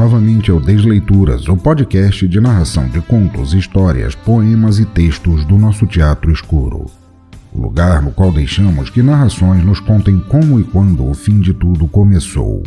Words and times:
Novamente 0.00 0.50
ao 0.50 0.58
Desleituras, 0.58 1.46
o 1.46 1.54
podcast 1.54 2.26
de 2.26 2.40
narração 2.40 2.88
de 2.88 3.02
contos, 3.02 3.52
histórias, 3.52 4.14
poemas 4.14 4.78
e 4.78 4.86
textos 4.86 5.44
do 5.44 5.58
nosso 5.58 5.86
teatro 5.86 6.32
escuro. 6.32 6.86
O 7.52 7.60
lugar 7.60 8.00
no 8.00 8.10
qual 8.10 8.32
deixamos 8.32 8.88
que 8.88 9.02
narrações 9.02 9.62
nos 9.62 9.78
contem 9.78 10.18
como 10.18 10.58
e 10.58 10.64
quando 10.64 11.06
o 11.06 11.12
fim 11.12 11.38
de 11.38 11.52
tudo 11.52 11.86
começou. 11.86 12.62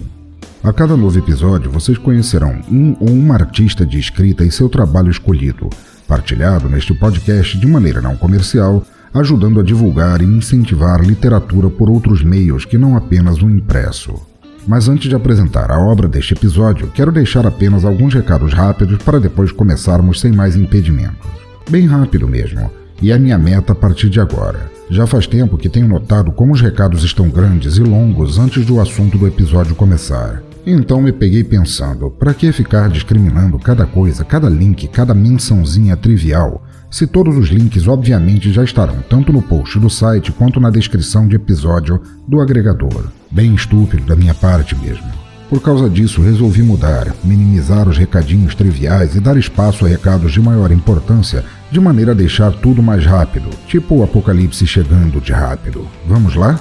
A 0.64 0.72
cada 0.72 0.96
novo 0.96 1.18
episódio, 1.18 1.72
vocês 1.72 1.98
conhecerão 1.98 2.62
um 2.72 2.96
ou 3.00 3.10
uma 3.10 3.34
artista 3.34 3.84
de 3.84 3.98
escrita 3.98 4.46
e 4.46 4.52
seu 4.52 4.70
trabalho 4.70 5.10
escolhido, 5.10 5.72
partilhado 6.08 6.70
neste 6.70 6.94
podcast 6.94 7.58
de 7.58 7.66
maneira 7.66 8.00
não 8.00 8.16
comercial, 8.16 8.86
ajudando 9.12 9.60
a 9.60 9.64
divulgar 9.64 10.22
e 10.22 10.26
incentivar 10.26 11.02
literatura 11.02 11.68
por 11.68 11.90
outros 11.90 12.24
meios 12.24 12.64
que 12.64 12.78
não 12.78 12.96
apenas 12.96 13.42
o 13.42 13.50
impresso. 13.50 14.33
Mas 14.68 14.88
antes 14.88 15.10
de 15.10 15.16
apresentar 15.16 15.70
a 15.72 15.80
obra 15.80 16.08
deste 16.08 16.34
episódio, 16.34 16.88
quero 16.94 17.12
deixar 17.12 17.46
apenas 17.46 17.84
alguns 17.84 18.14
recados 18.14 18.54
rápidos 18.54 18.98
para 19.04 19.20
depois 19.20 19.52
começarmos 19.52 20.22
sem 20.22 20.32
mais 20.32 20.56
impedimentos. 20.56 21.30
Bem 21.70 21.86
rápido 21.86 22.28
mesmo, 22.28 22.72
e 23.02 23.12
é 23.12 23.20
minha 23.20 23.38
meta 23.38 23.74
a 23.74 23.76
partir 23.76 24.10
de 24.10 24.20
agora. 24.20 24.72
Já 24.90 25.06
faz 25.06 25.28
tempo 25.28 25.58
que 25.58 25.70
tenho 25.70 25.88
notado 25.88 26.32
como 26.32 26.54
os 26.54 26.62
recados 26.62 27.04
estão 27.04 27.30
grandes 27.30 27.78
e 27.78 27.82
longos 27.82 28.38
antes 28.38 28.66
do 28.66 28.80
assunto 28.80 29.18
do 29.18 29.28
episódio 29.28 29.76
começar. 29.76 30.42
Então 30.66 31.02
me 31.02 31.12
peguei 31.12 31.44
pensando, 31.44 32.10
para 32.10 32.34
que 32.34 32.50
ficar 32.54 32.88
discriminando 32.90 33.60
cada 33.60 33.86
coisa, 33.86 34.24
cada 34.24 34.48
link, 34.48 34.88
cada 34.88 35.14
mençãozinha 35.14 35.98
trivial, 35.98 36.64
se 36.90 37.06
todos 37.06 37.36
os 37.36 37.50
links 37.50 37.88
obviamente 37.88 38.52
já 38.52 38.64
estarão 38.64 39.04
tanto 39.10 39.34
no 39.34 39.42
post 39.42 39.78
do 39.78 39.90
site 39.90 40.32
quanto 40.32 40.62
na 40.62 40.70
descrição 40.70 41.28
de 41.28 41.36
episódio 41.36 42.02
do 42.26 42.40
agregador. 42.40 43.08
Bem 43.34 43.56
estúpido 43.56 44.06
da 44.06 44.16
minha 44.16 44.36
parte 44.36 44.76
mesmo. 44.76 45.12
Por 45.50 45.60
causa 45.60 45.90
disso, 45.90 46.22
resolvi 46.22 46.62
mudar, 46.62 47.12
minimizar 47.24 47.90
os 47.90 47.98
recadinhos 47.98 48.54
triviais 48.54 49.16
e 49.16 49.20
dar 49.20 49.36
espaço 49.38 49.86
a 49.86 49.90
recados 49.90 50.32
de 50.32 50.40
maior 50.40 50.72
importância, 50.72 51.44
de 51.72 51.80
maneira 51.80 52.12
a 52.12 52.14
deixar 52.14 52.52
tudo 52.52 52.84
mais 52.84 53.04
rápido, 53.04 53.50
tipo 53.66 53.96
o 53.96 54.04
apocalipse 54.04 54.68
chegando 54.68 55.20
de 55.20 55.32
rápido. 55.32 55.90
Vamos 56.06 56.36
lá? 56.36 56.60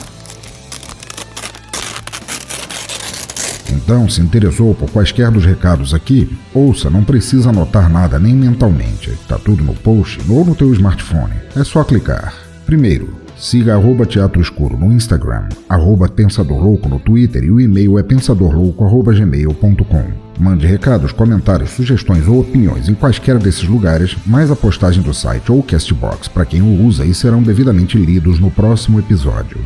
Então, 3.70 4.08
se 4.08 4.22
interessou 4.22 4.74
por 4.74 4.90
quaisquer 4.90 5.30
dos 5.30 5.44
recados 5.44 5.92
aqui, 5.92 6.34
ouça, 6.54 6.88
não 6.88 7.04
precisa 7.04 7.50
anotar 7.50 7.90
nada 7.90 8.18
nem 8.18 8.32
mentalmente. 8.32 9.12
Tá 9.28 9.36
tudo 9.36 9.62
no 9.62 9.74
post 9.74 10.22
ou 10.26 10.42
no 10.42 10.54
teu 10.54 10.72
smartphone. 10.72 11.34
É 11.54 11.64
só 11.64 11.84
clicar. 11.84 12.32
Primeiro, 12.64 13.21
siga 13.42 13.74
arroba 13.74 14.06
Teatro 14.06 14.40
Escuro 14.40 14.78
no 14.78 14.92
Instagram, 14.92 15.48
arroba 15.68 16.08
Pensador 16.08 16.62
Louco 16.62 16.88
no 16.88 17.00
Twitter 17.00 17.42
e 17.42 17.50
o 17.50 17.60
e-mail 17.60 17.98
é 17.98 18.02
pensadorlouco.gmail.com. 18.04 20.04
Mande 20.38 20.64
recados, 20.64 21.10
comentários, 21.10 21.70
sugestões 21.70 22.28
ou 22.28 22.38
opiniões 22.38 22.88
em 22.88 22.94
quaisquer 22.94 23.38
desses 23.38 23.64
lugares, 23.64 24.16
mais 24.24 24.48
a 24.48 24.56
postagem 24.56 25.02
do 25.02 25.12
site 25.12 25.50
ou 25.50 25.60
Castbox 25.60 26.28
para 26.28 26.44
quem 26.44 26.62
o 26.62 26.84
usa 26.84 27.04
e 27.04 27.12
serão 27.12 27.42
devidamente 27.42 27.98
lidos 27.98 28.38
no 28.38 28.48
próximo 28.48 29.00
episódio. 29.00 29.58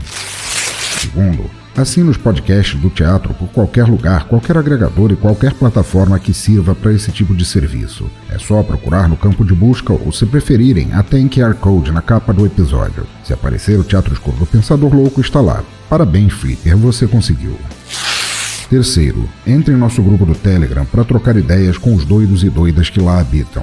Segundo, 0.98 1.44
Assine 1.76 2.08
os 2.08 2.16
podcasts 2.16 2.80
do 2.80 2.88
teatro 2.88 3.34
por 3.34 3.48
qualquer 3.48 3.84
lugar, 3.86 4.24
qualquer 4.24 4.56
agregador 4.56 5.12
e 5.12 5.16
qualquer 5.16 5.52
plataforma 5.52 6.18
que 6.18 6.32
sirva 6.32 6.74
para 6.74 6.90
esse 6.90 7.12
tipo 7.12 7.34
de 7.34 7.44
serviço. 7.44 8.08
É 8.30 8.38
só 8.38 8.62
procurar 8.62 9.10
no 9.10 9.16
campo 9.16 9.44
de 9.44 9.52
busca 9.54 9.92
ou, 9.92 10.10
se 10.10 10.24
preferirem, 10.24 10.94
até 10.94 11.18
em 11.18 11.28
QR 11.28 11.54
Code 11.54 11.92
na 11.92 12.00
capa 12.00 12.32
do 12.32 12.46
episódio. 12.46 13.06
Se 13.22 13.34
aparecer 13.34 13.78
o 13.78 13.84
Teatro 13.84 14.14
Escuro 14.14 14.38
do 14.38 14.46
Pensador 14.46 14.94
Louco, 14.94 15.20
está 15.20 15.42
lá. 15.42 15.62
Parabéns, 15.90 16.32
Flipper, 16.32 16.78
você 16.78 17.06
conseguiu. 17.06 17.58
Terceiro, 18.70 19.28
entre 19.46 19.74
em 19.74 19.76
nosso 19.76 20.02
grupo 20.02 20.24
do 20.24 20.34
Telegram 20.34 20.86
para 20.86 21.04
trocar 21.04 21.36
ideias 21.36 21.76
com 21.76 21.94
os 21.94 22.06
doidos 22.06 22.42
e 22.42 22.48
doidas 22.48 22.88
que 22.88 23.00
lá 23.00 23.20
habitam. 23.20 23.62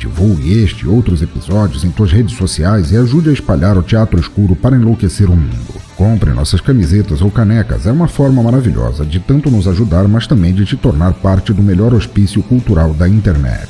Divulgue 0.00 0.64
este 0.64 0.84
e 0.84 0.88
outros 0.88 1.22
episódios 1.22 1.84
em 1.84 1.92
suas 1.92 2.10
redes 2.10 2.36
sociais 2.36 2.90
e 2.90 2.96
ajude 2.96 3.30
a 3.30 3.32
espalhar 3.32 3.78
o 3.78 3.84
teatro 3.84 4.18
escuro 4.18 4.56
para 4.56 4.74
enlouquecer 4.74 5.30
o 5.30 5.36
mundo. 5.36 5.91
Compre 6.02 6.32
nossas 6.32 6.60
camisetas 6.60 7.22
ou 7.22 7.30
canecas, 7.30 7.86
é 7.86 7.92
uma 7.92 8.08
forma 8.08 8.42
maravilhosa 8.42 9.06
de 9.06 9.20
tanto 9.20 9.48
nos 9.48 9.68
ajudar, 9.68 10.08
mas 10.08 10.26
também 10.26 10.52
de 10.52 10.64
te 10.64 10.76
tornar 10.76 11.12
parte 11.12 11.52
do 11.52 11.62
melhor 11.62 11.94
hospício 11.94 12.42
cultural 12.42 12.92
da 12.92 13.08
internet. 13.08 13.68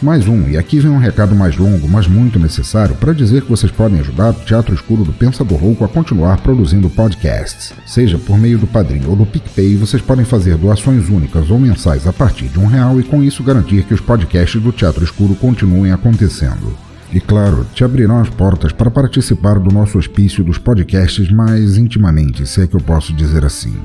Mais 0.00 0.28
um, 0.28 0.48
e 0.48 0.56
aqui 0.56 0.78
vem 0.78 0.92
um 0.92 0.98
recado 0.98 1.34
mais 1.34 1.56
longo, 1.56 1.88
mas 1.88 2.06
muito 2.06 2.38
necessário, 2.38 2.94
para 2.94 3.12
dizer 3.12 3.42
que 3.42 3.50
vocês 3.50 3.72
podem 3.72 3.98
ajudar 3.98 4.30
o 4.30 4.34
Teatro 4.34 4.72
Escuro 4.72 5.02
do 5.02 5.12
Pensador 5.12 5.60
Louco 5.60 5.84
a 5.84 5.88
continuar 5.88 6.40
produzindo 6.42 6.88
podcasts. 6.88 7.72
Seja 7.84 8.18
por 8.18 8.38
meio 8.38 8.58
do 8.58 8.68
Padrim 8.68 9.02
ou 9.08 9.16
do 9.16 9.26
PicPay, 9.26 9.74
vocês 9.74 10.00
podem 10.00 10.24
fazer 10.24 10.56
doações 10.56 11.08
únicas 11.08 11.50
ou 11.50 11.58
mensais 11.58 12.06
a 12.06 12.12
partir 12.12 12.46
de 12.46 12.60
um 12.60 12.66
real 12.66 13.00
e 13.00 13.02
com 13.02 13.20
isso 13.20 13.42
garantir 13.42 13.82
que 13.82 13.94
os 13.94 14.00
podcasts 14.00 14.62
do 14.62 14.70
Teatro 14.70 15.02
Escuro 15.02 15.34
continuem 15.34 15.90
acontecendo. 15.90 16.91
E 17.12 17.20
claro, 17.20 17.66
te 17.74 17.84
abrirão 17.84 18.20
as 18.20 18.30
portas 18.30 18.72
para 18.72 18.90
participar 18.90 19.58
do 19.58 19.70
nosso 19.70 19.98
hospício 19.98 20.42
dos 20.42 20.56
podcasts 20.56 21.30
mais 21.30 21.76
intimamente, 21.76 22.46
se 22.46 22.62
é 22.62 22.66
que 22.66 22.74
eu 22.74 22.80
posso 22.80 23.12
dizer 23.12 23.44
assim. 23.44 23.76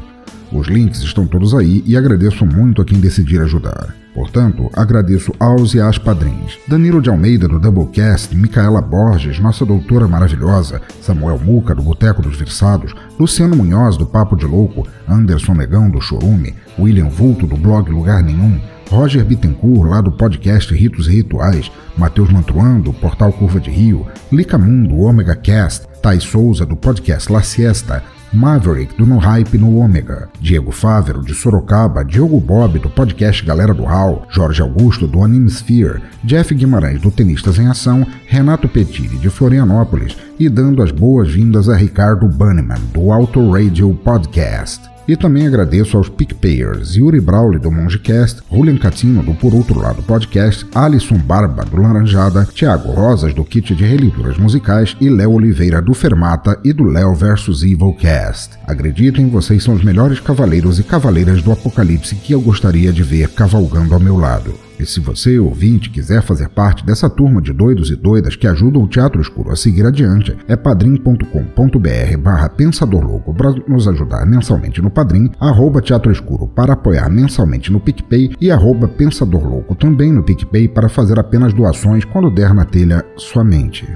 Os 0.52 0.68
links 0.68 1.02
estão 1.02 1.28
todos 1.28 1.54
aí 1.54 1.84
e 1.86 1.98
agradeço 1.98 2.46
muito 2.46 2.82
a 2.82 2.86
quem 2.86 3.00
decidir 3.00 3.42
ajudar. 3.42 3.94
Portanto, 4.18 4.68
agradeço 4.74 5.32
aos 5.40 5.76
e 5.76 5.80
às 5.80 6.00
padrinhos. 6.00 6.58
Danilo 6.68 7.04
de 7.04 7.08
Almeida, 7.08 7.48
do 7.48 7.60
Doublecast, 7.60 8.36
Micaela 8.36 8.82
Borges, 8.82 9.40
nossa 9.40 9.64
doutora 9.64 10.08
maravilhosa, 10.08 10.82
Samuel 11.04 11.38
Muca, 11.38 11.76
do 11.76 11.84
Boteco 11.84 12.24
dos 12.24 12.36
Versados, 12.36 12.96
Luciano 13.20 13.56
Munhoz, 13.56 13.96
do 13.96 14.08
Papo 14.08 14.36
de 14.36 14.48
Louco, 14.48 14.88
Anderson 15.08 15.54
Negão, 15.54 15.88
do 15.88 16.02
Chorume, 16.02 16.56
William 16.80 17.10
Vulto, 17.10 17.46
do 17.46 17.56
blog 17.56 17.92
Lugar 17.92 18.24
Nenhum, 18.24 18.60
Roger 18.90 19.24
Bittencourt, 19.24 19.88
lá 19.88 20.02
do 20.02 20.12
podcast 20.12 20.74
Ritos 20.74 21.08
e 21.08 21.12
Rituais, 21.12 21.72
Matheus 21.96 22.32
Mantruan, 22.32 22.80
do 22.80 22.92
portal 22.94 23.32
Curva 23.32 23.60
de 23.60 23.70
Rio, 23.70 24.08
Lica 24.32 24.58
Mundo, 24.58 25.00
Omega 25.00 25.36
Cast, 25.36 25.86
Thais 26.02 26.24
Souza, 26.24 26.66
do 26.66 26.76
podcast 26.76 27.32
La 27.32 27.44
Siesta, 27.44 28.04
Maverick, 28.34 28.96
do 28.98 29.06
No 29.06 29.18
Hype 29.18 29.58
no 29.58 29.78
Ômega, 29.78 30.30
Diego 30.40 30.72
Fávero, 30.72 31.24
de 31.24 31.34
Sorocaba, 31.34 32.04
Diogo 32.04 32.40
Bob, 32.40 32.80
do 32.80 32.90
podcast 32.90 33.44
Galera 33.44 33.74
do 33.74 33.84
Hall, 33.84 34.26
Jorge 34.30 34.62
Augusto, 34.62 35.08
do 35.08 35.24
Animesphere, 35.24 36.02
Jeff 36.24 36.54
Guimarães, 36.54 37.02
do 37.02 37.10
Tenistas 37.10 37.58
em 37.58 37.68
Ação, 37.68 38.06
Renato 38.26 38.68
Petiri, 38.68 39.18
de 39.18 39.30
Florianópolis, 39.30 40.18
e 40.40 40.50
dando 40.50 40.84
as 40.84 40.92
boas-vindas 40.92 41.70
a 41.70 41.76
Ricardo 41.76 42.28
Banneman, 42.28 42.82
do 42.94 43.12
Auto 43.12 43.52
Radio 43.52 43.94
Podcast. 44.04 44.97
E 45.08 45.16
também 45.16 45.48
agradeço 45.48 45.96
aos 45.96 46.10
PicPayers, 46.10 46.96
Yuri 46.96 47.22
Brawley 47.22 47.60
do 47.60 47.72
Mongecast, 47.72 48.42
Julian 48.52 48.78
Catino 48.78 49.24
do 49.24 49.34
Por 49.34 49.54
Outro 49.54 49.80
Lado 49.80 50.04
Podcast, 50.04 50.66
Alisson 50.76 51.18
Barba 51.18 51.64
do 51.64 51.82
Laranjada, 51.82 52.46
Thiago 52.46 52.92
Rosas 52.92 53.34
do 53.34 53.46
Kit 53.46 53.74
de 53.74 53.86
Releituras 53.86 54.38
Musicais 54.38 54.98
e 55.00 55.10
Léo 55.10 55.32
Oliveira 55.32 55.82
do 55.82 55.94
Fermata 55.94 56.60
e 56.64 56.74
do 56.74 56.84
Léo 56.84 57.16
vs 57.16 57.64
Evil 57.64 57.94
Cast. 57.94 58.58
Acreditem, 58.68 59.30
vocês 59.30 59.64
são 59.64 59.74
os 59.74 59.84
melhores 59.84 60.20
cavaleiros 60.20 60.78
e 60.78 60.84
cavaleiras 60.84 61.42
do 61.42 61.52
apocalipse 61.52 62.16
que 62.16 62.34
eu 62.34 62.42
gostaria 62.42 62.92
de 62.92 63.04
ver 63.04 63.30
cavalgando 63.30 63.94
ao 63.94 64.00
meu 64.00 64.18
lado. 64.18 64.67
E 64.80 64.86
se 64.86 65.00
você, 65.00 65.40
ouvinte, 65.40 65.90
quiser 65.90 66.22
fazer 66.22 66.50
parte 66.50 66.86
dessa 66.86 67.10
turma 67.10 67.42
de 67.42 67.52
doidos 67.52 67.90
e 67.90 67.96
doidas 67.96 68.36
que 68.36 68.48
ajudam 68.48 68.84
o 68.84 68.88
Teatro 68.88 69.20
Escuro 69.20 69.52
a 69.52 69.56
seguir 69.56 69.86
adiante, 69.86 70.38
é 70.48 70.56
padrim.com.br 70.56 72.18
barra 72.20 72.50
Pensador 72.50 73.04
Louco 73.04 73.34
para 73.34 73.52
nos 73.68 73.88
ajudar 73.88 74.26
mensalmente 74.26 74.82
no 74.82 74.90
Padrim, 74.90 75.32
arroba 75.40 75.82
Teatro 75.82 76.12
Escuro 76.12 76.48
para 76.48 76.74
apoiar 76.74 77.10
mensalmente 77.10 77.72
no 77.72 77.80
PicPay 77.80 78.36
e 78.40 78.52
arroba 78.52 78.88
Pensador 78.88 79.44
Louco 79.48 79.76
também 79.76 80.12
no 80.12 80.24
PicPay 80.24 80.68
para 80.68 80.90
fazer 80.90 81.20
apenas 81.20 81.54
doações 81.54 82.06
quando 82.06 82.30
der 82.30 82.54
na 82.54 82.66
telha 82.66 83.04
somente. 83.16 83.88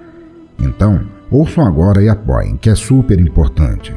Então, 0.61 1.03
ouçam 1.31 1.65
agora 1.65 2.03
e 2.03 2.09
apoiem, 2.09 2.57
que 2.57 2.69
é 2.69 2.75
super 2.75 3.21
importante. 3.21 3.95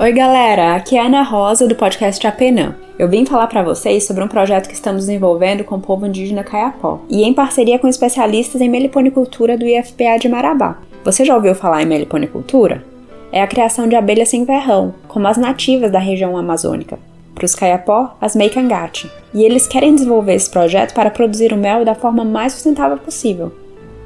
Oi, 0.00 0.12
galera, 0.12 0.74
aqui 0.74 0.96
é 0.96 1.00
a 1.00 1.06
Ana 1.06 1.22
Rosa 1.22 1.68
do 1.68 1.76
podcast 1.76 2.26
Apenã. 2.26 2.74
Eu 2.98 3.08
vim 3.08 3.24
falar 3.24 3.46
para 3.46 3.62
vocês 3.62 4.04
sobre 4.04 4.24
um 4.24 4.28
projeto 4.28 4.66
que 4.66 4.74
estamos 4.74 5.06
desenvolvendo 5.06 5.62
com 5.62 5.76
o 5.76 5.80
povo 5.80 6.04
indígena 6.04 6.42
Caiapó 6.42 7.00
e 7.08 7.22
em 7.22 7.32
parceria 7.32 7.78
com 7.78 7.86
especialistas 7.86 8.60
em 8.60 8.68
meliponicultura 8.68 9.56
do 9.56 9.64
IFPA 9.64 10.18
de 10.20 10.28
Marabá. 10.28 10.78
Você 11.04 11.24
já 11.24 11.36
ouviu 11.36 11.54
falar 11.54 11.82
em 11.82 11.86
meliponicultura? 11.86 12.93
É 13.34 13.42
a 13.42 13.48
criação 13.48 13.88
de 13.88 13.96
abelhas 13.96 14.28
sem 14.28 14.44
verrão, 14.44 14.94
como 15.08 15.26
as 15.26 15.36
nativas 15.36 15.90
da 15.90 15.98
região 15.98 16.36
amazônica. 16.36 17.00
Para 17.34 17.44
os 17.44 17.52
Kayapó, 17.56 18.16
as 18.20 18.36
Meikangate. 18.36 19.10
E 19.34 19.42
eles 19.42 19.66
querem 19.66 19.92
desenvolver 19.92 20.34
esse 20.34 20.48
projeto 20.48 20.94
para 20.94 21.10
produzir 21.10 21.52
o 21.52 21.56
mel 21.56 21.84
da 21.84 21.96
forma 21.96 22.24
mais 22.24 22.52
sustentável 22.52 22.96
possível. 22.96 23.52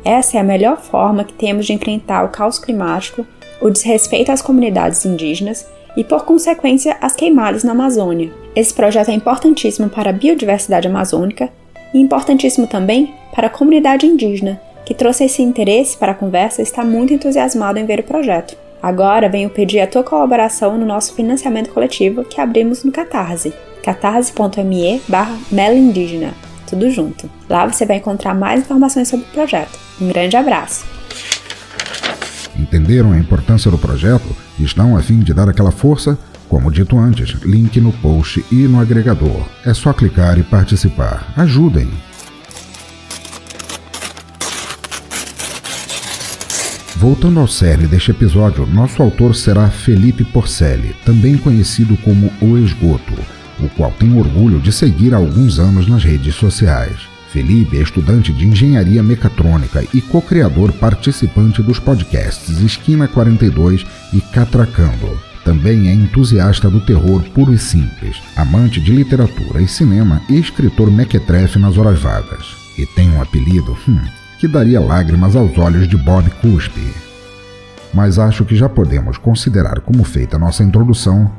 Essa 0.02 0.38
é 0.38 0.40
a 0.40 0.42
melhor 0.44 0.78
forma 0.78 1.24
que 1.24 1.34
temos 1.34 1.66
de 1.66 1.74
enfrentar 1.74 2.24
o 2.24 2.30
caos 2.30 2.58
climático, 2.58 3.26
o 3.60 3.68
desrespeito 3.68 4.32
às 4.32 4.40
comunidades 4.40 5.04
indígenas 5.04 5.66
e, 5.94 6.02
por 6.02 6.24
consequência, 6.24 6.96
as 6.98 7.14
queimadas 7.14 7.62
na 7.62 7.72
Amazônia. 7.72 8.32
Esse 8.56 8.72
projeto 8.72 9.10
é 9.10 9.12
importantíssimo 9.12 9.90
para 9.90 10.08
a 10.08 10.14
biodiversidade 10.14 10.88
amazônica 10.88 11.50
e 11.92 12.00
importantíssimo 12.00 12.66
também 12.66 13.12
para 13.34 13.48
a 13.48 13.50
comunidade 13.50 14.06
indígena, 14.06 14.58
que 14.86 14.94
trouxe 14.94 15.24
esse 15.24 15.42
interesse 15.42 15.98
para 15.98 16.12
a 16.12 16.14
conversa 16.14 16.62
e 16.62 16.64
está 16.64 16.82
muito 16.82 17.12
entusiasmado 17.12 17.78
em 17.78 17.84
ver 17.84 18.00
o 18.00 18.04
projeto. 18.04 18.67
Agora 18.82 19.28
venho 19.28 19.50
pedir 19.50 19.80
a 19.80 19.86
tua 19.86 20.02
colaboração 20.02 20.78
no 20.78 20.86
nosso 20.86 21.14
financiamento 21.14 21.70
coletivo 21.70 22.24
que 22.24 22.40
abrimos 22.40 22.84
no 22.84 22.92
Catarse, 22.92 23.52
catarse.me 23.82 25.02
barra 25.08 25.36
Indígena, 25.74 26.34
tudo 26.68 26.90
junto. 26.90 27.28
Lá 27.48 27.66
você 27.66 27.84
vai 27.84 27.96
encontrar 27.96 28.34
mais 28.34 28.60
informações 28.60 29.08
sobre 29.08 29.26
o 29.26 29.32
projeto. 29.32 29.78
Um 30.00 30.08
grande 30.08 30.36
abraço! 30.36 30.86
Entenderam 32.56 33.12
a 33.12 33.18
importância 33.18 33.70
do 33.70 33.78
projeto 33.78 34.28
e 34.58 34.64
estão 34.64 34.96
a 34.96 35.02
fim 35.02 35.20
de 35.20 35.32
dar 35.32 35.48
aquela 35.48 35.70
força? 35.70 36.18
Como 36.48 36.70
dito 36.70 36.98
antes, 36.98 37.30
link 37.42 37.80
no 37.80 37.92
post 37.92 38.44
e 38.50 38.66
no 38.66 38.80
agregador. 38.80 39.46
É 39.64 39.74
só 39.74 39.92
clicar 39.92 40.38
e 40.38 40.42
participar. 40.42 41.32
Ajudem! 41.36 41.88
Voltando 46.98 47.38
ao 47.38 47.46
cerne 47.46 47.86
deste 47.86 48.10
episódio, 48.10 48.66
nosso 48.66 49.00
autor 49.00 49.32
será 49.32 49.70
Felipe 49.70 50.24
Porcelli, 50.24 50.96
também 51.04 51.38
conhecido 51.38 51.96
como 51.98 52.28
O 52.40 52.58
Esgoto, 52.58 53.14
o 53.60 53.68
qual 53.68 53.92
tem 53.92 54.18
orgulho 54.18 54.58
de 54.58 54.72
seguir 54.72 55.14
há 55.14 55.16
alguns 55.16 55.60
anos 55.60 55.86
nas 55.86 56.02
redes 56.02 56.34
sociais. 56.34 56.96
Felipe 57.30 57.78
é 57.78 57.82
estudante 57.82 58.32
de 58.32 58.48
engenharia 58.48 59.00
mecatrônica 59.00 59.84
e 59.94 60.00
co-criador 60.00 60.72
participante 60.72 61.62
dos 61.62 61.78
podcasts 61.78 62.58
Esquina 62.58 63.06
42 63.06 63.86
e 64.12 64.20
Catracando. 64.20 65.20
Também 65.44 65.88
é 65.88 65.92
entusiasta 65.92 66.68
do 66.68 66.80
terror 66.80 67.22
puro 67.32 67.54
e 67.54 67.58
simples, 67.58 68.16
amante 68.34 68.80
de 68.80 68.90
literatura 68.90 69.62
e 69.62 69.68
cinema 69.68 70.20
e 70.28 70.36
escritor 70.36 70.90
mequetrefe 70.90 71.60
nas 71.60 71.78
horas 71.78 72.00
vagas. 72.00 72.56
E 72.76 72.84
tem 72.84 73.08
um 73.08 73.22
apelido, 73.22 73.78
hum, 73.88 74.00
que 74.38 74.46
daria 74.46 74.80
lágrimas 74.80 75.34
aos 75.34 75.58
olhos 75.58 75.88
de 75.88 75.96
Bob 75.96 76.30
Cuspe. 76.40 76.94
Mas 77.92 78.18
acho 78.18 78.44
que 78.44 78.54
já 78.54 78.68
podemos 78.68 79.18
considerar 79.18 79.80
como 79.80 80.04
feita 80.04 80.38
nossa 80.38 80.62
introdução. 80.62 81.30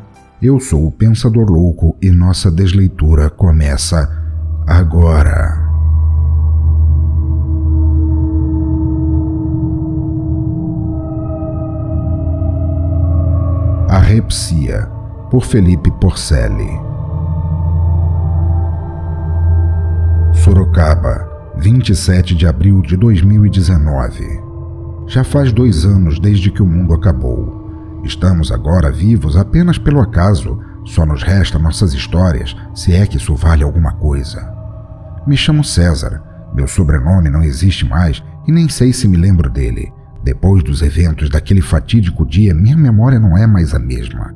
Eu 0.42 0.60
sou 0.60 0.86
o 0.86 0.92
Pensador 0.92 1.50
Louco 1.50 1.96
e 2.02 2.12
nossa 2.12 2.52
desleitura 2.52 3.30
começa 3.30 4.10
agora. 4.68 5.68
A 13.88 14.00
Repsia, 14.00 14.88
por 15.32 15.44
Felipe 15.44 15.90
Porcelli. 16.00 16.70
Sorocaba, 20.34 21.29
27 21.60 22.36
de 22.36 22.48
abril 22.48 22.82
de 22.82 22.96
2019. 22.96 24.26
Já 25.08 25.26
faz 25.26 25.52
dois 25.52 25.84
anos 25.84 26.18
desde 26.18 26.50
que 26.50 26.64
o 26.64 26.66
mundo 26.66 26.94
acabou. 26.94 28.00
Estamos 28.06 28.50
agora 28.50 28.90
vivos 28.90 29.36
apenas 29.36 29.78
pelo 29.78 30.00
acaso, 30.00 30.58
só 30.86 31.06
nos 31.06 31.22
resta 31.22 31.60
nossas 31.60 31.94
histórias, 31.94 32.56
se 32.74 32.94
é 32.94 33.06
que 33.06 33.18
isso 33.18 33.36
vale 33.36 33.62
alguma 33.62 33.92
coisa. 33.92 34.50
Me 35.28 35.36
chamo 35.36 35.62
César, 35.62 36.24
meu 36.56 36.66
sobrenome 36.66 37.30
não 37.30 37.44
existe 37.44 37.86
mais 37.86 38.24
e 38.48 38.54
nem 38.54 38.70
sei 38.70 38.94
se 38.94 39.06
me 39.06 39.18
lembro 39.18 39.50
dele. 39.50 39.92
Depois 40.24 40.64
dos 40.64 40.82
eventos 40.82 41.30
daquele 41.30 41.62
fatídico 41.62 42.26
dia, 42.26 42.54
minha 42.54 42.78
memória 42.78 43.20
não 43.20 43.38
é 43.38 43.46
mais 43.46 43.74
a 43.74 43.80
mesma. 43.80 44.34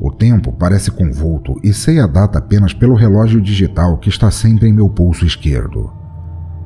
O 0.00 0.10
tempo 0.10 0.52
parece 0.52 0.90
convolto 0.90 1.54
e 1.62 1.72
sei 1.72 2.00
a 2.00 2.06
data 2.08 2.40
apenas 2.40 2.74
pelo 2.74 2.96
relógio 2.96 3.40
digital 3.40 3.96
que 3.98 4.08
está 4.08 4.28
sempre 4.28 4.68
em 4.68 4.72
meu 4.72 4.88
pulso 4.88 5.24
esquerdo. 5.24 5.97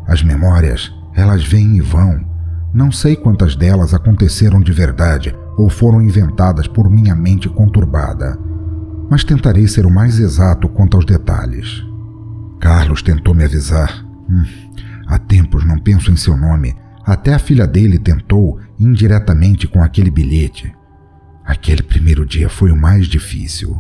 As 0.06 0.22
memórias, 0.22 0.92
elas 1.14 1.44
vêm 1.44 1.76
e 1.76 1.80
vão. 1.80 2.24
Não 2.72 2.90
sei 2.90 3.16
quantas 3.16 3.54
delas 3.54 3.92
aconteceram 3.92 4.60
de 4.60 4.72
verdade 4.72 5.34
ou 5.56 5.68
foram 5.68 6.00
inventadas 6.00 6.66
por 6.66 6.88
minha 6.88 7.14
mente 7.14 7.48
conturbada, 7.48 8.38
mas 9.10 9.22
tentarei 9.24 9.68
ser 9.68 9.84
o 9.84 9.90
mais 9.90 10.18
exato 10.18 10.68
quanto 10.68 10.96
aos 10.96 11.04
detalhes. 11.04 11.84
Carlos 12.58 13.02
tentou 13.02 13.34
me 13.34 13.44
avisar. 13.44 14.04
Hum, 14.28 14.44
há 15.06 15.18
tempos 15.18 15.64
não 15.64 15.78
penso 15.78 16.10
em 16.10 16.16
seu 16.16 16.36
nome. 16.36 16.74
Até 17.04 17.34
a 17.34 17.38
filha 17.38 17.66
dele 17.66 17.98
tentou, 17.98 18.60
indiretamente, 18.78 19.66
com 19.66 19.82
aquele 19.82 20.10
bilhete. 20.10 20.72
Aquele 21.44 21.82
primeiro 21.82 22.24
dia 22.24 22.48
foi 22.48 22.70
o 22.70 22.76
mais 22.76 23.06
difícil. 23.06 23.76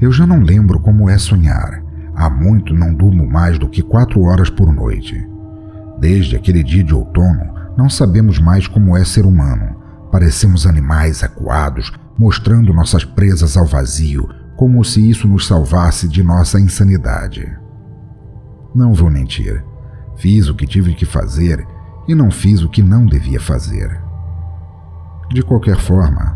Eu 0.00 0.10
já 0.10 0.26
não 0.26 0.40
lembro 0.42 0.80
como 0.80 1.08
é 1.08 1.16
sonhar. 1.16 1.85
Há 2.16 2.30
muito 2.30 2.72
não 2.72 2.94
durmo 2.94 3.28
mais 3.28 3.58
do 3.58 3.68
que 3.68 3.82
quatro 3.82 4.22
horas 4.22 4.48
por 4.48 4.72
noite. 4.72 5.28
Desde 6.00 6.34
aquele 6.34 6.62
dia 6.62 6.82
de 6.82 6.94
outono, 6.94 7.54
não 7.76 7.90
sabemos 7.90 8.38
mais 8.38 8.66
como 8.66 8.96
é 8.96 9.04
ser 9.04 9.26
humano. 9.26 9.76
Parecemos 10.10 10.66
animais 10.66 11.22
acuados, 11.22 11.92
mostrando 12.18 12.72
nossas 12.72 13.04
presas 13.04 13.56
ao 13.56 13.66
vazio, 13.66 14.26
como 14.56 14.82
se 14.82 15.08
isso 15.08 15.28
nos 15.28 15.46
salvasse 15.46 16.08
de 16.08 16.22
nossa 16.22 16.58
insanidade. 16.58 17.46
Não 18.74 18.94
vou 18.94 19.10
mentir. 19.10 19.62
Fiz 20.16 20.48
o 20.48 20.54
que 20.54 20.66
tive 20.66 20.94
que 20.94 21.04
fazer 21.04 21.66
e 22.08 22.14
não 22.14 22.30
fiz 22.30 22.62
o 22.62 22.68
que 22.70 22.82
não 22.82 23.04
devia 23.04 23.40
fazer. 23.40 24.00
De 25.30 25.42
qualquer 25.42 25.76
forma, 25.76 26.34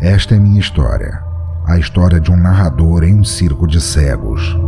esta 0.00 0.34
é 0.34 0.38
minha 0.38 0.60
história. 0.60 1.22
A 1.66 1.78
história 1.78 2.20
de 2.20 2.30
um 2.30 2.36
narrador 2.36 3.04
em 3.04 3.18
um 3.18 3.24
circo 3.24 3.66
de 3.66 3.80
cegos. 3.80 4.58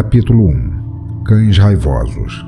Capítulo 0.00 0.46
1 0.46 1.22
Cães 1.24 1.58
Raivosos 1.58 2.46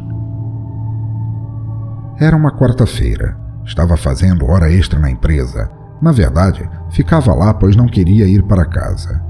Era 2.16 2.36
uma 2.36 2.52
quarta-feira. 2.52 3.36
Estava 3.66 3.96
fazendo 3.96 4.46
hora 4.46 4.70
extra 4.70 5.00
na 5.00 5.10
empresa. 5.10 5.68
Na 6.00 6.12
verdade, 6.12 6.70
ficava 6.90 7.34
lá 7.34 7.52
pois 7.52 7.74
não 7.74 7.88
queria 7.88 8.24
ir 8.24 8.44
para 8.44 8.64
casa. 8.64 9.20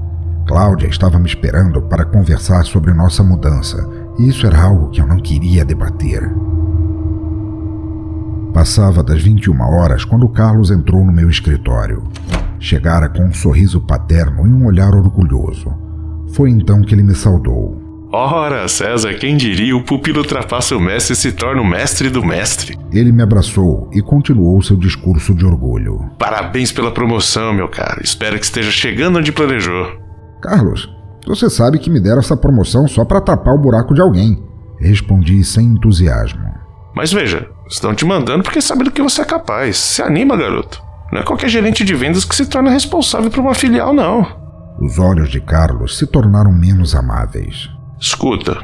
Cláudia 0.47 0.85
estava 0.85 1.17
me 1.17 1.25
esperando 1.25 1.81
para 1.81 2.05
conversar 2.05 2.63
sobre 2.63 2.93
nossa 2.93 3.23
mudança, 3.23 3.89
e 4.19 4.29
isso 4.29 4.45
era 4.45 4.61
algo 4.61 4.91
que 4.91 5.01
eu 5.01 5.07
não 5.07 5.17
queria 5.17 5.65
debater. 5.65 6.21
Passava 8.53 9.01
das 9.01 9.23
21 9.23 9.59
horas 9.61 10.05
quando 10.05 10.29
Carlos 10.29 10.69
entrou 10.69 11.03
no 11.03 11.11
meu 11.11 11.27
escritório. 11.27 12.03
Chegara 12.59 13.09
com 13.09 13.23
um 13.23 13.33
sorriso 13.33 13.81
paterno 13.81 14.45
e 14.45 14.51
um 14.51 14.67
olhar 14.67 14.93
orgulhoso. 14.93 15.73
Foi 16.33 16.51
então 16.51 16.83
que 16.83 16.93
ele 16.93 17.01
me 17.01 17.15
saudou. 17.15 17.80
Ora, 18.13 18.67
César, 18.67 19.13
quem 19.13 19.37
diria 19.37 19.73
o 19.75 19.85
pupilo 19.85 20.19
ultrapassa 20.19 20.75
o 20.75 20.81
mestre 20.81 21.13
e 21.13 21.15
se 21.15 21.31
torna 21.31 21.61
o 21.61 21.65
mestre 21.65 22.09
do 22.09 22.21
mestre? 22.21 22.77
Ele 22.91 23.09
me 23.09 23.23
abraçou 23.23 23.89
e 23.93 24.01
continuou 24.01 24.61
seu 24.61 24.75
discurso 24.75 25.33
de 25.33 25.45
orgulho. 25.45 26.09
Parabéns 26.19 26.73
pela 26.73 26.91
promoção, 26.91 27.53
meu 27.53 27.69
caro. 27.69 28.01
Espero 28.03 28.37
que 28.37 28.43
esteja 28.43 28.69
chegando 28.69 29.17
onde 29.17 29.31
planejou. 29.31 29.97
Carlos, 30.41 30.93
você 31.25 31.49
sabe 31.49 31.79
que 31.79 31.89
me 31.89 32.01
deram 32.01 32.19
essa 32.19 32.35
promoção 32.35 32.85
só 32.85 33.05
para 33.05 33.21
tapar 33.21 33.53
o 33.53 33.61
buraco 33.61 33.93
de 33.93 34.01
alguém. 34.01 34.43
Respondi 34.77 35.41
sem 35.45 35.67
entusiasmo. 35.67 36.43
Mas 36.93 37.13
veja, 37.13 37.47
estão 37.69 37.95
te 37.95 38.03
mandando 38.03 38.43
porque 38.43 38.61
sabem 38.61 38.83
do 38.83 38.91
que 38.91 39.01
você 39.01 39.21
é 39.21 39.25
capaz. 39.25 39.77
Se 39.77 40.01
anima, 40.01 40.35
garoto. 40.35 40.83
Não 41.13 41.21
é 41.21 41.23
qualquer 41.23 41.47
gerente 41.47 41.85
de 41.85 41.95
vendas 41.95 42.25
que 42.25 42.35
se 42.35 42.45
torna 42.45 42.71
responsável 42.71 43.31
por 43.31 43.39
uma 43.39 43.53
filial, 43.53 43.93
não. 43.93 44.27
Os 44.81 44.99
olhos 44.99 45.29
de 45.29 45.39
Carlos 45.39 45.97
se 45.97 46.05
tornaram 46.07 46.51
menos 46.51 46.93
amáveis. 46.93 47.69
Escuta, 48.01 48.57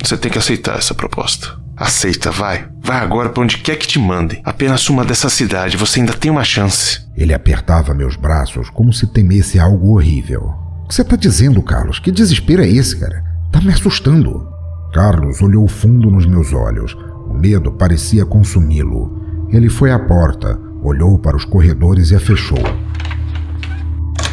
você 0.00 0.16
tem 0.16 0.30
que 0.30 0.38
aceitar 0.38 0.78
essa 0.78 0.94
proposta. 0.94 1.48
Aceita, 1.76 2.30
vai. 2.30 2.68
Vai 2.80 2.98
agora 2.98 3.28
para 3.28 3.42
onde 3.42 3.58
quer 3.58 3.74
que 3.74 3.88
te 3.88 3.98
mandem. 3.98 4.40
Apenas 4.44 4.82
suma 4.82 5.04
dessa 5.04 5.28
cidade, 5.28 5.76
você 5.76 5.98
ainda 5.98 6.12
tem 6.12 6.30
uma 6.30 6.44
chance. 6.44 7.04
Ele 7.16 7.34
apertava 7.34 7.92
meus 7.92 8.14
braços 8.14 8.70
como 8.70 8.92
se 8.92 9.08
temesse 9.08 9.58
algo 9.58 9.94
horrível. 9.94 10.54
O 10.84 10.86
que 10.86 10.94
você 10.94 11.02
tá 11.02 11.16
dizendo, 11.16 11.60
Carlos? 11.60 11.98
Que 11.98 12.12
desespero 12.12 12.62
é 12.62 12.68
esse, 12.68 12.96
cara? 12.96 13.24
Tá 13.50 13.60
me 13.60 13.72
assustando. 13.72 14.46
Carlos 14.92 15.42
olhou 15.42 15.66
fundo 15.66 16.08
nos 16.08 16.24
meus 16.24 16.52
olhos. 16.52 16.96
O 17.26 17.34
medo 17.34 17.72
parecia 17.72 18.24
consumi-lo. 18.24 19.48
Ele 19.50 19.68
foi 19.68 19.90
à 19.90 19.98
porta, 19.98 20.56
olhou 20.84 21.18
para 21.18 21.36
os 21.36 21.44
corredores 21.44 22.12
e 22.12 22.14
a 22.14 22.20
fechou. 22.20 22.62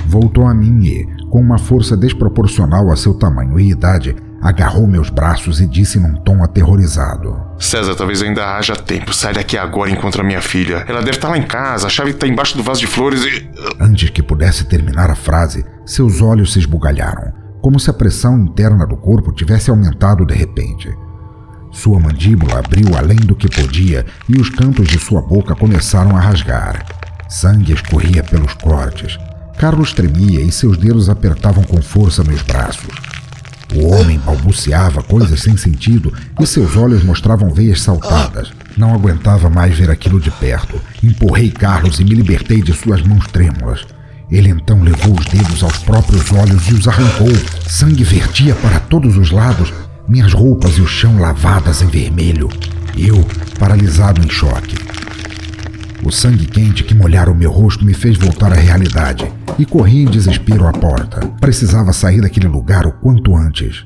Voltou 0.05 0.45
a 0.45 0.53
mim 0.53 0.85
e, 0.85 1.07
com 1.31 1.41
uma 1.41 1.57
força 1.57 1.97
desproporcional 1.97 2.91
a 2.91 2.95
seu 2.95 3.15
tamanho 3.15 3.59
e 3.59 3.71
idade, 3.71 4.15
agarrou 4.41 4.87
meus 4.87 5.09
braços 5.09 5.61
e 5.61 5.67
disse 5.67 5.99
num 5.99 6.15
tom 6.15 6.43
aterrorizado: 6.43 7.39
César, 7.59 7.95
talvez 7.95 8.21
ainda 8.21 8.57
haja 8.57 8.75
tempo. 8.75 9.13
Sai 9.13 9.33
daqui 9.33 9.57
agora 9.57 9.89
e 9.89 9.93
encontra 9.93 10.23
minha 10.23 10.41
filha. 10.41 10.83
Ela 10.87 10.99
deve 10.99 11.17
estar 11.17 11.29
lá 11.29 11.37
em 11.37 11.45
casa, 11.45 11.87
a 11.87 11.89
chave 11.89 12.11
está 12.11 12.27
embaixo 12.27 12.57
do 12.57 12.63
vaso 12.63 12.79
de 12.79 12.87
flores 12.87 13.23
e. 13.23 13.49
Antes 13.79 14.09
que 14.09 14.23
pudesse 14.23 14.65
terminar 14.65 15.09
a 15.09 15.15
frase, 15.15 15.65
seus 15.85 16.21
olhos 16.21 16.53
se 16.53 16.59
esbugalharam, 16.59 17.33
como 17.61 17.79
se 17.79 17.89
a 17.89 17.93
pressão 17.93 18.37
interna 18.39 18.85
do 18.85 18.97
corpo 18.97 19.31
tivesse 19.31 19.69
aumentado 19.69 20.25
de 20.25 20.33
repente. 20.33 20.89
Sua 21.71 21.99
mandíbula 21.99 22.59
abriu 22.59 22.97
além 22.97 23.17
do 23.17 23.35
que 23.35 23.49
podia 23.49 24.05
e 24.27 24.39
os 24.39 24.49
cantos 24.49 24.87
de 24.87 24.99
sua 24.99 25.21
boca 25.21 25.55
começaram 25.55 26.15
a 26.17 26.19
rasgar. 26.19 26.85
Sangue 27.29 27.73
escorria 27.73 28.21
pelos 28.23 28.53
cortes. 28.55 29.17
Carlos 29.57 29.93
tremia 29.93 30.41
e 30.41 30.51
seus 30.51 30.77
dedos 30.77 31.09
apertavam 31.09 31.63
com 31.63 31.81
força 31.81 32.23
meus 32.23 32.41
braços. 32.41 33.20
O 33.73 33.87
homem 33.87 34.19
balbuciava 34.19 35.01
coisas 35.01 35.41
sem 35.41 35.55
sentido 35.55 36.13
e 36.39 36.45
seus 36.45 36.75
olhos 36.75 37.03
mostravam 37.03 37.53
veias 37.53 37.81
saltadas. 37.81 38.51
Não 38.75 38.93
aguentava 38.93 39.49
mais 39.49 39.77
ver 39.77 39.89
aquilo 39.89 40.19
de 40.19 40.29
perto. 40.31 40.79
Empurrei 41.01 41.49
Carlos 41.49 41.99
e 41.99 42.03
me 42.03 42.13
libertei 42.13 42.61
de 42.61 42.73
suas 42.73 43.01
mãos 43.01 43.25
trêmulas. 43.27 43.85
Ele 44.29 44.49
então 44.49 44.81
levou 44.81 45.17
os 45.17 45.25
dedos 45.25 45.63
aos 45.63 45.77
próprios 45.79 46.31
olhos 46.31 46.67
e 46.67 46.73
os 46.73 46.87
arrancou. 46.87 47.31
Sangue 47.67 48.03
vertia 48.03 48.55
para 48.55 48.79
todos 48.79 49.17
os 49.17 49.31
lados, 49.31 49.73
minhas 50.07 50.33
roupas 50.33 50.77
e 50.77 50.81
o 50.81 50.87
chão 50.87 51.19
lavadas 51.19 51.81
em 51.81 51.87
vermelho. 51.87 52.49
Eu, 52.97 53.25
paralisado 53.57 54.21
em 54.25 54.29
choque. 54.29 54.90
O 56.03 56.11
sangue 56.11 56.47
quente 56.47 56.83
que 56.83 56.95
molhara 56.95 57.31
o 57.31 57.35
meu 57.35 57.51
rosto 57.51 57.85
me 57.85 57.93
fez 57.93 58.17
voltar 58.17 58.51
à 58.51 58.55
realidade 58.55 59.31
e 59.59 59.65
corri 59.65 60.01
em 60.01 60.05
desespero 60.05 60.65
à 60.65 60.71
porta. 60.71 61.19
Precisava 61.39 61.93
sair 61.93 62.21
daquele 62.21 62.47
lugar 62.47 62.87
o 62.87 62.91
quanto 62.91 63.35
antes. 63.35 63.85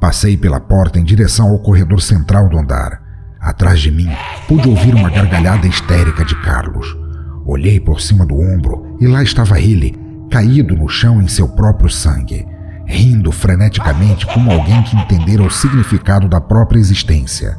Passei 0.00 0.34
pela 0.34 0.58
porta 0.58 0.98
em 0.98 1.04
direção 1.04 1.50
ao 1.50 1.58
corredor 1.58 2.00
central 2.00 2.48
do 2.48 2.58
andar. 2.58 3.02
Atrás 3.38 3.80
de 3.80 3.90
mim, 3.90 4.08
pude 4.48 4.66
ouvir 4.66 4.94
uma 4.94 5.10
gargalhada 5.10 5.66
histérica 5.66 6.24
de 6.24 6.34
Carlos. 6.36 6.96
Olhei 7.44 7.78
por 7.78 8.00
cima 8.00 8.24
do 8.24 8.40
ombro 8.40 8.96
e 8.98 9.06
lá 9.06 9.22
estava 9.22 9.60
ele, 9.60 9.94
caído 10.30 10.74
no 10.74 10.88
chão 10.88 11.20
em 11.20 11.28
seu 11.28 11.48
próprio 11.48 11.90
sangue, 11.90 12.46
rindo 12.86 13.30
freneticamente 13.30 14.26
como 14.26 14.50
alguém 14.50 14.82
que 14.84 14.96
entendera 14.96 15.42
o 15.42 15.50
significado 15.50 16.28
da 16.28 16.40
própria 16.40 16.78
existência. 16.78 17.58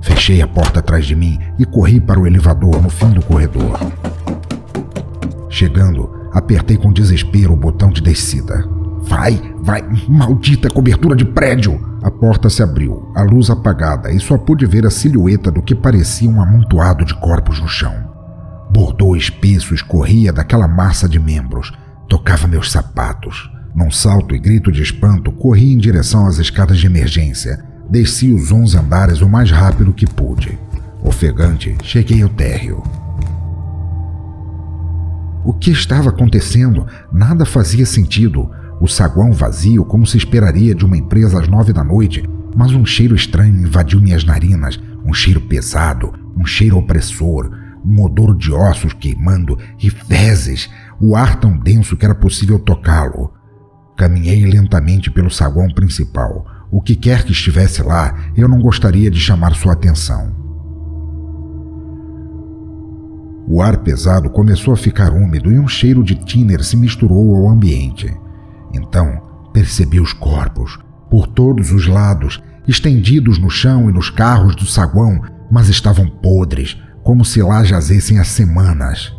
Fechei 0.00 0.42
a 0.42 0.46
porta 0.46 0.80
atrás 0.80 1.06
de 1.06 1.14
mim 1.14 1.38
e 1.58 1.64
corri 1.64 2.00
para 2.00 2.20
o 2.20 2.26
elevador 2.26 2.82
no 2.82 2.90
fim 2.90 3.10
do 3.10 3.22
corredor. 3.22 3.78
Chegando, 5.48 6.28
apertei 6.32 6.76
com 6.76 6.92
desespero 6.92 7.52
o 7.52 7.56
botão 7.56 7.90
de 7.90 8.00
descida. 8.00 8.68
Vai, 9.02 9.40
vai, 9.62 9.82
maldita 10.08 10.70
cobertura 10.70 11.14
de 11.14 11.24
prédio! 11.24 11.96
A 12.02 12.10
porta 12.10 12.48
se 12.48 12.62
abriu, 12.62 13.10
a 13.16 13.22
luz 13.22 13.50
apagada, 13.50 14.12
e 14.12 14.20
só 14.20 14.38
pude 14.38 14.64
ver 14.64 14.86
a 14.86 14.90
silhueta 14.90 15.50
do 15.50 15.62
que 15.62 15.74
parecia 15.74 16.28
um 16.28 16.40
amontoado 16.40 17.04
de 17.04 17.14
corpos 17.14 17.58
no 17.60 17.66
chão. 17.66 17.94
Bordô 18.70 19.16
espesso 19.16 19.74
escorria 19.74 20.32
daquela 20.32 20.68
massa 20.68 21.08
de 21.08 21.18
membros, 21.18 21.72
tocava 22.08 22.46
meus 22.46 22.70
sapatos. 22.70 23.50
Num 23.74 23.90
salto 23.90 24.34
e 24.34 24.38
grito 24.38 24.70
de 24.70 24.82
espanto, 24.82 25.32
corri 25.32 25.72
em 25.72 25.78
direção 25.78 26.26
às 26.26 26.38
escadas 26.38 26.78
de 26.78 26.86
emergência, 26.86 27.64
Desci 27.88 28.32
os 28.32 28.50
onze 28.50 28.76
andares 28.76 29.20
o 29.20 29.28
mais 29.28 29.50
rápido 29.50 29.92
que 29.92 30.06
pude. 30.06 30.58
Ofegante, 31.02 31.76
cheguei 31.82 32.22
ao 32.22 32.28
térreo. 32.28 32.82
O 35.44 35.52
que 35.52 35.70
estava 35.70 36.08
acontecendo? 36.08 36.84
Nada 37.12 37.46
fazia 37.46 37.86
sentido. 37.86 38.50
O 38.80 38.88
saguão 38.88 39.32
vazio, 39.32 39.84
como 39.84 40.04
se 40.04 40.18
esperaria 40.18 40.74
de 40.74 40.84
uma 40.84 40.96
empresa 40.96 41.40
às 41.40 41.46
nove 41.46 41.72
da 41.72 41.84
noite, 41.84 42.28
mas 42.56 42.72
um 42.72 42.84
cheiro 42.84 43.14
estranho 43.14 43.56
invadiu 43.56 44.00
minhas 44.00 44.24
narinas, 44.24 44.80
um 45.04 45.14
cheiro 45.14 45.40
pesado, 45.42 46.12
um 46.36 46.44
cheiro 46.44 46.76
opressor, 46.76 47.50
um 47.84 48.02
odor 48.02 48.36
de 48.36 48.52
ossos 48.52 48.92
queimando 48.92 49.56
e 49.80 49.88
fezes, 49.88 50.68
o 51.00 51.14
ar 51.14 51.38
tão 51.38 51.56
denso 51.56 51.96
que 51.96 52.04
era 52.04 52.14
possível 52.14 52.58
tocá-lo. 52.58 53.32
Caminhei 53.96 54.44
lentamente 54.44 55.10
pelo 55.10 55.30
saguão 55.30 55.68
principal, 55.68 56.44
o 56.70 56.80
que 56.80 56.96
quer 56.96 57.24
que 57.24 57.32
estivesse 57.32 57.82
lá, 57.82 58.14
eu 58.36 58.48
não 58.48 58.60
gostaria 58.60 59.10
de 59.10 59.20
chamar 59.20 59.54
sua 59.54 59.72
atenção. 59.72 60.34
O 63.48 63.62
ar 63.62 63.78
pesado 63.78 64.28
começou 64.28 64.74
a 64.74 64.76
ficar 64.76 65.12
úmido 65.12 65.52
e 65.52 65.58
um 65.58 65.68
cheiro 65.68 66.02
de 66.02 66.16
tiner 66.16 66.64
se 66.64 66.76
misturou 66.76 67.36
ao 67.36 67.48
ambiente. 67.48 68.12
Então, 68.74 69.22
percebi 69.52 70.00
os 70.00 70.12
corpos, 70.12 70.78
por 71.08 71.28
todos 71.28 71.70
os 71.70 71.86
lados, 71.86 72.42
estendidos 72.66 73.38
no 73.38 73.48
chão 73.48 73.88
e 73.88 73.92
nos 73.92 74.10
carros 74.10 74.56
do 74.56 74.66
saguão, 74.66 75.20
mas 75.50 75.68
estavam 75.68 76.08
podres, 76.08 76.76
como 77.04 77.24
se 77.24 77.40
lá 77.40 77.62
jazessem 77.62 78.18
há 78.18 78.24
semanas. 78.24 79.14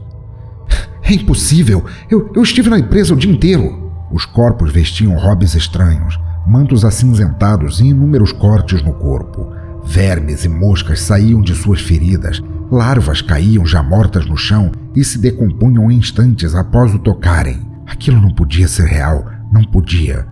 É 1.01 1.13
impossível! 1.13 1.85
Eu, 2.11 2.29
eu 2.35 2.43
estive 2.43 2.69
na 2.69 2.79
empresa 2.79 3.13
o 3.13 3.17
dia 3.17 3.31
inteiro! 3.31 3.89
Os 4.11 4.25
corpos 4.25 4.73
vestiam 4.73 5.15
hobbies 5.17 5.55
estranhos, 5.55 6.19
mantos 6.47 6.85
acinzentados 6.85 7.81
e 7.81 7.87
inúmeros 7.87 8.31
cortes 8.31 8.81
no 8.81 8.93
corpo. 8.93 9.53
Vermes 9.83 10.45
e 10.45 10.49
moscas 10.49 11.01
saíam 11.01 11.41
de 11.41 11.53
suas 11.53 11.81
feridas, 11.81 12.41
larvas 12.71 13.21
caíam 13.21 13.65
já 13.65 13.83
mortas 13.83 14.25
no 14.25 14.37
chão 14.37 14.71
e 14.95 15.03
se 15.03 15.19
decompunham 15.19 15.91
instantes 15.91 16.55
após 16.55 16.95
o 16.95 16.99
tocarem. 16.99 17.59
Aquilo 17.85 18.21
não 18.21 18.33
podia 18.33 18.67
ser 18.67 18.85
real, 18.85 19.25
não 19.51 19.63
podia. 19.63 20.25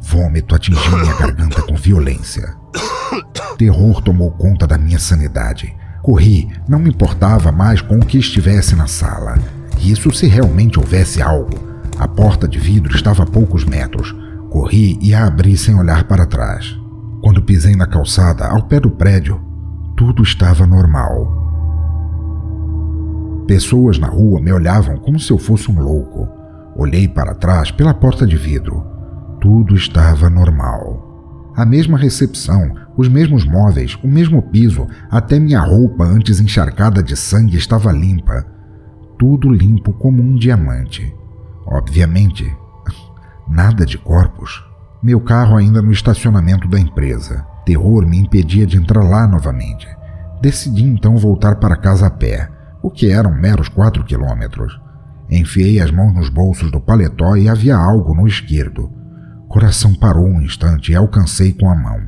Vômito 0.00 0.54
atingiu 0.54 0.96
minha 0.96 1.16
garganta 1.16 1.60
com 1.62 1.74
violência. 1.74 2.54
Terror 3.58 4.00
tomou 4.00 4.30
conta 4.30 4.64
da 4.64 4.78
minha 4.78 4.98
sanidade. 4.98 5.74
Corri, 6.02 6.48
não 6.68 6.78
me 6.78 6.90
importava 6.90 7.50
mais 7.50 7.80
com 7.82 7.98
o 7.98 8.06
que 8.06 8.18
estivesse 8.18 8.76
na 8.76 8.86
sala. 8.86 9.36
Isso 9.80 10.12
se 10.12 10.26
realmente 10.28 10.78
houvesse 10.78 11.20
algo. 11.20 11.58
A 11.98 12.06
porta 12.06 12.46
de 12.46 12.60
vidro 12.60 12.94
estava 12.94 13.24
a 13.24 13.26
poucos 13.26 13.64
metros. 13.64 14.14
Corri 14.50 14.98
e 15.02 15.14
a 15.14 15.26
abri 15.26 15.56
sem 15.56 15.78
olhar 15.78 16.04
para 16.04 16.24
trás. 16.24 16.78
Quando 17.22 17.42
pisei 17.42 17.76
na 17.76 17.86
calçada, 17.86 18.46
ao 18.46 18.62
pé 18.62 18.80
do 18.80 18.90
prédio, 18.90 19.40
tudo 19.96 20.22
estava 20.22 20.66
normal. 20.66 21.36
Pessoas 23.46 23.98
na 23.98 24.06
rua 24.06 24.40
me 24.40 24.52
olhavam 24.52 24.96
como 24.96 25.18
se 25.18 25.30
eu 25.30 25.38
fosse 25.38 25.70
um 25.70 25.80
louco. 25.80 26.28
Olhei 26.76 27.08
para 27.08 27.34
trás 27.34 27.70
pela 27.70 27.92
porta 27.92 28.26
de 28.26 28.36
vidro. 28.36 28.84
Tudo 29.40 29.74
estava 29.74 30.30
normal. 30.30 31.52
A 31.56 31.66
mesma 31.66 31.98
recepção, 31.98 32.72
os 32.96 33.08
mesmos 33.08 33.44
móveis, 33.44 33.98
o 34.02 34.06
mesmo 34.06 34.40
piso, 34.40 34.86
até 35.10 35.40
minha 35.40 35.60
roupa 35.60 36.04
antes 36.04 36.40
encharcada 36.40 37.02
de 37.02 37.16
sangue 37.16 37.56
estava 37.56 37.90
limpa. 37.90 38.46
Tudo 39.18 39.50
limpo 39.50 39.92
como 39.92 40.22
um 40.22 40.36
diamante. 40.36 41.12
Obviamente, 41.66 42.50
nada 43.48 43.86
de 43.86 43.96
corpos. 43.96 44.64
Meu 45.02 45.20
carro 45.20 45.56
ainda 45.56 45.80
no 45.80 45.92
estacionamento 45.92 46.68
da 46.68 46.78
empresa. 46.78 47.46
Terror 47.64 48.06
me 48.06 48.18
impedia 48.18 48.66
de 48.66 48.76
entrar 48.76 49.02
lá 49.02 49.26
novamente. 49.26 49.86
Decidi 50.40 50.84
então 50.84 51.16
voltar 51.16 51.56
para 51.56 51.76
casa 51.76 52.06
a 52.06 52.10
pé, 52.10 52.48
o 52.82 52.90
que 52.90 53.10
eram 53.10 53.34
meros 53.34 53.68
quatro 53.68 54.04
quilômetros. 54.04 54.78
Enfiei 55.30 55.80
as 55.80 55.90
mãos 55.90 56.14
nos 56.14 56.28
bolsos 56.28 56.70
do 56.70 56.80
paletó 56.80 57.36
e 57.36 57.48
havia 57.48 57.76
algo 57.76 58.14
no 58.14 58.26
esquerdo. 58.26 58.90
Coração 59.48 59.94
parou 59.94 60.26
um 60.26 60.40
instante 60.42 60.92
e 60.92 60.96
alcancei 60.96 61.52
com 61.52 61.70
a 61.70 61.74
mão. 61.74 62.00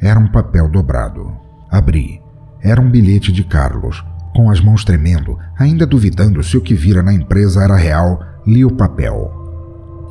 Era 0.00 0.18
um 0.18 0.30
papel 0.30 0.68
dobrado. 0.68 1.32
Abri. 1.70 2.20
Era 2.62 2.80
um 2.80 2.90
bilhete 2.90 3.32
de 3.32 3.44
Carlos. 3.44 4.04
Com 4.34 4.50
as 4.50 4.60
mãos 4.60 4.84
tremendo, 4.84 5.38
ainda 5.58 5.86
duvidando 5.86 6.42
se 6.42 6.56
o 6.56 6.60
que 6.60 6.74
vira 6.74 7.02
na 7.02 7.12
empresa 7.12 7.62
era 7.62 7.76
real, 7.76 8.20
li 8.46 8.64
o 8.64 8.70
papel. 8.70 9.45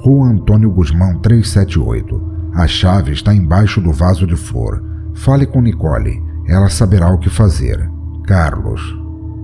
Rua 0.05 0.27
Antônio 0.27 0.69
Guzmão 0.69 1.17
378. 1.17 2.51
A 2.53 2.67
chave 2.67 3.11
está 3.11 3.33
embaixo 3.33 3.81
do 3.81 3.91
vaso 3.91 4.27
de 4.27 4.35
flor. 4.35 4.83
Fale 5.15 5.47
com 5.47 5.59
Nicole. 5.59 6.21
Ela 6.47 6.69
saberá 6.69 7.11
o 7.11 7.17
que 7.17 7.27
fazer. 7.27 7.89
Carlos. 8.27 8.95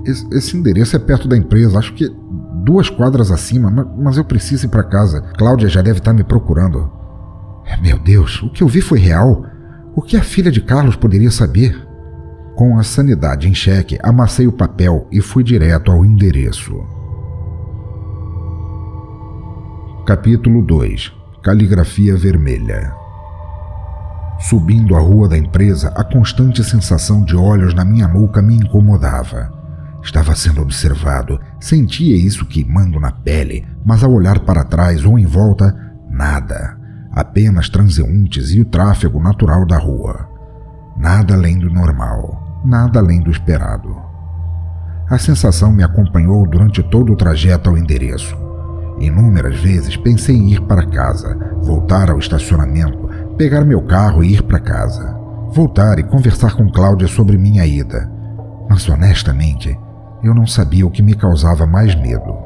Esse 0.06 0.56
endereço 0.56 0.96
é 0.96 1.00
perto 1.00 1.28
da 1.28 1.36
empresa. 1.36 1.80
Acho 1.80 1.96
que 1.96 2.08
duas 2.64 2.92
quadras 2.92 3.32
acima, 3.32 3.72
mas 3.98 4.18
eu 4.18 4.24
preciso 4.24 4.68
ir 4.68 4.70
para 4.70 4.84
casa. 4.84 5.22
Cláudia 5.36 5.68
já 5.68 5.82
deve 5.82 5.98
estar 5.98 6.14
me 6.14 6.24
procurando. 6.24 6.92
Meu 7.82 7.98
Deus, 7.98 8.44
o 8.44 8.52
que 8.52 8.62
eu 8.62 8.68
vi 8.68 8.82
foi 8.82 9.00
real? 9.00 9.44
O 9.96 10.02
que 10.04 10.16
a 10.16 10.22
filha 10.22 10.52
de 10.52 10.62
Carlos 10.62 10.96
poderia 10.96 11.32
saber? 11.32 11.76
Com 12.54 12.78
a 12.78 12.84
sanidade 12.84 13.50
em 13.50 13.54
xeque, 13.56 13.98
amassei 14.04 14.46
o 14.46 14.54
papel 14.54 15.08
e 15.12 15.22
fui 15.22 15.44
direto 15.44 15.92
ao 15.92 16.06
endereço. 16.06 17.01
Capítulo 20.04 20.64
2 20.64 21.14
Caligrafia 21.44 22.18
Vermelha 22.18 22.92
Subindo 24.40 24.96
a 24.96 25.00
rua 25.00 25.30
da 25.30 25.38
empresa, 25.38 25.90
a 25.96 26.04
constante 26.04 26.64
sensação 26.64 27.24
de 27.24 27.36
olhos 27.36 27.76
na 27.76 27.86
minha 27.86 28.08
nuca 28.08 28.42
me 28.42 28.56
incomodava. 28.56 29.54
Estava 30.02 30.36
sendo 30.36 30.60
observado, 30.60 31.40
sentia 31.60 32.18
isso 32.18 32.48
queimando 32.48 33.00
na 33.00 33.12
pele, 33.12 33.64
mas 33.86 34.04
ao 34.04 34.12
olhar 34.12 34.40
para 34.40 34.64
trás 34.64 35.06
ou 35.06 35.20
em 35.20 35.26
volta, 35.28 35.72
nada. 36.10 36.76
Apenas 37.12 37.70
transeuntes 37.70 38.50
e 38.56 38.60
o 38.60 38.66
tráfego 38.66 39.22
natural 39.22 39.68
da 39.68 39.78
rua. 39.78 40.28
Nada 40.98 41.36
além 41.36 41.60
do 41.60 41.70
normal, 41.70 42.62
nada 42.66 43.00
além 43.00 43.22
do 43.22 43.30
esperado. 43.30 43.96
A 45.08 45.20
sensação 45.20 45.72
me 45.72 45.84
acompanhou 45.84 46.48
durante 46.48 46.82
todo 46.82 47.14
o 47.14 47.16
trajeto 47.16 47.70
ao 47.70 47.78
endereço. 47.78 48.51
Inúmeras 49.02 49.60
vezes 49.60 49.98
pensei 49.98 50.36
em 50.36 50.52
ir 50.52 50.62
para 50.62 50.86
casa, 50.86 51.36
voltar 51.64 52.12
ao 52.12 52.20
estacionamento, 52.20 53.10
pegar 53.36 53.66
meu 53.66 53.82
carro 53.82 54.24
e 54.24 54.36
ir 54.36 54.44
para 54.44 54.60
casa. 54.60 55.20
Voltar 55.52 55.98
e 55.98 56.04
conversar 56.04 56.56
com 56.56 56.72
Cláudia 56.72 57.08
sobre 57.08 57.36
minha 57.36 57.66
ida. 57.66 58.10
Mas 58.70 58.88
honestamente, 58.88 59.78
eu 60.24 60.36
não 60.36 60.46
sabia 60.46 60.86
o 60.86 60.92
que 60.92 61.02
me 61.02 61.16
causava 61.16 61.66
mais 61.66 61.96
medo. 61.96 62.38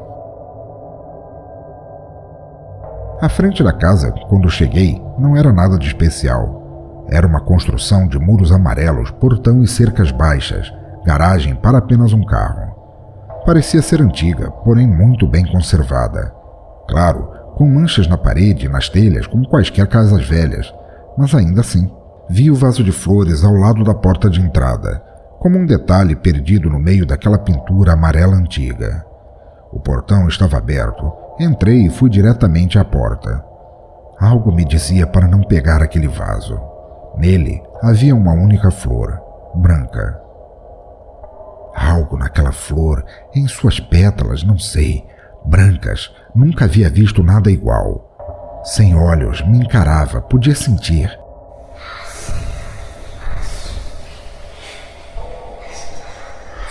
A 3.20 3.28
frente 3.28 3.62
da 3.62 3.72
casa, 3.72 4.10
quando 4.28 4.50
cheguei, 4.50 5.00
não 5.18 5.36
era 5.36 5.52
nada 5.52 5.78
de 5.78 5.86
especial. 5.86 7.04
Era 7.10 7.26
uma 7.26 7.40
construção 7.40 8.08
de 8.08 8.18
muros 8.18 8.50
amarelos, 8.50 9.10
portão 9.10 9.62
e 9.62 9.68
cercas 9.68 10.10
baixas, 10.10 10.72
garagem 11.04 11.54
para 11.54 11.78
apenas 11.78 12.12
um 12.14 12.24
carro. 12.24 12.74
Parecia 13.44 13.82
ser 13.82 14.00
antiga, 14.00 14.50
porém 14.50 14.88
muito 14.88 15.26
bem 15.26 15.46
conservada. 15.46 16.34
Claro, 16.88 17.28
com 17.56 17.68
manchas 17.68 18.06
na 18.06 18.16
parede 18.16 18.66
e 18.66 18.68
nas 18.68 18.88
telhas, 18.88 19.26
como 19.26 19.48
quaisquer 19.48 19.86
casas 19.88 20.26
velhas, 20.26 20.72
mas 21.16 21.34
ainda 21.34 21.60
assim, 21.60 21.90
vi 22.28 22.50
o 22.50 22.54
vaso 22.54 22.84
de 22.84 22.92
flores 22.92 23.44
ao 23.44 23.54
lado 23.54 23.82
da 23.82 23.94
porta 23.94 24.28
de 24.28 24.40
entrada, 24.40 25.02
como 25.38 25.58
um 25.58 25.66
detalhe 25.66 26.14
perdido 26.14 26.68
no 26.68 26.78
meio 26.78 27.06
daquela 27.06 27.38
pintura 27.38 27.92
amarela 27.92 28.36
antiga. 28.36 29.04
O 29.72 29.80
portão 29.80 30.26
estava 30.28 30.56
aberto. 30.56 31.12
Entrei 31.38 31.86
e 31.86 31.90
fui 31.90 32.08
diretamente 32.08 32.78
à 32.78 32.84
porta. 32.84 33.44
Algo 34.18 34.50
me 34.50 34.64
dizia 34.64 35.06
para 35.06 35.28
não 35.28 35.42
pegar 35.42 35.82
aquele 35.82 36.08
vaso. 36.08 36.58
Nele 37.18 37.62
havia 37.82 38.14
uma 38.14 38.32
única 38.32 38.70
flor, 38.70 39.20
branca. 39.54 40.18
Algo 41.74 42.16
naquela 42.16 42.52
flor, 42.52 43.04
em 43.34 43.46
suas 43.46 43.78
pétalas, 43.78 44.42
não 44.42 44.58
sei, 44.58 45.04
brancas, 45.44 46.10
nunca 46.36 46.66
havia 46.66 46.90
visto 46.90 47.22
nada 47.22 47.50
igual. 47.50 48.62
Sem 48.62 48.94
olhos, 48.94 49.40
me 49.46 49.58
encarava, 49.58 50.20
podia 50.20 50.54
sentir. 50.54 51.10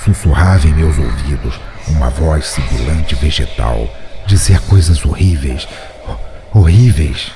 Sussurrava 0.03 0.67
em 0.67 0.73
meus 0.73 0.97
ouvidos 0.99 1.59
uma 1.87 2.09
voz 2.09 2.45
sibilante 2.45 3.15
vegetal. 3.15 3.87
Dizia 4.27 4.59
coisas 4.69 5.03
horríveis. 5.03 5.67
Horríveis. 6.53 7.31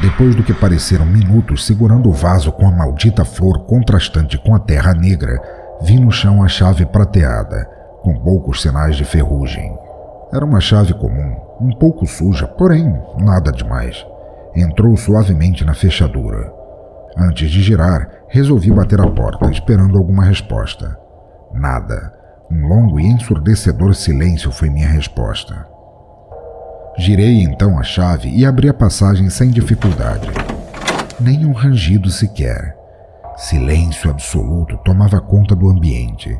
Depois 0.00 0.34
do 0.34 0.42
que 0.42 0.54
pareceram 0.54 1.04
minutos 1.04 1.66
segurando 1.66 2.08
o 2.08 2.12
vaso 2.12 2.52
com 2.52 2.66
a 2.66 2.70
maldita 2.70 3.24
flor 3.24 3.66
contrastante 3.66 4.38
com 4.38 4.54
a 4.54 4.58
terra 4.58 4.94
negra, 4.94 5.38
vi 5.82 5.98
no 5.98 6.10
chão 6.10 6.42
a 6.42 6.48
chave 6.48 6.86
prateada, 6.86 7.68
com 8.02 8.14
poucos 8.14 8.62
sinais 8.62 8.96
de 8.96 9.04
ferrugem. 9.04 9.76
Era 10.32 10.44
uma 10.44 10.60
chave 10.60 10.94
comum, 10.94 11.36
um 11.60 11.70
pouco 11.70 12.06
suja, 12.06 12.46
porém 12.46 12.84
nada 13.18 13.50
demais. 13.50 14.04
Entrou 14.54 14.96
suavemente 14.96 15.64
na 15.64 15.74
fechadura. 15.74 16.52
Antes 17.16 17.50
de 17.50 17.60
girar, 17.62 18.08
resolvi 18.28 18.70
bater 18.70 19.00
a 19.00 19.10
porta, 19.10 19.50
esperando 19.50 19.98
alguma 19.98 20.24
resposta. 20.24 20.96
Nada. 21.52 22.12
Um 22.50 22.66
longo 22.66 22.98
e 22.98 23.06
ensurdecedor 23.06 23.94
silêncio 23.94 24.50
foi 24.50 24.70
minha 24.70 24.88
resposta. 24.88 25.66
Girei 26.98 27.42
então 27.42 27.78
a 27.78 27.82
chave 27.82 28.28
e 28.28 28.44
abri 28.44 28.68
a 28.68 28.74
passagem 28.74 29.30
sem 29.30 29.50
dificuldade. 29.50 30.28
Nem 31.20 31.44
um 31.44 31.52
rangido 31.52 32.10
sequer. 32.10 32.76
Silêncio 33.36 34.10
absoluto 34.10 34.76
tomava 34.78 35.20
conta 35.20 35.54
do 35.54 35.68
ambiente. 35.68 36.38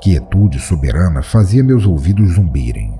Quietude 0.00 0.58
soberana 0.58 1.22
fazia 1.22 1.62
meus 1.62 1.84
ouvidos 1.84 2.32
zumbirem. 2.34 2.98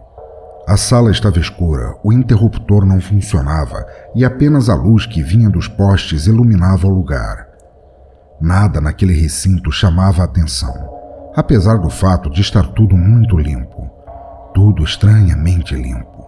A 0.69 0.77
sala 0.77 1.11
estava 1.11 1.39
escura, 1.39 1.97
o 2.05 2.13
interruptor 2.13 2.85
não 2.85 3.01
funcionava 3.01 3.87
e 4.15 4.23
apenas 4.23 4.69
a 4.69 4.75
luz 4.75 5.07
que 5.07 5.23
vinha 5.23 5.49
dos 5.49 5.67
postes 5.67 6.27
iluminava 6.27 6.87
o 6.87 6.91
lugar. 6.91 7.49
Nada 8.39 8.83
naquele 8.83 9.15
recinto 9.15 9.73
chamava 9.73 10.21
a 10.21 10.27
atenção, 10.27 10.75
apesar 11.35 11.79
do 11.79 11.89
fato 11.89 12.29
de 12.29 12.43
estar 12.43 12.69
tudo 12.69 12.97
muito 12.99 13.39
limpo. 13.39 13.91
Tudo 14.53 14.85
estranhamente 14.85 15.75
limpo. 15.75 16.27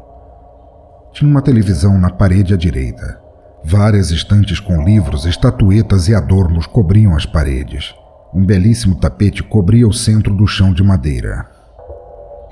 Tinha 1.13 1.31
uma 1.31 1.43
televisão 1.43 1.99
na 1.99 2.09
parede 2.09 2.55
à 2.55 2.57
direita. 2.57 3.21
Várias 3.63 4.11
estantes 4.11 4.59
com 4.59 4.83
livros, 4.83 5.27
estatuetas 5.27 6.09
e 6.09 6.15
adornos 6.15 6.67
cobriam 6.67 7.15
as 7.15 7.27
paredes. 7.27 7.95
Um 8.35 8.47
belíssimo 8.47 8.95
tapete 8.95 9.43
cobria 9.43 9.87
o 9.87 9.93
centro 9.93 10.35
do 10.35 10.47
chão 10.47 10.73
de 10.73 10.83
madeira. 10.83 11.47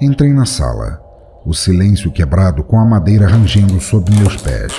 Entrei 0.00 0.30
na 0.32 0.44
sala 0.44 1.00
o 1.44 1.54
silêncio 1.54 2.12
quebrado 2.12 2.62
com 2.62 2.78
a 2.78 2.84
madeira 2.84 3.26
rangendo 3.26 3.80
sob 3.80 4.14
meus 4.14 4.36
pés. 4.36 4.72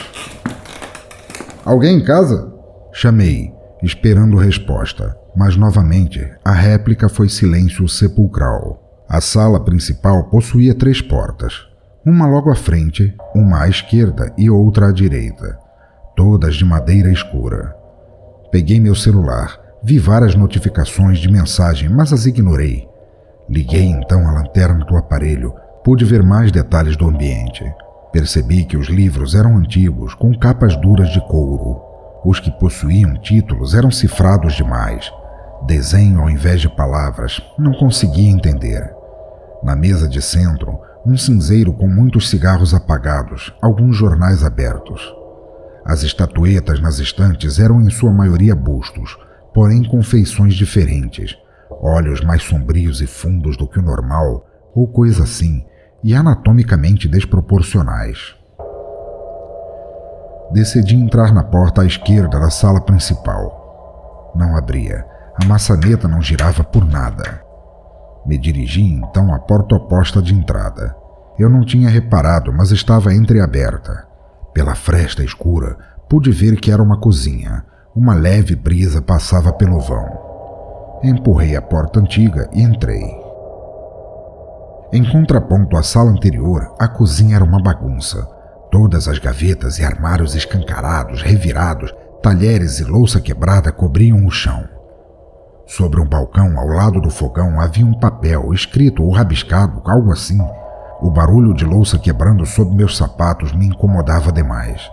Alguém 1.65 1.97
em 1.97 2.03
casa? 2.03 2.53
Chamei, 2.93 3.51
esperando 3.81 4.37
resposta, 4.37 5.17
mas 5.35 5.55
novamente 5.55 6.29
a 6.45 6.51
réplica 6.51 7.09
foi 7.09 7.29
silêncio 7.29 7.87
sepulcral. 7.87 8.79
A 9.09 9.19
sala 9.19 9.59
principal 9.59 10.29
possuía 10.29 10.75
três 10.75 11.01
portas, 11.01 11.65
uma 12.05 12.27
logo 12.27 12.51
à 12.51 12.55
frente, 12.55 13.15
uma 13.35 13.63
à 13.63 13.69
esquerda 13.69 14.31
e 14.37 14.49
outra 14.49 14.89
à 14.89 14.91
direita, 14.91 15.57
todas 16.15 16.55
de 16.55 16.65
madeira 16.65 17.11
escura. 17.11 17.75
Peguei 18.51 18.79
meu 18.79 18.95
celular, 18.95 19.60
Vi 19.83 19.97
várias 19.97 20.35
notificações 20.35 21.17
de 21.17 21.31
mensagem, 21.31 21.89
mas 21.89 22.13
as 22.13 22.27
ignorei. 22.27 22.87
Liguei 23.49 23.85
então 23.85 24.27
a 24.27 24.31
lanterna 24.31 24.85
do 24.85 24.95
aparelho. 24.95 25.55
Pude 25.83 26.05
ver 26.05 26.21
mais 26.21 26.51
detalhes 26.51 26.95
do 26.95 27.09
ambiente. 27.09 27.65
Percebi 28.11 28.63
que 28.63 28.77
os 28.77 28.87
livros 28.87 29.33
eram 29.33 29.57
antigos, 29.57 30.13
com 30.13 30.37
capas 30.37 30.75
duras 30.75 31.09
de 31.09 31.19
couro. 31.27 31.81
Os 32.23 32.39
que 32.39 32.51
possuíam 32.51 33.15
títulos 33.15 33.73
eram 33.73 33.89
cifrados 33.89 34.53
demais. 34.53 35.11
Desenho 35.65 36.21
ao 36.21 36.29
invés 36.29 36.61
de 36.61 36.69
palavras, 36.69 37.41
não 37.57 37.73
conseguia 37.73 38.29
entender. 38.29 38.87
Na 39.63 39.75
mesa 39.75 40.07
de 40.07 40.21
centro, 40.21 40.79
um 41.03 41.17
cinzeiro 41.17 41.73
com 41.73 41.87
muitos 41.87 42.29
cigarros 42.29 42.75
apagados, 42.75 43.51
alguns 43.59 43.97
jornais 43.97 44.43
abertos. 44.43 45.01
As 45.83 46.03
estatuetas 46.03 46.79
nas 46.79 46.99
estantes 46.99 47.57
eram 47.57 47.81
em 47.81 47.89
sua 47.89 48.13
maioria 48.13 48.55
bustos, 48.55 49.17
porém 49.53 49.83
com 49.83 50.01
feições 50.01 50.55
diferentes, 50.55 51.37
olhos 51.69 52.21
mais 52.21 52.43
sombrios 52.43 53.01
e 53.01 53.07
fundos 53.07 53.57
do 53.57 53.67
que 53.67 53.79
o 53.79 53.81
normal, 53.81 54.45
ou 54.73 54.87
coisa 54.87 55.23
assim, 55.23 55.65
e 56.03 56.13
anatomicamente 56.13 57.07
desproporcionais. 57.07 58.35
Decidi 60.51 60.95
entrar 60.95 61.33
na 61.33 61.43
porta 61.43 61.81
à 61.81 61.85
esquerda 61.85 62.39
da 62.39 62.49
sala 62.49 62.81
principal. 62.81 64.31
Não 64.35 64.57
abria. 64.57 65.05
A 65.41 65.45
maçaneta 65.45 66.07
não 66.07 66.21
girava 66.21 66.63
por 66.63 66.85
nada. 66.85 67.41
Me 68.25 68.37
dirigi 68.37 68.83
então 68.83 69.33
à 69.33 69.39
porta 69.39 69.75
oposta 69.75 70.21
de 70.21 70.33
entrada. 70.33 70.95
Eu 71.39 71.49
não 71.49 71.65
tinha 71.65 71.89
reparado, 71.89 72.51
mas 72.51 72.71
estava 72.71 73.13
entreaberta. 73.13 74.05
Pela 74.53 74.75
fresta 74.75 75.23
escura, 75.23 75.77
pude 76.09 76.31
ver 76.31 76.59
que 76.59 76.71
era 76.71 76.83
uma 76.83 76.99
cozinha. 76.99 77.63
Uma 77.93 78.13
leve 78.13 78.55
brisa 78.55 79.01
passava 79.01 79.51
pelo 79.51 79.77
vão. 79.81 80.07
Empurrei 81.03 81.57
a 81.57 81.61
porta 81.61 81.99
antiga 81.99 82.49
e 82.53 82.61
entrei. 82.61 83.03
Em 84.93 85.03
contraponto 85.11 85.75
à 85.75 85.83
sala 85.83 86.09
anterior, 86.09 86.73
a 86.79 86.87
cozinha 86.87 87.35
era 87.35 87.43
uma 87.43 87.61
bagunça. 87.61 88.25
Todas 88.71 89.09
as 89.09 89.19
gavetas 89.19 89.77
e 89.77 89.83
armários 89.83 90.35
escancarados, 90.35 91.21
revirados, 91.21 91.93
talheres 92.23 92.79
e 92.79 92.85
louça 92.85 93.19
quebrada 93.19 93.73
cobriam 93.73 94.25
o 94.25 94.31
chão. 94.31 94.63
Sobre 95.67 95.99
um 95.99 96.07
balcão 96.07 96.57
ao 96.57 96.67
lado 96.67 97.01
do 97.01 97.09
fogão 97.09 97.59
havia 97.59 97.85
um 97.85 97.99
papel 97.99 98.53
escrito 98.53 99.03
ou 99.03 99.11
rabiscado, 99.11 99.81
algo 99.83 100.13
assim. 100.13 100.39
O 101.01 101.11
barulho 101.11 101.53
de 101.53 101.65
louça 101.65 101.99
quebrando 101.99 102.45
sob 102.45 102.73
meus 102.73 102.95
sapatos 102.95 103.51
me 103.51 103.65
incomodava 103.65 104.31
demais. 104.31 104.89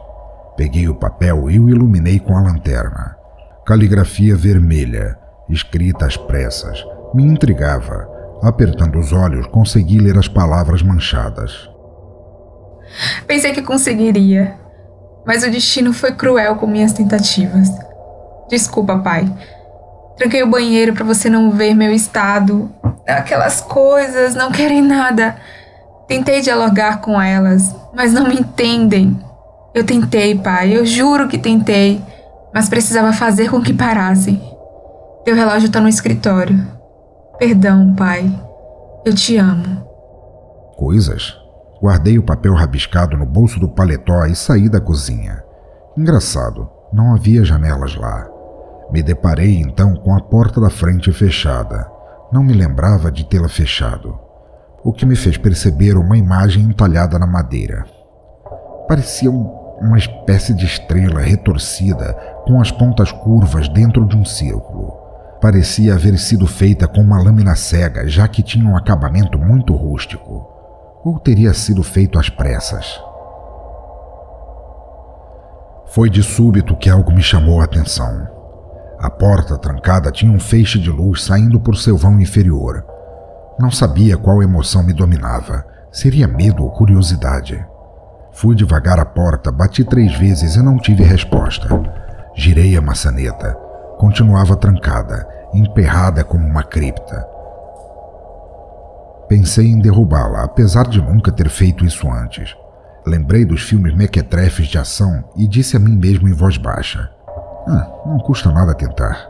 Peguei 0.59 0.89
o 0.89 0.95
papel 0.97 1.49
e 1.49 1.61
o 1.61 1.71
iluminei 1.71 2.19
com 2.19 2.37
a 2.37 2.41
lanterna. 2.41 3.17
Caligrafia 3.65 4.35
vermelha, 4.35 5.17
escrita 5.49 6.05
às 6.05 6.17
pressas, 6.17 6.85
me 7.15 7.23
intrigava. 7.23 8.09
Apertando 8.43 8.99
os 8.99 9.13
olhos, 9.13 9.47
consegui 9.47 10.01
ler 10.01 10.19
as 10.19 10.27
palavras 10.27 10.83
manchadas. 10.83 11.71
Pensei 13.25 13.53
que 13.53 13.63
conseguiria, 13.63 14.57
mas 15.25 15.45
o 15.45 15.51
destino 15.51 15.93
foi 15.93 16.11
cruel 16.11 16.57
com 16.57 16.67
minhas 16.67 16.93
tentativas. 16.93 17.69
Desculpa, 18.51 18.99
pai. 18.99 19.33
Tranquei 20.17 20.43
o 20.43 20.51
banheiro 20.51 20.93
para 20.93 21.05
você 21.05 21.31
não 21.31 21.53
ver 21.53 21.73
meu 21.73 21.93
estado. 21.93 22.69
Aquelas 23.07 23.61
coisas 23.61 24.35
não 24.35 24.51
querem 24.51 24.83
nada. 24.83 25.37
Tentei 26.09 26.41
dialogar 26.41 27.01
com 27.01 27.21
elas, 27.23 27.73
mas 27.95 28.13
não 28.13 28.27
me 28.27 28.41
entendem. 28.41 29.28
Eu 29.79 29.85
tentei, 29.85 30.35
pai, 30.35 30.77
eu 30.77 30.85
juro 30.85 31.29
que 31.29 31.39
tentei, 31.39 32.03
mas 32.53 32.69
precisava 32.69 33.13
fazer 33.13 33.49
com 33.49 33.63
que 33.63 33.73
parassem. 33.73 34.43
Teu 35.25 35.37
relógio 35.37 35.71
tá 35.71 35.81
no 35.81 35.89
escritório. 35.89 36.67
Perdão, 37.39 37.95
pai. 37.95 38.29
Eu 39.05 39.15
te 39.15 39.37
amo. 39.37 39.87
Coisas? 40.77 41.37
Guardei 41.81 42.19
o 42.19 42.25
papel 42.25 42.55
rabiscado 42.55 43.17
no 43.17 43.25
bolso 43.25 43.61
do 43.61 43.69
paletó 43.69 44.27
e 44.27 44.35
saí 44.35 44.69
da 44.69 44.81
cozinha. 44.81 45.45
Engraçado, 45.97 46.69
não 46.93 47.15
havia 47.15 47.45
janelas 47.45 47.95
lá. 47.95 48.27
Me 48.91 49.01
deparei 49.01 49.61
então 49.61 49.95
com 49.95 50.13
a 50.13 50.21
porta 50.21 50.61
da 50.61 50.71
frente 50.71 51.13
fechada. 51.13 51.89
Não 52.33 52.43
me 52.43 52.53
lembrava 52.53 53.13
de 53.13 53.25
tê-la 53.25 53.49
fechado, 53.49 54.19
o 54.83 54.93
que 54.93 55.07
me 55.07 55.15
fez 55.15 55.37
perceber 55.39 55.97
uma 55.97 56.19
imagem 56.19 56.65
entalhada 56.65 57.17
na 57.17 57.29
madeira. 57.29 57.87
Parecia 58.89 59.31
uma 59.81 59.99
espécie 59.99 60.55
de 60.55 60.67
estrela 60.67 61.21
retorcida 61.21 62.13
com 62.45 62.61
as 62.61 62.71
pontas 62.71 63.13
curvas 63.13 63.69
dentro 63.69 64.07
de 64.07 64.17
um 64.17 64.25
círculo. 64.25 64.97
Parecia 65.41 65.95
haver 65.95 66.19
sido 66.19 66.47
feita 66.47 66.89
com 66.89 67.01
uma 67.01 67.23
lâmina 67.23 67.55
cega, 67.55 68.09
já 68.09 68.27
que 68.27 68.43
tinha 68.43 68.69
um 68.69 68.77
acabamento 68.77 69.39
muito 69.39 69.75
rústico 69.75 70.59
ou 71.05 71.19
teria 71.19 71.55
sido 71.55 71.83
feito 71.83 72.19
às 72.19 72.29
pressas. 72.29 73.01
Foi 75.87 76.11
de 76.11 76.23
súbito 76.23 76.77
que 76.77 76.91
algo 76.91 77.13
me 77.13 77.23
chamou 77.23 77.61
a 77.61 77.65
atenção. 77.65 78.29
A 78.99 79.09
porta 79.09 79.57
trancada 79.57 80.11
tinha 80.11 80.31
um 80.31 80.41
feixe 80.41 80.79
de 80.79 80.91
luz 80.91 81.23
saindo 81.23 81.61
por 81.61 81.77
seu 81.77 81.97
vão 81.97 82.21
inferior. 82.21 82.85
Não 83.59 83.71
sabia 83.71 84.17
qual 84.17 84.43
emoção 84.43 84.83
me 84.83 84.93
dominava. 84.93 85.65
Seria 85.91 86.29
medo 86.29 86.65
ou 86.65 86.71
curiosidade. 86.71 87.65
Fui 88.41 88.55
devagar 88.55 89.01
à 89.01 89.05
porta, 89.05 89.51
bati 89.51 89.83
três 89.83 90.15
vezes 90.15 90.55
e 90.55 90.63
não 90.63 90.79
tive 90.79 91.03
resposta. 91.03 91.69
Girei 92.37 92.77
a 92.77 92.81
maçaneta. 92.81 93.53
Continuava 93.99 94.55
trancada, 94.55 95.27
emperrada 95.53 96.23
como 96.23 96.47
uma 96.47 96.63
cripta. 96.63 97.27
Pensei 99.29 99.67
em 99.67 99.81
derrubá-la, 99.81 100.45
apesar 100.45 100.87
de 100.87 101.03
nunca 101.03 101.33
ter 101.33 101.49
feito 101.49 101.85
isso 101.85 102.09
antes. 102.09 102.57
Lembrei 103.05 103.45
dos 103.45 103.63
filmes 103.63 103.93
mequetrefes 103.97 104.69
de 104.69 104.79
ação 104.79 105.25
e 105.37 105.49
disse 105.49 105.77
a 105.77 105.81
mim 105.81 105.97
mesmo 105.97 106.29
em 106.29 106.33
voz 106.33 106.57
baixa: 106.57 107.11
Ah, 107.67 107.91
não 108.07 108.19
custa 108.19 108.53
nada 108.53 108.73
tentar. 108.73 109.29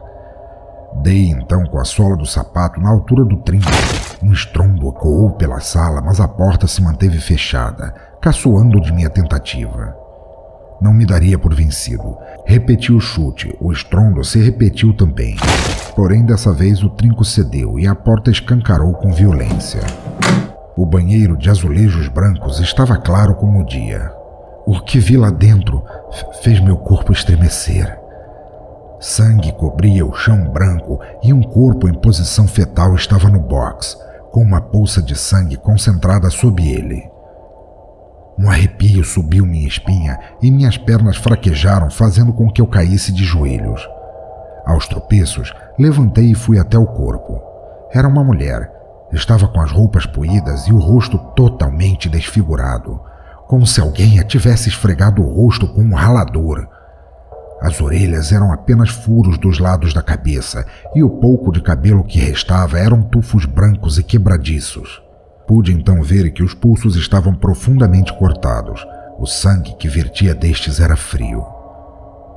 Dei 1.02 1.30
então 1.30 1.64
com 1.64 1.78
a 1.78 1.84
sola 1.84 2.14
do 2.14 2.26
sapato 2.26 2.78
na 2.78 2.90
altura 2.90 3.24
do 3.24 3.38
trinco. 3.38 3.70
Um 4.22 4.32
estrondo 4.32 4.86
ecoou 4.86 5.30
pela 5.30 5.60
sala, 5.60 6.02
mas 6.02 6.20
a 6.20 6.28
porta 6.28 6.66
se 6.66 6.82
manteve 6.82 7.18
fechada, 7.18 7.94
caçoando 8.20 8.80
de 8.80 8.92
minha 8.92 9.08
tentativa. 9.08 9.96
Não 10.80 10.92
me 10.92 11.04
daria 11.04 11.38
por 11.38 11.54
vencido. 11.54 12.16
Repeti 12.44 12.92
o 12.92 13.00
chute, 13.00 13.56
o 13.60 13.72
estrondo 13.72 14.22
se 14.24 14.40
repetiu 14.40 14.94
também. 14.94 15.36
Porém, 15.94 16.24
dessa 16.24 16.52
vez 16.52 16.82
o 16.82 16.90
trinco 16.90 17.24
cedeu 17.24 17.78
e 17.78 17.86
a 17.86 17.94
porta 17.94 18.30
escancarou 18.30 18.92
com 18.94 19.12
violência. 19.12 19.80
O 20.76 20.86
banheiro 20.86 21.36
de 21.36 21.50
azulejos 21.50 22.08
brancos 22.08 22.60
estava 22.60 22.96
claro 22.96 23.34
como 23.34 23.60
o 23.60 23.66
dia. 23.66 24.12
O 24.64 24.80
que 24.80 25.00
vi 25.00 25.16
lá 25.16 25.30
dentro 25.30 25.82
fez 26.42 26.60
meu 26.60 26.76
corpo 26.76 27.12
estremecer. 27.12 27.98
Sangue 29.00 29.52
cobria 29.52 30.04
o 30.04 30.12
chão 30.12 30.50
branco 30.50 31.00
e 31.22 31.32
um 31.32 31.42
corpo 31.42 31.88
em 31.88 31.94
posição 31.94 32.46
fetal 32.46 32.94
estava 32.94 33.28
no 33.28 33.40
box, 33.40 33.96
com 34.30 34.42
uma 34.42 34.60
poça 34.60 35.00
de 35.00 35.16
sangue 35.16 35.56
concentrada 35.56 36.30
sob 36.30 36.62
ele. 36.68 37.17
Um 38.38 38.48
arrepio 38.48 39.02
subiu 39.02 39.44
minha 39.44 39.66
espinha 39.66 40.16
e 40.40 40.48
minhas 40.48 40.78
pernas 40.78 41.16
fraquejaram, 41.16 41.90
fazendo 41.90 42.32
com 42.32 42.48
que 42.48 42.60
eu 42.60 42.68
caísse 42.68 43.10
de 43.12 43.24
joelhos. 43.24 43.84
Aos 44.64 44.86
tropeços, 44.86 45.52
levantei 45.76 46.30
e 46.30 46.34
fui 46.36 46.56
até 46.56 46.78
o 46.78 46.86
corpo. 46.86 47.42
Era 47.92 48.06
uma 48.06 48.22
mulher. 48.22 48.70
Estava 49.12 49.48
com 49.48 49.60
as 49.60 49.72
roupas 49.72 50.06
poídas 50.06 50.68
e 50.68 50.72
o 50.72 50.78
rosto 50.78 51.18
totalmente 51.34 52.08
desfigurado, 52.08 53.00
como 53.48 53.66
se 53.66 53.80
alguém 53.80 54.20
a 54.20 54.24
tivesse 54.24 54.68
esfregado 54.68 55.20
o 55.20 55.34
rosto 55.34 55.66
com 55.66 55.80
um 55.80 55.94
ralador. 55.94 56.68
As 57.60 57.80
orelhas 57.80 58.30
eram 58.30 58.52
apenas 58.52 58.90
furos 58.90 59.36
dos 59.36 59.58
lados 59.58 59.92
da 59.92 60.02
cabeça 60.02 60.64
e 60.94 61.02
o 61.02 61.10
pouco 61.10 61.50
de 61.50 61.60
cabelo 61.60 62.04
que 62.04 62.20
restava 62.20 62.78
eram 62.78 63.02
tufos 63.02 63.46
brancos 63.46 63.98
e 63.98 64.04
quebradiços. 64.04 65.07
Pude 65.48 65.72
então 65.72 66.02
ver 66.02 66.30
que 66.30 66.42
os 66.42 66.52
pulsos 66.52 66.94
estavam 66.94 67.34
profundamente 67.34 68.12
cortados. 68.18 68.86
O 69.18 69.24
sangue 69.24 69.74
que 69.78 69.88
vertia 69.88 70.34
destes 70.34 70.78
era 70.78 70.94
frio. 70.94 71.40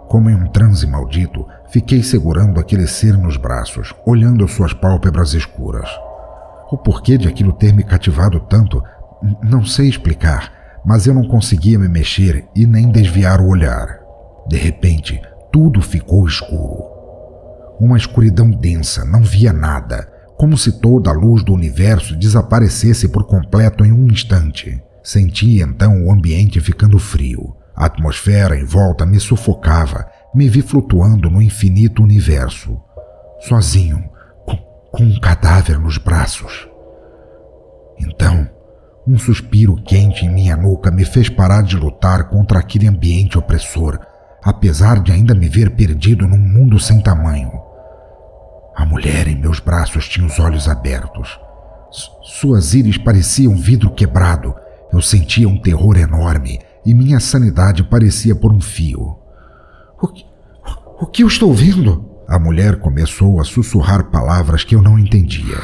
Como 0.07 0.29
em 0.29 0.35
um 0.35 0.47
transe 0.47 0.87
maldito, 0.87 1.45
fiquei 1.69 2.01
segurando 2.03 2.57
aquele 2.57 2.87
ser 2.87 3.17
nos 3.17 3.35
braços, 3.35 3.93
olhando 4.05 4.47
suas 4.47 4.73
pálpebras 4.73 5.33
escuras. 5.33 5.89
O 6.71 6.77
porquê 6.77 7.17
de 7.17 7.27
aquilo 7.27 7.51
ter 7.51 7.73
me 7.73 7.83
cativado 7.83 8.39
tanto, 8.39 8.81
não 9.43 9.65
sei 9.65 9.89
explicar, 9.89 10.79
mas 10.85 11.05
eu 11.05 11.13
não 11.13 11.27
conseguia 11.27 11.77
me 11.77 11.89
mexer 11.89 12.47
e 12.55 12.65
nem 12.65 12.89
desviar 12.89 13.41
o 13.41 13.49
olhar. 13.49 13.99
De 14.47 14.55
repente, 14.55 15.21
tudo 15.51 15.81
ficou 15.81 16.25
escuro. 16.25 16.85
Uma 17.77 17.97
escuridão 17.97 18.49
densa, 18.49 19.03
não 19.03 19.21
via 19.21 19.51
nada, 19.51 20.07
como 20.41 20.57
se 20.57 20.71
toda 20.71 21.11
a 21.11 21.13
luz 21.13 21.43
do 21.43 21.53
universo 21.53 22.15
desaparecesse 22.15 23.07
por 23.09 23.27
completo 23.27 23.85
em 23.85 23.91
um 23.91 24.07
instante. 24.07 24.81
Senti 25.03 25.61
então 25.61 26.03
o 26.03 26.11
ambiente 26.11 26.59
ficando 26.59 26.97
frio. 26.97 27.55
A 27.75 27.85
atmosfera 27.85 28.57
em 28.57 28.65
volta 28.65 29.05
me 29.05 29.19
sufocava. 29.19 30.03
Me 30.33 30.49
vi 30.49 30.63
flutuando 30.63 31.29
no 31.29 31.43
infinito 31.43 32.01
universo. 32.01 32.75
sozinho, 33.41 34.03
com, 34.43 34.57
com 34.91 35.03
um 35.03 35.19
cadáver 35.19 35.77
nos 35.77 35.99
braços. 35.99 36.67
Então, 37.99 38.49
um 39.07 39.19
suspiro 39.19 39.75
quente 39.83 40.25
em 40.25 40.33
minha 40.33 40.57
nuca 40.57 40.89
me 40.89 41.05
fez 41.05 41.29
parar 41.29 41.61
de 41.61 41.75
lutar 41.75 42.29
contra 42.29 42.57
aquele 42.57 42.87
ambiente 42.87 43.37
opressor, 43.37 43.99
apesar 44.43 45.03
de 45.03 45.11
ainda 45.11 45.35
me 45.35 45.47
ver 45.47 45.69
perdido 45.75 46.27
num 46.27 46.39
mundo 46.39 46.79
sem 46.79 46.99
tamanho. 46.99 47.70
A 48.75 48.85
mulher 48.85 49.27
em 49.27 49.35
meus 49.35 49.59
braços 49.59 50.07
tinha 50.07 50.25
os 50.25 50.39
olhos 50.39 50.67
abertos. 50.67 51.39
Suas 52.23 52.73
íris 52.73 52.97
pareciam 52.97 53.55
vidro 53.55 53.91
quebrado. 53.91 54.55
Eu 54.91 55.01
sentia 55.01 55.47
um 55.47 55.57
terror 55.57 55.97
enorme 55.97 56.59
e 56.85 56.93
minha 56.93 57.19
sanidade 57.19 57.83
parecia 57.83 58.35
por 58.35 58.51
um 58.51 58.61
fio. 58.61 59.17
O 60.01 60.07
que, 60.07 60.25
o 60.99 61.05
que 61.05 61.23
eu 61.23 61.27
estou 61.27 61.53
vendo? 61.53 62.09
A 62.27 62.39
mulher 62.39 62.79
começou 62.79 63.41
a 63.41 63.43
sussurrar 63.43 64.09
palavras 64.09 64.63
que 64.63 64.73
eu 64.73 64.81
não 64.81 64.97
entendia. 64.97 65.57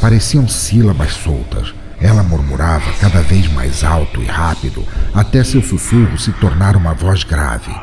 Pareciam 0.00 0.48
sílabas 0.48 1.12
soltas. 1.12 1.74
Ela 2.00 2.22
murmurava 2.22 2.92
cada 3.00 3.20
vez 3.22 3.50
mais 3.52 3.82
alto 3.82 4.22
e 4.22 4.26
rápido, 4.26 4.84
até 5.12 5.42
seu 5.42 5.60
sussurro 5.60 6.16
se 6.16 6.32
tornar 6.32 6.76
uma 6.76 6.94
voz 6.94 7.24
grave. 7.24 7.74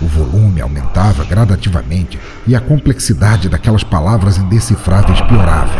O 0.00 0.06
volume 0.06 0.60
aumentava 0.60 1.24
gradativamente 1.24 2.18
e 2.46 2.54
a 2.54 2.60
complexidade 2.60 3.48
daquelas 3.48 3.82
palavras 3.82 4.36
indecifráveis 4.36 5.20
piorava. 5.22 5.78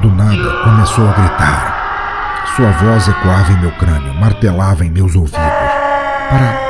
Do 0.00 0.10
nada, 0.12 0.62
começou 0.62 1.08
a 1.08 1.12
gritar. 1.12 2.46
Sua 2.54 2.70
voz 2.70 3.08
ecoava 3.08 3.52
em 3.52 3.60
meu 3.60 3.72
crânio, 3.72 4.14
martelava 4.14 4.84
em 4.84 4.90
meus 4.90 5.14
ouvidos. 5.14 5.40
Para 6.30 6.65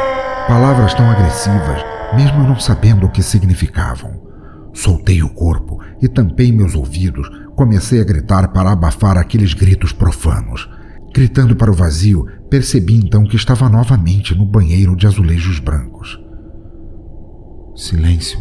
palavras 0.46 0.94
tão 0.94 1.10
agressivas, 1.10 1.84
mesmo 2.14 2.44
não 2.44 2.58
sabendo 2.58 3.06
o 3.06 3.10
que 3.10 3.22
significavam. 3.22 4.22
Soltei 4.72 5.22
o 5.22 5.28
corpo 5.28 5.80
e 6.00 6.08
tampei 6.08 6.52
meus 6.52 6.74
ouvidos. 6.74 7.28
Comecei 7.56 8.00
a 8.00 8.04
gritar 8.04 8.48
para 8.52 8.70
abafar 8.70 9.16
aqueles 9.16 9.54
gritos 9.54 9.92
profanos. 9.92 10.68
Gritando 11.12 11.56
para 11.56 11.70
o 11.70 11.74
vazio, 11.74 12.26
percebi 12.50 12.94
então 12.94 13.24
que 13.24 13.36
estava 13.36 13.68
novamente 13.68 14.34
no 14.34 14.44
banheiro 14.44 14.94
de 14.94 15.06
azulejos 15.06 15.58
brancos. 15.58 16.20
Silêncio. 17.74 18.38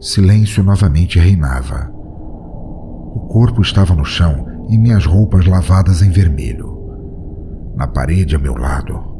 Silêncio 0.00 0.62
novamente 0.62 1.18
reinava. 1.18 1.90
O 1.92 3.28
corpo 3.30 3.62
estava 3.62 3.94
no 3.94 4.04
chão 4.04 4.66
e 4.68 4.78
minhas 4.78 5.04
roupas 5.04 5.46
lavadas 5.46 6.02
em 6.02 6.10
vermelho. 6.10 6.74
Na 7.76 7.86
parede 7.86 8.34
a 8.34 8.38
meu 8.38 8.54
lado, 8.54 9.13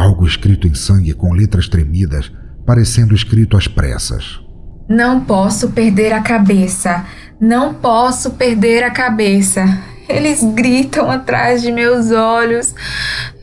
algo 0.00 0.26
escrito 0.26 0.66
em 0.66 0.74
sangue 0.74 1.12
com 1.12 1.34
letras 1.34 1.68
tremidas, 1.68 2.32
parecendo 2.64 3.14
escrito 3.14 3.56
às 3.56 3.68
pressas. 3.68 4.40
Não 4.88 5.20
posso 5.20 5.70
perder 5.70 6.12
a 6.12 6.22
cabeça. 6.22 7.04
Não 7.38 7.74
posso 7.74 8.30
perder 8.32 8.82
a 8.82 8.90
cabeça. 8.90 9.62
Eles 10.08 10.42
gritam 10.54 11.10
atrás 11.10 11.62
de 11.62 11.70
meus 11.70 12.10
olhos. 12.10 12.74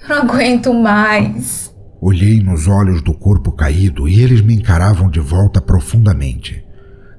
Eu 0.02 0.10
não 0.10 0.24
aguento 0.24 0.74
mais. 0.74 1.74
Olhei 2.02 2.42
nos 2.42 2.68
olhos 2.68 3.02
do 3.02 3.14
corpo 3.14 3.52
caído 3.52 4.08
e 4.08 4.22
eles 4.22 4.42
me 4.42 4.56
encaravam 4.56 5.10
de 5.10 5.20
volta 5.20 5.62
profundamente. 5.62 6.64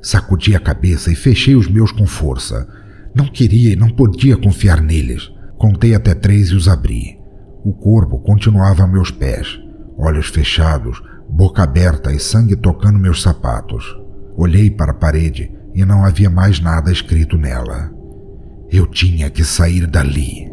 Sacudi 0.03 0.55
a 0.55 0.61
cabeça 0.61 1.12
e 1.12 1.14
fechei 1.14 1.55
os 1.57 1.68
meus 1.68 1.92
com 1.92 2.07
força. 2.07 2.68
Não 3.14 3.27
queria 3.27 3.72
e 3.72 3.77
não 3.77 3.88
podia 3.88 4.37
confiar 4.37 4.81
neles. 4.81 5.31
Contei 5.57 5.94
até 5.94 6.14
três 6.14 6.48
e 6.48 6.55
os 6.55 6.68
abri. 6.68 7.17
O 7.68 7.74
corpo 7.74 8.18
continuava 8.20 8.85
a 8.85 8.87
meus 8.87 9.11
pés, 9.11 9.61
olhos 9.98 10.28
fechados, 10.28 11.02
boca 11.28 11.64
aberta 11.64 12.11
e 12.11 12.18
sangue 12.18 12.57
tocando 12.57 12.98
meus 12.98 13.20
sapatos. 13.20 13.85
Olhei 14.38 14.70
para 14.70 14.92
a 14.92 14.94
parede 14.94 15.52
e 15.74 15.85
não 15.85 16.02
havia 16.02 16.31
mais 16.31 16.61
nada 16.61 16.90
escrito 16.90 17.37
nela. 17.37 17.92
Eu 18.70 18.87
tinha 18.87 19.28
que 19.28 19.44
sair 19.44 19.87
dali. 19.87 20.50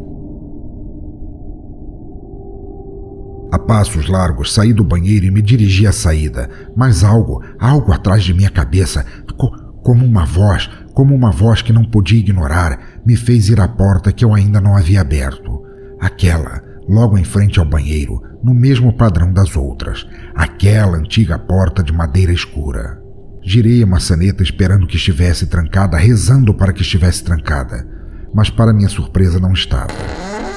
A 3.50 3.58
passos 3.60 4.10
largos 4.10 4.52
saí 4.52 4.74
do 4.74 4.84
banheiro 4.84 5.24
e 5.24 5.30
me 5.30 5.40
dirigi 5.40 5.86
à 5.86 5.92
saída, 5.92 6.50
mas 6.76 7.02
algo, 7.02 7.42
algo 7.58 7.92
atrás 7.92 8.24
de 8.24 8.34
minha 8.34 8.50
cabeça, 8.50 9.06
co 9.38 9.50
como 9.82 10.04
uma 10.04 10.26
voz, 10.26 10.68
como 10.92 11.14
uma 11.14 11.30
voz 11.30 11.62
que 11.62 11.72
não 11.72 11.84
podia 11.84 12.18
ignorar, 12.18 13.00
me 13.06 13.16
fez 13.16 13.48
ir 13.48 13.58
à 13.58 13.66
porta 13.66 14.12
que 14.12 14.22
eu 14.22 14.34
ainda 14.34 14.60
não 14.60 14.76
havia 14.76 15.00
aberto. 15.00 15.62
Aquela, 15.98 16.65
logo 16.88 17.18
em 17.18 17.24
frente 17.24 17.58
ao 17.58 17.64
banheiro, 17.64 18.20
no 18.42 18.54
mesmo 18.54 18.92
padrão 18.92 19.32
das 19.32 19.56
outras, 19.56 20.06
aquela 20.34 20.96
antiga 20.96 21.38
porta 21.38 21.82
de 21.82 21.92
madeira 21.92 22.32
escura. 22.32 23.00
Girei 23.42 23.82
a 23.82 23.86
maçaneta 23.86 24.42
esperando 24.42 24.86
que 24.86 24.96
estivesse 24.96 25.46
trancada, 25.46 25.96
rezando 25.96 26.54
para 26.54 26.72
que 26.72 26.82
estivesse 26.82 27.22
trancada, 27.22 27.86
mas 28.34 28.50
para 28.50 28.72
minha 28.72 28.88
surpresa 28.88 29.38
não 29.38 29.52
estava. 29.52 29.92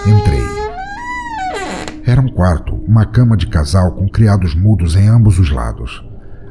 Entrei. 0.08 0.60
Era 2.06 2.22
um 2.22 2.28
quarto, 2.28 2.76
uma 2.76 3.06
cama 3.06 3.38
de 3.38 3.48
casal 3.48 3.94
com 3.94 4.08
criados 4.10 4.56
mudos 4.56 4.96
em 4.96 5.08
ambos 5.08 5.38
os 5.38 5.52
lados. 5.52 6.04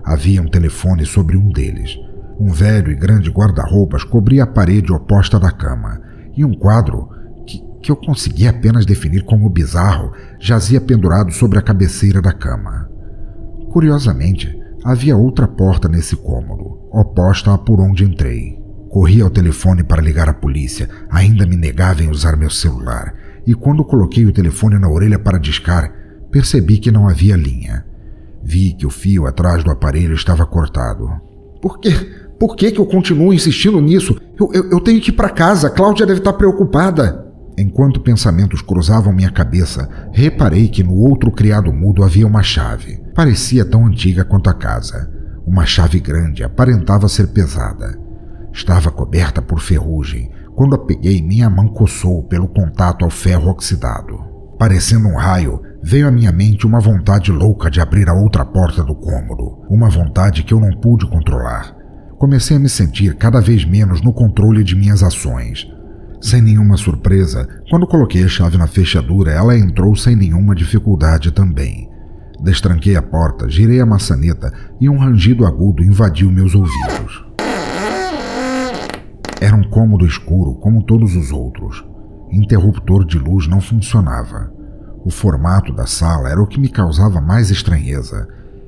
Havia 0.05 0.41
um 0.41 0.49
telefone 0.49 1.05
sobre 1.05 1.37
um 1.37 1.51
deles. 1.51 1.97
Um 2.39 2.53
velho 2.53 2.93
e 2.93 2.95
grande 2.95 3.31
guarda-roupas 3.31 4.05
cobria 4.05 4.45
a 4.45 4.47
parede 4.47 4.93
oposta 4.93 5.41
da 5.41 5.51
cama, 5.51 6.01
e 6.37 6.45
um 6.45 6.55
quadro, 6.55 7.09
que, 7.83 7.91
eu 7.91 7.97
conseguia 7.97 8.51
apenas 8.51 8.85
definir 8.85 9.25
como 9.25 9.49
bizarro, 9.49 10.13
jazia 10.39 10.81
pendurado 10.81 11.33
sobre 11.33 11.59
a 11.59 11.63
cabeceira 11.63 12.21
da 12.21 12.33
cama. 12.33 12.89
Curiosamente, 13.71 14.59
havia 14.85 15.17
outra 15.17 15.47
porta 15.47 15.89
nesse 15.89 16.17
cômodo, 16.17 16.89
oposta 16.93 17.53
à 17.53 17.59
por 17.59 17.81
onde 17.81 18.05
entrei. 18.05 18.59
Corri 18.91 19.21
ao 19.21 19.31
telefone 19.31 19.85
para 19.85 20.03
ligar 20.03 20.29
a 20.29 20.35
polícia, 20.35 20.89
ainda 21.11 21.47
me 21.47 21.57
negava 21.57 22.03
em 22.03 22.11
usar 22.11 22.37
meu 22.37 22.51
celular 22.51 23.15
e 23.49 23.55
quando 23.55 23.83
coloquei 23.83 24.27
o 24.27 24.33
telefone 24.33 24.79
na 24.79 24.91
orelha 24.91 25.19
para 25.19 25.39
discar, 25.39 25.91
percebi 26.31 26.77
que 26.77 26.91
não 26.91 27.09
havia 27.09 27.35
linha. 27.35 27.83
Vi 28.45 28.75
que 28.75 28.85
o 28.85 28.91
fio 28.91 29.27
atrás 29.27 29.65
do 29.65 29.71
aparelho 29.71 30.15
estava 30.15 30.45
cortado. 30.45 31.11
Por 31.63 31.81
quê? 31.81 31.91
Por 32.39 32.55
que, 32.55 32.71
que 32.71 32.79
eu 32.79 32.85
continuo 32.85 33.33
insistindo 33.33 33.81
nisso? 33.81 34.21
Eu, 34.39 34.51
eu, 34.53 34.71
eu 34.73 34.81
tenho 34.81 35.01
que 35.01 35.09
ir 35.09 35.15
para 35.15 35.31
casa, 35.31 35.71
Cláudia 35.71 36.05
deve 36.05 36.19
estar 36.19 36.35
preocupada. 36.35 37.28
Enquanto 37.61 38.01
pensamentos 38.01 38.63
cruzavam 38.63 39.13
minha 39.13 39.33
cabeça, 39.33 39.89
reparei 40.13 40.69
que 40.69 40.85
no 40.85 40.95
outro 40.95 41.33
criado 41.33 41.73
mudo 41.73 42.05
havia 42.05 42.25
uma 42.25 42.41
chave. 42.41 43.03
Parecia 43.17 43.65
tão 43.65 43.85
antiga 43.85 44.25
quanto 44.25 44.49
a 44.49 44.55
casa. 44.55 45.11
Uma 45.45 45.67
chave 45.67 45.99
grande, 45.99 46.45
aparentava 46.45 47.09
ser 47.09 47.27
pesada. 47.33 47.99
Estava 48.53 48.93
coberta 48.93 49.43
por 49.43 49.59
ferrugem, 49.59 50.31
quando 50.55 50.77
a 50.77 50.79
peguei, 50.79 51.21
minha 51.21 51.51
mão 51.51 51.67
coçou 51.67 52.23
pelo 52.29 52.47
contato 52.47 53.05
ao 53.05 53.11
ferro 53.11 53.51
oxidado. 53.51 54.21
Parecendo 54.57 55.09
um 55.09 55.17
raio, 55.17 55.61
veio 55.83 56.07
à 56.07 56.13
minha 56.13 56.31
mente 56.31 56.65
uma 56.65 56.79
vontade 56.79 57.33
louca 57.33 57.69
de 57.69 57.81
abrir 57.81 58.09
a 58.09 58.15
outra 58.15 58.45
porta 58.45 58.85
do 58.85 58.95
cômodo, 58.95 59.65
uma 59.69 59.89
vontade 59.89 60.45
que 60.45 60.55
eu 60.55 60.61
não 60.61 60.71
pude 60.79 61.09
controlar. 61.09 61.75
Comecei 62.19 62.57
a 62.57 62.61
me 62.61 62.69
sentir 62.69 63.17
cada 63.17 63.41
vez 63.41 63.65
menos 63.65 64.01
no 64.01 64.13
controle 64.13 64.63
de 64.63 64.77
minhas 64.77 65.03
ações. 65.03 65.67
Sem 66.21 66.43
nenhuma 66.43 66.77
surpresa, 66.77 67.49
quando 67.71 67.87
coloquei 67.87 68.25
a 68.25 68.29
chave 68.29 68.59
na 68.59 68.67
fechadura, 68.67 69.31
ela 69.31 69.57
entrou 69.57 69.95
sem 69.95 70.17
nenhuma 70.17 70.55
dificuldade 70.55 71.31
também. 71.31 71.89
Destranquei 72.41 72.97
a 72.97 73.03
porta, 73.03 73.49
girei 73.49 73.81
a 73.81 73.87
maçaneta 73.87 74.53
e 74.81 74.89
um 74.89 74.99
rangido 74.99 75.47
agudo 75.47 75.83
invadiu 75.83 76.31
meus 76.31 76.55
ouvidos. 76.55 77.25
Era 79.41 79.55
um 79.55 79.63
cômodo 79.63 80.05
escuro 80.05 80.55
como 80.55 80.83
todos 80.83 81.15
os 81.15 81.31
outros. 81.31 81.85
Interruptor 82.31 83.05
de 83.05 83.19
luz 83.19 83.47
não 83.47 83.61
funcionava. 83.61 84.53
O 85.05 85.11
formato 85.11 85.73
da 85.73 85.87
sala 85.87 86.29
era 86.29 86.43
o 86.43 86.47
que 86.47 86.61
me 86.61 86.69
causava 86.69 87.21
mais 87.21 87.51
estranheza. 87.51 88.27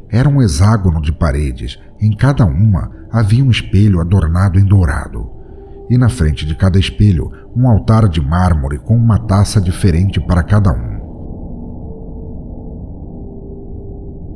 Era 0.09 0.29
um 0.29 0.41
hexágono 0.41 1.01
de 1.01 1.13
paredes, 1.13 1.79
em 2.01 2.17
cada 2.17 2.45
uma 2.45 2.91
havia 3.11 3.45
um 3.45 3.51
espelho 3.51 4.01
adornado 4.01 4.59
em 4.59 4.65
dourado. 4.65 5.40
E 5.91 5.99
na 5.99 6.09
frente 6.09 6.47
de 6.47 6.55
cada 6.55 6.79
espelho, 6.79 7.33
um 7.55 7.69
altar 7.69 8.09
de 8.09 8.21
mármore 8.21 8.79
com 8.79 8.97
uma 8.97 9.19
taça 9.19 9.61
diferente 9.61 10.21
para 10.21 10.45
cada 10.45 10.71
um. 10.71 11.01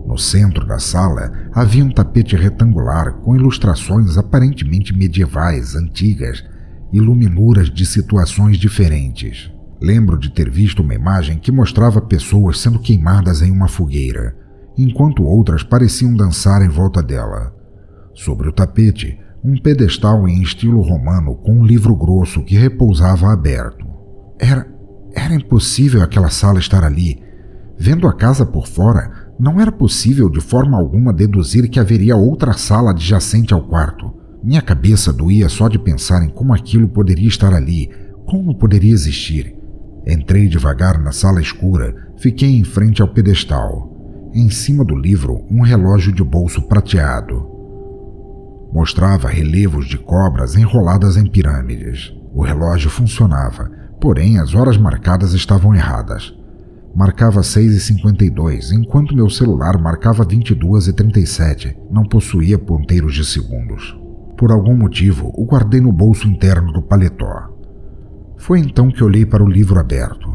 No 0.04 0.18
centro 0.18 0.66
da 0.66 0.80
sala 0.80 1.32
havia 1.52 1.84
um 1.84 1.90
tapete 1.90 2.36
retangular 2.36 3.14
com 3.20 3.34
ilustrações 3.34 4.18
aparentemente 4.18 4.92
medievais, 4.92 5.76
antigas, 5.76 6.44
iluminuras 6.92 7.70
de 7.70 7.86
situações 7.86 8.56
diferentes. 8.56 9.50
Lembro 9.80 10.18
de 10.18 10.30
ter 10.30 10.50
visto 10.50 10.82
uma 10.82 10.94
imagem 10.94 11.38
que 11.38 11.52
mostrava 11.52 12.00
pessoas 12.00 12.58
sendo 12.60 12.78
queimadas 12.78 13.42
em 13.42 13.50
uma 13.50 13.68
fogueira. 13.68 14.36
enquanto 14.76 15.22
outras 15.22 15.62
pareciam 15.62 16.16
dançar 16.16 16.60
em 16.60 16.68
volta 16.68 17.00
dela. 17.00 17.54
Sobre 18.12 18.48
o 18.48 18.52
tapete, 18.52 19.16
um 19.44 19.58
pedestal 19.58 20.26
em 20.26 20.40
estilo 20.40 20.80
romano 20.80 21.34
com 21.34 21.52
um 21.52 21.66
livro 21.66 21.94
grosso 21.94 22.42
que 22.42 22.56
repousava 22.56 23.30
aberto. 23.30 23.84
Era. 24.38 24.66
era 25.14 25.34
impossível 25.34 26.02
aquela 26.02 26.30
sala 26.30 26.58
estar 26.58 26.82
ali. 26.82 27.22
Vendo 27.78 28.08
a 28.08 28.14
casa 28.14 28.46
por 28.46 28.66
fora, 28.66 29.10
não 29.38 29.60
era 29.60 29.70
possível 29.70 30.30
de 30.30 30.40
forma 30.40 30.78
alguma 30.78 31.12
deduzir 31.12 31.68
que 31.68 31.78
haveria 31.78 32.16
outra 32.16 32.54
sala 32.54 32.92
adjacente 32.92 33.52
ao 33.52 33.60
quarto. 33.60 34.14
Minha 34.42 34.62
cabeça 34.62 35.12
doía 35.12 35.50
só 35.50 35.68
de 35.68 35.78
pensar 35.78 36.24
em 36.24 36.30
como 36.30 36.54
aquilo 36.54 36.88
poderia 36.88 37.28
estar 37.28 37.52
ali, 37.52 37.90
como 38.24 38.56
poderia 38.56 38.92
existir. 38.92 39.54
Entrei 40.06 40.48
devagar 40.48 40.98
na 40.98 41.12
sala 41.12 41.40
escura, 41.40 41.94
fiquei 42.16 42.56
em 42.56 42.64
frente 42.64 43.02
ao 43.02 43.08
pedestal. 43.08 43.90
Em 44.32 44.48
cima 44.48 44.84
do 44.84 44.96
livro, 44.96 45.44
um 45.50 45.60
relógio 45.60 46.12
de 46.12 46.24
bolso 46.24 46.62
prateado. 46.62 47.53
Mostrava 48.74 49.28
relevos 49.28 49.86
de 49.86 49.96
cobras 49.96 50.56
enroladas 50.56 51.16
em 51.16 51.24
pirâmides. 51.24 52.12
O 52.34 52.42
relógio 52.42 52.90
funcionava, 52.90 53.70
porém 54.00 54.40
as 54.40 54.52
horas 54.52 54.76
marcadas 54.76 55.32
estavam 55.32 55.72
erradas. 55.72 56.34
Marcava 56.92 57.40
6h52, 57.40 58.72
enquanto 58.72 59.14
meu 59.14 59.30
celular 59.30 59.80
marcava 59.80 60.26
22h37. 60.26 61.76
Não 61.88 62.02
possuía 62.02 62.58
ponteiros 62.58 63.14
de 63.14 63.24
segundos. 63.24 63.96
Por 64.36 64.50
algum 64.50 64.76
motivo, 64.76 65.32
o 65.36 65.46
guardei 65.46 65.80
no 65.80 65.92
bolso 65.92 66.26
interno 66.26 66.72
do 66.72 66.82
paletó. 66.82 67.56
Foi 68.38 68.58
então 68.58 68.90
que 68.90 69.04
olhei 69.04 69.24
para 69.24 69.44
o 69.44 69.48
livro 69.48 69.78
aberto. 69.78 70.34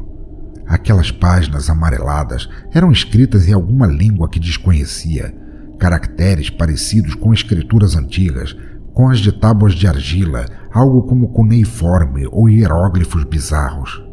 Aquelas 0.65 1.12
páginas 1.12 1.69
amareladas 1.69 2.47
eram 2.73 2.89
escritas 2.89 3.49
em 3.49 3.54
alguma 3.54 3.86
língua 3.86 4.30
que 4.30 4.39
desconhecia 4.39 5.38
caracteres 5.79 6.49
parecidos 6.49 7.15
com 7.15 7.33
escrituras 7.33 7.95
antigas, 7.95 8.55
com 8.93 9.09
as 9.09 9.19
de 9.19 9.31
tábuas 9.31 9.73
de 9.73 9.87
argila, 9.87 10.45
algo 10.71 11.03
como 11.03 11.29
cuneiforme 11.29 12.27
ou 12.31 12.49
hieróglifos 12.49 13.23
bizarros. 13.23 14.03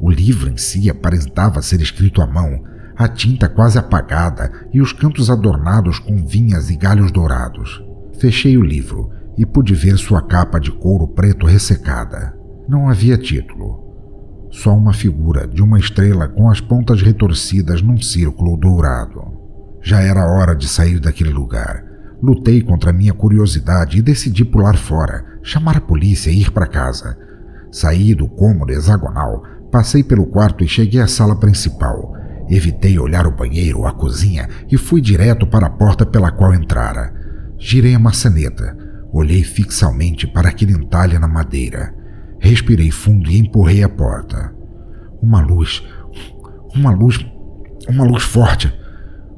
O 0.00 0.10
livro 0.10 0.50
em 0.50 0.56
si 0.56 0.90
aparentava 0.90 1.62
ser 1.62 1.80
escrito 1.80 2.20
à 2.20 2.26
mão, 2.26 2.64
a 2.96 3.06
tinta 3.06 3.48
quase 3.48 3.78
apagada 3.78 4.50
e 4.72 4.80
os 4.80 4.92
cantos 4.92 5.30
adornados 5.30 5.98
com 6.00 6.26
vinhas 6.26 6.70
e 6.70 6.76
galhos 6.76 7.12
dourados. 7.12 7.82
Fechei 8.18 8.58
o 8.58 8.62
livro 8.62 9.10
e 9.38 9.46
pude 9.46 9.74
ver 9.74 9.96
sua 9.96 10.20
capa 10.20 10.58
de 10.58 10.72
couro 10.72 11.06
preto 11.06 11.46
ressecada. 11.46 12.36
Não 12.68 12.88
havia 12.88 13.16
título. 13.16 13.80
Só 14.50 14.76
uma 14.76 14.92
figura 14.92 15.46
de 15.46 15.62
uma 15.62 15.78
estrela 15.78 16.28
com 16.28 16.50
as 16.50 16.60
pontas 16.60 17.00
retorcidas 17.00 17.80
num 17.80 18.00
círculo 18.00 18.56
dourado. 18.56 19.41
Já 19.82 20.00
era 20.00 20.24
hora 20.24 20.54
de 20.54 20.68
sair 20.68 21.00
daquele 21.00 21.30
lugar. 21.30 21.84
Lutei 22.22 22.62
contra 22.62 22.92
minha 22.92 23.12
curiosidade 23.12 23.98
e 23.98 24.02
decidi 24.02 24.44
pular 24.44 24.76
fora, 24.76 25.24
chamar 25.42 25.78
a 25.78 25.80
polícia 25.80 26.30
e 26.30 26.40
ir 26.40 26.52
para 26.52 26.68
casa. 26.68 27.18
Saí 27.72 28.14
do 28.14 28.28
cômodo 28.28 28.72
hexagonal, 28.72 29.42
passei 29.72 30.04
pelo 30.04 30.26
quarto 30.26 30.62
e 30.62 30.68
cheguei 30.68 31.00
à 31.00 31.08
sala 31.08 31.34
principal. 31.34 32.14
Evitei 32.48 32.96
olhar 32.96 33.26
o 33.26 33.34
banheiro 33.34 33.80
ou 33.80 33.86
a 33.86 33.92
cozinha 33.92 34.48
e 34.70 34.76
fui 34.76 35.00
direto 35.00 35.48
para 35.48 35.66
a 35.66 35.70
porta 35.70 36.06
pela 36.06 36.30
qual 36.30 36.54
entrara. 36.54 37.12
Girei 37.58 37.96
a 37.96 37.98
maçaneta, 37.98 38.76
olhei 39.12 39.42
fixamente 39.42 40.28
para 40.28 40.48
aquele 40.48 40.74
entalhe 40.74 41.18
na 41.18 41.26
madeira. 41.26 41.92
Respirei 42.38 42.92
fundo 42.92 43.28
e 43.28 43.38
empurrei 43.38 43.82
a 43.82 43.88
porta. 43.88 44.54
Uma 45.20 45.40
luz, 45.40 45.82
uma 46.72 46.92
luz, 46.92 47.18
uma 47.88 48.04
luz 48.04 48.22
forte 48.22 48.81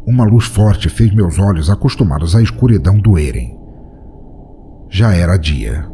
uma 0.07 0.25
luz 0.25 0.45
forte 0.45 0.89
fez 0.89 1.15
meus 1.15 1.39
olhos, 1.39 1.71
acostumados 1.71 2.37
à 2.37 2.43
escuridão, 2.43 2.99
doerem. 2.99 3.59
Já 4.91 5.15
era 5.15 5.39
dia. 5.39 5.89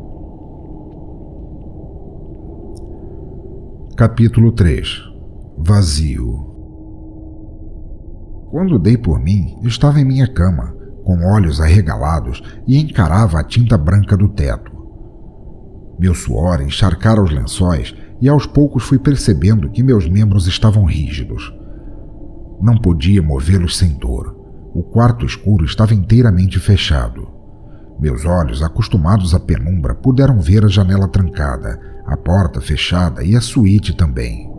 Capítulo 3.96 4.50
3 4.52 5.10
Vazio 5.58 6.46
Quando 8.50 8.78
dei 8.78 8.96
por 8.96 9.20
mim, 9.20 9.58
estava 9.62 10.00
em 10.00 10.04
minha 10.04 10.26
cama, 10.26 10.74
com 11.04 11.24
olhos 11.32 11.60
arregalados 11.60 12.42
e 12.66 12.78
encarava 12.78 13.38
a 13.38 13.44
tinta 13.44 13.78
branca 13.78 14.16
do 14.16 14.28
teto. 14.28 14.72
Meu 16.00 16.14
suor 16.14 16.62
encharcara 16.62 17.22
os 17.22 17.30
lençóis 17.30 17.94
e 18.20 18.28
aos 18.28 18.44
poucos 18.44 18.82
fui 18.82 18.98
percebendo 18.98 19.70
que 19.70 19.82
meus 19.82 20.08
membros 20.08 20.46
estavam 20.46 20.84
rígidos. 20.84 21.59
Não 22.60 22.76
podia 22.76 23.22
movê-los 23.22 23.76
sem 23.76 23.94
dor. 23.94 24.36
O 24.74 24.82
quarto 24.82 25.24
escuro 25.24 25.64
estava 25.64 25.94
inteiramente 25.94 26.58
fechado. 26.58 27.28
Meus 27.98 28.24
olhos, 28.24 28.62
acostumados 28.62 29.34
à 29.34 29.40
penumbra, 29.40 29.94
puderam 29.94 30.40
ver 30.40 30.64
a 30.64 30.68
janela 30.68 31.08
trancada, 31.08 31.80
a 32.06 32.16
porta 32.16 32.60
fechada 32.60 33.24
e 33.24 33.36
a 33.36 33.40
suíte 33.40 33.94
também. 33.94 34.50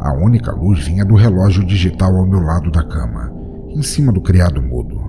A 0.00 0.12
única 0.12 0.52
luz 0.52 0.84
vinha 0.84 1.04
do 1.04 1.14
relógio 1.14 1.64
digital 1.64 2.16
ao 2.16 2.26
meu 2.26 2.40
lado 2.40 2.70
da 2.70 2.82
cama, 2.82 3.32
em 3.68 3.82
cima 3.82 4.12
do 4.12 4.20
criado 4.20 4.60
mudo. 4.62 5.02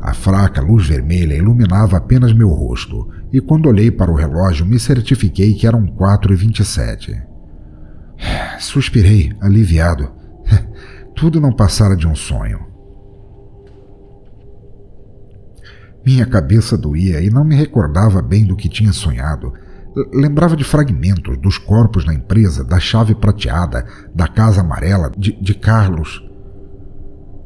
A 0.00 0.12
fraca 0.12 0.60
luz 0.60 0.86
vermelha 0.86 1.34
iluminava 1.34 1.96
apenas 1.96 2.32
meu 2.32 2.50
rosto, 2.50 3.08
e 3.32 3.40
quando 3.40 3.68
olhei 3.68 3.90
para 3.90 4.10
o 4.10 4.14
relógio 4.14 4.66
me 4.66 4.78
certifiquei 4.78 5.54
que 5.54 5.66
eram 5.66 5.86
4 5.86 6.32
e 6.32 6.36
27. 6.36 7.22
Suspirei, 8.60 9.32
aliviado. 9.40 10.23
Tudo 11.14 11.40
não 11.40 11.52
passara 11.52 11.96
de 11.96 12.06
um 12.06 12.14
sonho. 12.14 12.74
Minha 16.04 16.26
cabeça 16.26 16.76
doía 16.76 17.20
e 17.20 17.30
não 17.30 17.44
me 17.44 17.54
recordava 17.54 18.20
bem 18.20 18.44
do 18.44 18.56
que 18.56 18.68
tinha 18.68 18.92
sonhado. 18.92 19.52
Lembrava 20.12 20.56
de 20.56 20.64
fragmentos 20.64 21.38
dos 21.38 21.56
corpos 21.56 22.04
na 22.04 22.12
empresa, 22.12 22.64
da 22.64 22.78
chave 22.78 23.14
prateada, 23.14 23.86
da 24.14 24.28
casa 24.28 24.60
amarela, 24.60 25.10
de, 25.16 25.32
de 25.40 25.54
Carlos. 25.54 26.22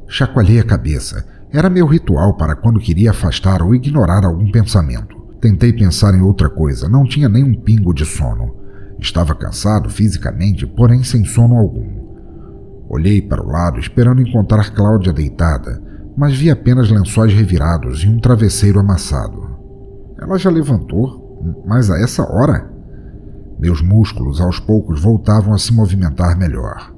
Chacoalhei 0.09 0.59
a 0.59 0.64
cabeça. 0.64 1.24
Era 1.52 1.70
meu 1.70 1.87
ritual 1.87 2.37
para 2.37 2.57
quando 2.57 2.81
queria 2.81 3.11
afastar 3.11 3.62
ou 3.62 3.74
ignorar 3.74 4.24
algum 4.24 4.50
pensamento. 4.50 5.16
Tentei 5.40 5.72
pensar 5.72 6.14
em 6.14 6.20
outra 6.20 6.50
coisa, 6.50 6.88
não 6.88 7.04
tinha 7.04 7.28
nem 7.28 7.44
um 7.44 7.54
pingo 7.54 7.94
de 7.94 8.04
sono. 8.04 8.57
Estava 8.98 9.35
cansado 9.35 9.88
fisicamente, 9.88 10.66
porém 10.66 11.04
sem 11.04 11.24
sono 11.24 11.57
algum. 11.57 11.98
Olhei 12.88 13.20
para 13.20 13.44
o 13.44 13.46
lado 13.46 13.79
esperando 13.79 14.22
encontrar 14.22 14.72
Cláudia 14.72 15.12
deitada, 15.12 15.83
mas 16.16 16.37
vi 16.37 16.51
apenas 16.51 16.90
lençóis 16.90 17.33
revirados 17.35 18.03
e 18.03 18.09
um 18.09 18.18
travesseiro 18.18 18.81
amassado. 18.81 19.46
Ela 20.20 20.38
já 20.38 20.51
levantou, 20.51 21.62
mas 21.66 21.90
a 21.90 21.98
essa 22.01 22.22
hora? 22.22 22.68
Meus 23.59 23.83
músculos 23.83 24.40
aos 24.40 24.59
poucos 24.59 25.01
voltavam 25.01 25.53
a 25.53 25.59
se 25.59 25.72
movimentar 25.72 26.38
melhor. 26.38 26.92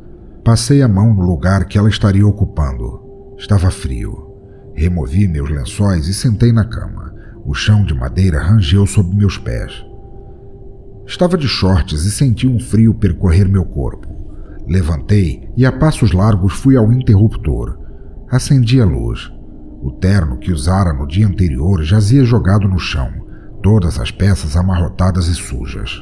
Passei 0.45 0.81
a 0.81 0.89
mão 0.89 1.13
no 1.13 1.23
lugar 1.23 1.65
que 1.67 1.77
ela 1.77 1.89
estaria 1.89 2.27
ocupando. 2.27 3.35
Estava 3.39 3.71
frio. 3.71 4.31
Removi 4.75 5.27
meus 5.27 5.51
lençóis 5.51 6.07
e 6.07 6.15
sentei 6.15 6.53
na 6.53 6.65
cama. 6.65 7.13
O 7.45 7.53
chão 7.53 7.85
de 7.85 7.95
madeira 7.95 8.41
rangeu 8.41 8.87
sob 8.87 9.15
meus 9.15 9.37
pés. 9.37 9.85
Estava 11.07 11.37
de 11.37 11.49
shorts 11.49 12.05
e 12.05 12.11
senti 12.11 12.47
um 12.47 12.61
frio 12.61 12.95
percorrer 12.95 13.49
meu 13.49 13.65
corpo. 13.65 14.10
Levantei 14.71 15.51
e 15.57 15.67
a 15.67 15.73
passos 15.73 16.13
largos 16.13 16.53
fui 16.53 16.77
ao 16.77 16.93
interruptor. 16.93 17.77
Acendi 18.31 18.81
a 18.81 18.85
luz. 18.85 19.29
O 19.83 19.91
terno 19.91 20.39
que 20.39 20.53
usara 20.53 20.93
no 20.93 21.09
dia 21.09 21.27
anterior 21.27 21.83
jazia 21.83 22.23
jogado 22.23 22.69
no 22.69 22.79
chão, 22.79 23.11
todas 23.61 23.99
as 23.99 24.13
peças 24.13 24.57
amarrotadas 24.57 25.27
e 25.27 25.35
sujas. 25.35 26.01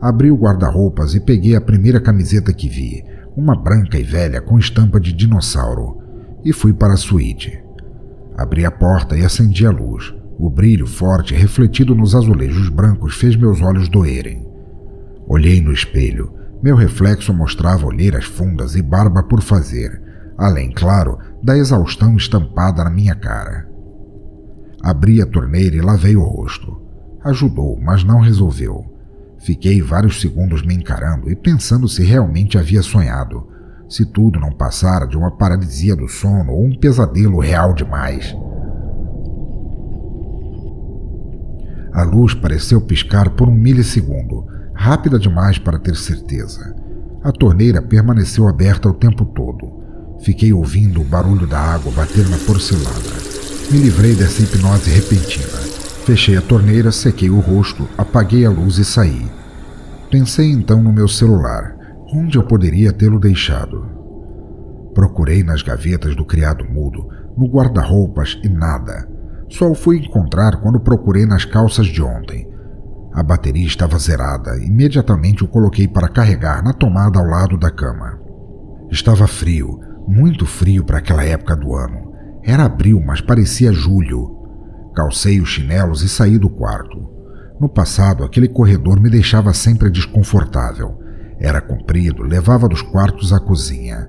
Abri 0.00 0.30
o 0.30 0.36
guarda-roupas 0.36 1.16
e 1.16 1.20
peguei 1.20 1.56
a 1.56 1.60
primeira 1.60 2.00
camiseta 2.00 2.52
que 2.52 2.68
vi, 2.68 3.04
uma 3.36 3.60
branca 3.60 3.98
e 3.98 4.04
velha 4.04 4.40
com 4.40 4.56
estampa 4.56 5.00
de 5.00 5.12
dinossauro, 5.12 5.98
e 6.44 6.52
fui 6.52 6.72
para 6.72 6.94
a 6.94 6.96
suíte. 6.96 7.60
Abri 8.38 8.64
a 8.64 8.70
porta 8.70 9.18
e 9.18 9.24
acendi 9.24 9.66
a 9.66 9.70
luz. 9.72 10.14
O 10.38 10.48
brilho 10.48 10.86
forte 10.86 11.34
refletido 11.34 11.92
nos 11.96 12.14
azulejos 12.14 12.68
brancos 12.68 13.16
fez 13.16 13.34
meus 13.34 13.60
olhos 13.60 13.88
doerem. 13.88 14.46
Olhei 15.26 15.60
no 15.60 15.72
espelho 15.72 16.38
meu 16.62 16.76
reflexo 16.76 17.32
mostrava 17.32 17.86
olheiras 17.86 18.24
fundas 18.24 18.74
e 18.74 18.82
barba 18.82 19.22
por 19.22 19.40
fazer, 19.40 20.00
além, 20.36 20.70
claro, 20.70 21.18
da 21.42 21.56
exaustão 21.56 22.16
estampada 22.16 22.84
na 22.84 22.90
minha 22.90 23.14
cara. 23.14 23.66
Abri 24.82 25.20
a 25.20 25.26
torneira 25.26 25.76
e 25.76 25.80
lavei 25.80 26.16
o 26.16 26.22
rosto. 26.22 26.80
Ajudou, 27.24 27.78
mas 27.80 28.02
não 28.02 28.20
resolveu. 28.20 28.84
Fiquei 29.38 29.80
vários 29.80 30.20
segundos 30.20 30.62
me 30.62 30.74
encarando 30.74 31.30
e 31.30 31.36
pensando 31.36 31.88
se 31.88 32.02
realmente 32.02 32.58
havia 32.58 32.82
sonhado, 32.82 33.46
se 33.88 34.04
tudo 34.04 34.38
não 34.38 34.52
passara 34.52 35.06
de 35.06 35.16
uma 35.16 35.30
paralisia 35.30 35.96
do 35.96 36.08
sono 36.08 36.52
ou 36.52 36.64
um 36.64 36.78
pesadelo 36.78 37.38
real 37.40 37.74
demais. 37.74 38.36
A 41.92 42.04
luz 42.04 42.34
pareceu 42.34 42.80
piscar 42.80 43.30
por 43.30 43.48
um 43.48 43.54
milissegundo, 43.54 44.46
rápida 44.80 45.18
demais 45.18 45.58
para 45.58 45.78
ter 45.78 45.94
certeza. 45.94 46.74
A 47.22 47.30
torneira 47.30 47.82
permaneceu 47.82 48.48
aberta 48.48 48.88
o 48.88 48.94
tempo 48.94 49.26
todo. 49.26 50.18
Fiquei 50.24 50.54
ouvindo 50.54 51.02
o 51.02 51.04
barulho 51.04 51.46
da 51.46 51.58
água 51.58 51.92
bater 51.92 52.26
na 52.30 52.38
porcelana. 52.38 53.20
Me 53.70 53.76
livrei 53.78 54.14
dessa 54.14 54.42
hipnose 54.42 54.88
repentina. 54.88 55.58
Fechei 56.06 56.34
a 56.34 56.40
torneira, 56.40 56.90
sequei 56.90 57.28
o 57.28 57.40
rosto, 57.40 57.86
apaguei 57.98 58.46
a 58.46 58.50
luz 58.50 58.78
e 58.78 58.84
saí. 58.86 59.30
Pensei 60.10 60.50
então 60.50 60.82
no 60.82 60.94
meu 60.94 61.06
celular. 61.06 61.76
Onde 62.14 62.38
eu 62.38 62.42
poderia 62.42 62.90
tê-lo 62.90 63.20
deixado? 63.20 63.86
Procurei 64.94 65.42
nas 65.44 65.60
gavetas 65.60 66.16
do 66.16 66.24
criado 66.24 66.64
mudo, 66.64 67.06
no 67.36 67.46
guarda-roupas 67.46 68.40
e 68.42 68.48
nada. 68.48 69.06
Só 69.50 69.70
o 69.70 69.74
fui 69.74 69.98
encontrar 69.98 70.56
quando 70.62 70.80
procurei 70.80 71.26
nas 71.26 71.44
calças 71.44 71.86
de 71.86 72.02
ontem. 72.02 72.48
A 73.12 73.22
bateria 73.22 73.66
estava 73.66 73.98
zerada. 73.98 74.56
Imediatamente 74.62 75.44
o 75.44 75.48
coloquei 75.48 75.88
para 75.88 76.08
carregar 76.08 76.62
na 76.62 76.72
tomada 76.72 77.18
ao 77.18 77.26
lado 77.26 77.58
da 77.58 77.70
cama. 77.70 78.18
Estava 78.90 79.26
frio, 79.26 79.80
muito 80.06 80.46
frio 80.46 80.84
para 80.84 80.98
aquela 80.98 81.24
época 81.24 81.56
do 81.56 81.74
ano. 81.74 82.12
Era 82.42 82.64
abril, 82.64 83.02
mas 83.04 83.20
parecia 83.20 83.72
julho. 83.72 84.36
Calcei 84.94 85.40
os 85.40 85.48
chinelos 85.48 86.02
e 86.02 86.08
saí 86.08 86.38
do 86.38 86.48
quarto. 86.48 86.98
No 87.60 87.68
passado, 87.68 88.24
aquele 88.24 88.48
corredor 88.48 89.00
me 89.00 89.10
deixava 89.10 89.52
sempre 89.52 89.90
desconfortável. 89.90 90.98
Era 91.38 91.60
comprido, 91.60 92.22
levava 92.22 92.68
dos 92.68 92.82
quartos 92.82 93.32
à 93.32 93.40
cozinha. 93.40 94.08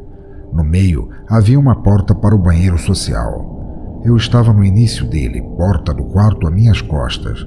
No 0.53 0.63
meio 0.63 1.09
havia 1.27 1.59
uma 1.59 1.81
porta 1.81 2.13
para 2.13 2.35
o 2.35 2.41
banheiro 2.41 2.77
social. 2.77 4.01
Eu 4.03 4.15
estava 4.15 4.51
no 4.51 4.63
início 4.63 5.07
dele, 5.07 5.41
porta 5.57 5.93
do 5.93 6.03
quarto 6.05 6.47
a 6.47 6.51
minhas 6.51 6.81
costas. 6.81 7.45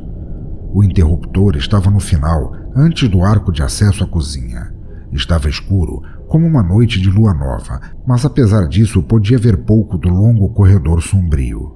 O 0.74 0.82
interruptor 0.82 1.54
estava 1.56 1.88
no 1.88 2.00
final, 2.00 2.52
antes 2.74 3.08
do 3.08 3.22
arco 3.22 3.52
de 3.52 3.62
acesso 3.62 4.02
à 4.02 4.08
cozinha. 4.08 4.74
Estava 5.12 5.48
escuro, 5.48 6.02
como 6.26 6.44
uma 6.48 6.64
noite 6.64 7.00
de 7.00 7.08
lua 7.08 7.32
nova, 7.32 7.80
mas 8.04 8.24
apesar 8.24 8.66
disso 8.66 9.00
podia 9.00 9.38
ver 9.38 9.58
pouco 9.58 9.96
do 9.96 10.08
longo 10.08 10.48
corredor 10.48 11.00
sombrio. 11.00 11.72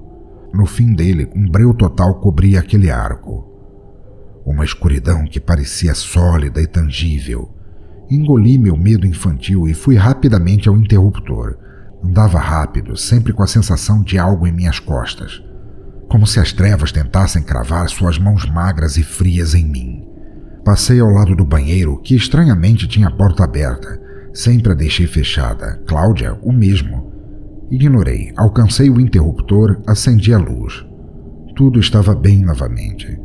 No 0.53 0.65
fim 0.65 0.93
dele, 0.93 1.31
um 1.33 1.49
breu 1.49 1.73
total 1.73 2.15
cobria 2.15 2.59
aquele 2.59 2.91
arco. 2.91 3.47
Uma 4.45 4.65
escuridão 4.65 5.23
que 5.23 5.39
parecia 5.39 5.95
sólida 5.95 6.61
e 6.61 6.67
tangível. 6.67 7.49
Engoli 8.11 8.57
meu 8.57 8.75
medo 8.75 9.07
infantil 9.07 9.65
e 9.65 9.73
fui 9.73 9.95
rapidamente 9.95 10.67
ao 10.67 10.75
interruptor. 10.75 11.55
Andava 12.03 12.37
rápido, 12.37 12.97
sempre 12.97 13.31
com 13.31 13.43
a 13.43 13.47
sensação 13.47 14.03
de 14.03 14.17
algo 14.17 14.45
em 14.45 14.51
minhas 14.51 14.77
costas 14.77 15.41
como 16.09 16.25
se 16.25 16.39
as 16.39 16.51
trevas 16.51 16.91
tentassem 16.91 17.43
cravar 17.43 17.87
suas 17.87 18.17
mãos 18.17 18.49
magras 18.49 18.97
e 18.97 19.03
frias 19.03 19.53
em 19.53 19.63
mim. 19.63 20.03
Passei 20.65 20.99
ao 20.99 21.09
lado 21.09 21.35
do 21.35 21.45
banheiro, 21.45 22.01
que 22.01 22.15
estranhamente 22.15 22.87
tinha 22.87 23.07
a 23.07 23.15
porta 23.15 23.43
aberta. 23.43 23.99
Sempre 24.33 24.71
a 24.71 24.75
deixei 24.75 25.07
fechada. 25.07 25.81
Cláudia, 25.87 26.37
o 26.43 26.51
mesmo. 26.51 27.11
Ignorei, 27.71 28.33
alcancei 28.35 28.89
o 28.89 28.99
interruptor, 28.99 29.81
acendi 29.87 30.33
a 30.33 30.37
luz. 30.37 30.85
Tudo 31.55 31.79
estava 31.79 32.15
bem 32.15 32.43
novamente. 32.43 33.19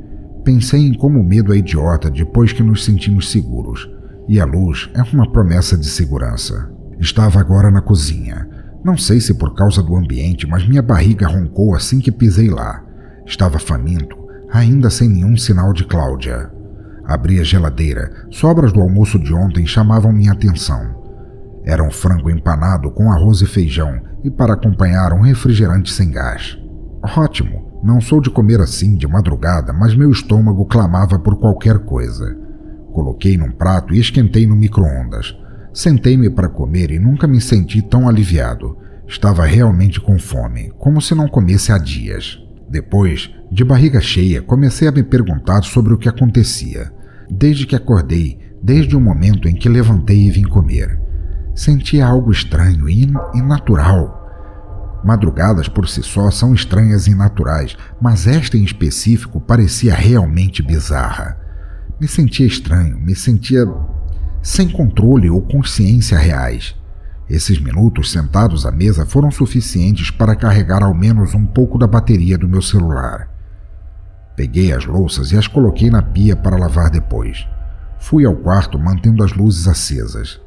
Pensei 0.44 0.80
em 0.80 0.94
como 0.94 1.20
o 1.20 1.24
medo 1.24 1.54
é 1.54 1.56
idiota 1.56 2.10
depois 2.10 2.52
que 2.52 2.62
nos 2.62 2.84
sentimos 2.84 3.30
seguros, 3.30 3.88
e 4.28 4.38
a 4.38 4.44
luz 4.44 4.90
é 4.94 5.02
uma 5.14 5.30
promessa 5.30 5.76
de 5.76 5.86
segurança. 5.86 6.70
Estava 7.00 7.40
agora 7.40 7.70
na 7.70 7.80
cozinha, 7.80 8.46
não 8.84 8.98
sei 8.98 9.18
se 9.18 9.32
por 9.32 9.54
causa 9.54 9.82
do 9.82 9.96
ambiente, 9.96 10.46
mas 10.46 10.68
minha 10.68 10.82
barriga 10.82 11.26
roncou 11.26 11.74
assim 11.74 12.00
que 12.00 12.12
pisei 12.12 12.50
lá. 12.50 12.84
Estava 13.24 13.58
faminto, 13.58 14.14
ainda 14.52 14.90
sem 14.90 15.08
nenhum 15.08 15.36
sinal 15.38 15.72
de 15.72 15.84
Cláudia. 15.84 16.50
Abri 17.06 17.40
a 17.40 17.42
geladeira. 17.42 18.10
Sobras 18.30 18.72
do 18.72 18.80
almoço 18.80 19.18
de 19.18 19.32
ontem 19.32 19.66
chamavam 19.66 20.12
minha 20.12 20.32
atenção. 20.32 21.02
Era 21.64 21.82
um 21.82 21.90
frango 21.90 22.30
empanado 22.30 22.90
com 22.90 23.10
arroz 23.10 23.40
e 23.40 23.46
feijão 23.46 23.98
e 24.22 24.30
para 24.30 24.52
acompanhar 24.52 25.14
um 25.14 25.22
refrigerante 25.22 25.90
sem 25.90 26.10
gás. 26.10 26.58
Ótimo, 27.16 27.80
não 27.82 28.00
sou 28.00 28.20
de 28.20 28.30
comer 28.30 28.60
assim 28.60 28.96
de 28.96 29.06
madrugada, 29.06 29.72
mas 29.72 29.94
meu 29.94 30.10
estômago 30.10 30.66
clamava 30.66 31.18
por 31.18 31.38
qualquer 31.38 31.78
coisa. 31.80 32.36
Coloquei 32.92 33.36
num 33.38 33.50
prato 33.50 33.94
e 33.94 33.98
esquentei 33.98 34.46
no 34.46 34.56
micro-ondas. 34.56 35.34
Sentei-me 35.74 36.30
para 36.30 36.48
comer 36.48 36.92
e 36.92 37.00
nunca 37.00 37.26
me 37.26 37.40
senti 37.40 37.82
tão 37.82 38.08
aliviado. 38.08 38.78
Estava 39.08 39.44
realmente 39.44 40.00
com 40.00 40.16
fome, 40.20 40.72
como 40.78 41.02
se 41.02 41.16
não 41.16 41.26
comesse 41.26 41.72
há 41.72 41.78
dias. 41.78 42.38
Depois, 42.70 43.28
de 43.50 43.64
barriga 43.64 44.00
cheia, 44.00 44.40
comecei 44.40 44.86
a 44.86 44.92
me 44.92 45.02
perguntar 45.02 45.64
sobre 45.64 45.92
o 45.92 45.98
que 45.98 46.08
acontecia. 46.08 46.92
Desde 47.28 47.66
que 47.66 47.74
acordei, 47.74 48.38
desde 48.62 48.94
o 48.94 49.00
momento 49.00 49.48
em 49.48 49.54
que 49.56 49.68
levantei 49.68 50.28
e 50.28 50.30
vim 50.30 50.44
comer. 50.44 50.96
Sentia 51.56 52.06
algo 52.06 52.30
estranho 52.30 52.88
e 52.88 53.02
inatural. 53.34 54.22
Madrugadas 55.04 55.68
por 55.68 55.88
si 55.88 56.04
só 56.04 56.30
são 56.30 56.54
estranhas 56.54 57.08
e 57.08 57.10
inaturais, 57.10 57.76
mas 58.00 58.28
esta 58.28 58.56
em 58.56 58.62
específico 58.62 59.40
parecia 59.40 59.92
realmente 59.92 60.62
bizarra. 60.62 61.36
Me 62.00 62.06
sentia 62.06 62.46
estranho, 62.46 62.98
me 62.98 63.14
sentia 63.14 63.66
sem 64.44 64.68
controle 64.68 65.30
ou 65.30 65.40
consciência 65.40 66.18
reais. 66.18 66.76
Esses 67.30 67.58
minutos 67.58 68.12
sentados 68.12 68.66
à 68.66 68.70
mesa 68.70 69.06
foram 69.06 69.30
suficientes 69.30 70.10
para 70.10 70.36
carregar 70.36 70.82
ao 70.82 70.92
menos 70.92 71.32
um 71.32 71.46
pouco 71.46 71.78
da 71.78 71.86
bateria 71.86 72.36
do 72.36 72.46
meu 72.46 72.60
celular. 72.60 73.30
Peguei 74.36 74.70
as 74.70 74.84
louças 74.84 75.32
e 75.32 75.38
as 75.38 75.48
coloquei 75.48 75.88
na 75.88 76.02
pia 76.02 76.36
para 76.36 76.58
lavar 76.58 76.90
depois. 76.90 77.46
Fui 77.98 78.26
ao 78.26 78.36
quarto 78.36 78.78
mantendo 78.78 79.24
as 79.24 79.32
luzes 79.32 79.66
acesas. 79.66 80.38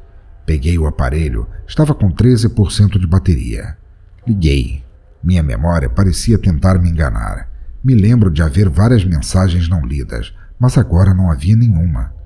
Peguei 0.46 0.78
o 0.78 0.86
aparelho, 0.86 1.48
estava 1.66 1.92
com 1.92 2.08
13% 2.08 3.00
de 3.00 3.06
bateria. 3.06 3.76
Liguei. 4.24 4.84
Minha 5.20 5.42
memória 5.42 5.90
parecia 5.90 6.38
tentar 6.38 6.78
me 6.78 6.88
enganar. 6.88 7.48
Me 7.82 7.96
lembro 7.96 8.30
de 8.30 8.42
haver 8.42 8.68
várias 8.68 9.04
mensagens 9.04 9.68
não 9.68 9.84
lidas, 9.84 10.32
mas 10.56 10.78
agora 10.78 11.12
não 11.12 11.32
havia 11.32 11.56
nenhuma 11.56 12.16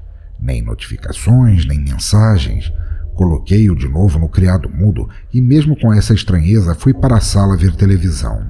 nem 0.42 0.60
notificações, 0.60 1.64
nem 1.66 1.78
mensagens. 1.78 2.72
Coloquei-o 3.14 3.76
de 3.76 3.88
novo 3.88 4.18
no 4.18 4.28
criado 4.28 4.68
mudo 4.68 5.08
e, 5.32 5.40
mesmo 5.40 5.78
com 5.78 5.92
essa 5.92 6.12
estranheza, 6.12 6.74
fui 6.74 6.92
para 6.92 7.16
a 7.16 7.20
sala 7.20 7.56
ver 7.56 7.76
televisão. 7.76 8.42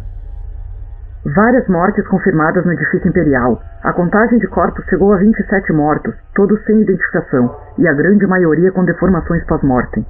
Várias 1.24 1.68
mortes 1.68 2.07
confirmadas 2.09 2.64
no 2.64 2.72
edifício 2.72 3.09
imperial. 3.09 3.62
A 3.84 3.93
contagem 3.93 4.38
de 4.38 4.49
corpos 4.49 4.84
chegou 4.86 5.12
a 5.12 5.18
27 5.18 5.72
mortos, 5.72 6.14
todos 6.34 6.64
sem 6.64 6.80
identificação, 6.80 7.55
e 7.78 7.86
a 7.86 7.93
grande 7.93 8.26
maioria 8.26 8.72
com 8.72 8.84
deformações 8.84 9.45
pós-mortem. 9.45 10.05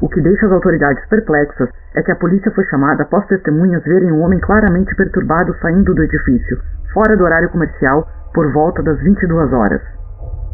O 0.00 0.08
que 0.08 0.22
deixa 0.22 0.46
as 0.46 0.52
autoridades 0.52 1.04
perplexas 1.08 1.68
é 1.94 2.02
que 2.02 2.12
a 2.12 2.16
polícia 2.16 2.52
foi 2.52 2.64
chamada 2.66 3.02
após 3.02 3.26
testemunhas 3.26 3.82
verem 3.82 4.12
um 4.12 4.22
homem 4.22 4.38
claramente 4.38 4.94
perturbado 4.94 5.54
saindo 5.60 5.92
do 5.92 6.04
edifício, 6.04 6.62
fora 6.94 7.16
do 7.16 7.24
horário 7.24 7.50
comercial, 7.50 8.08
por 8.32 8.50
volta 8.52 8.82
das 8.82 8.98
22 9.00 9.52
horas. 9.52 9.97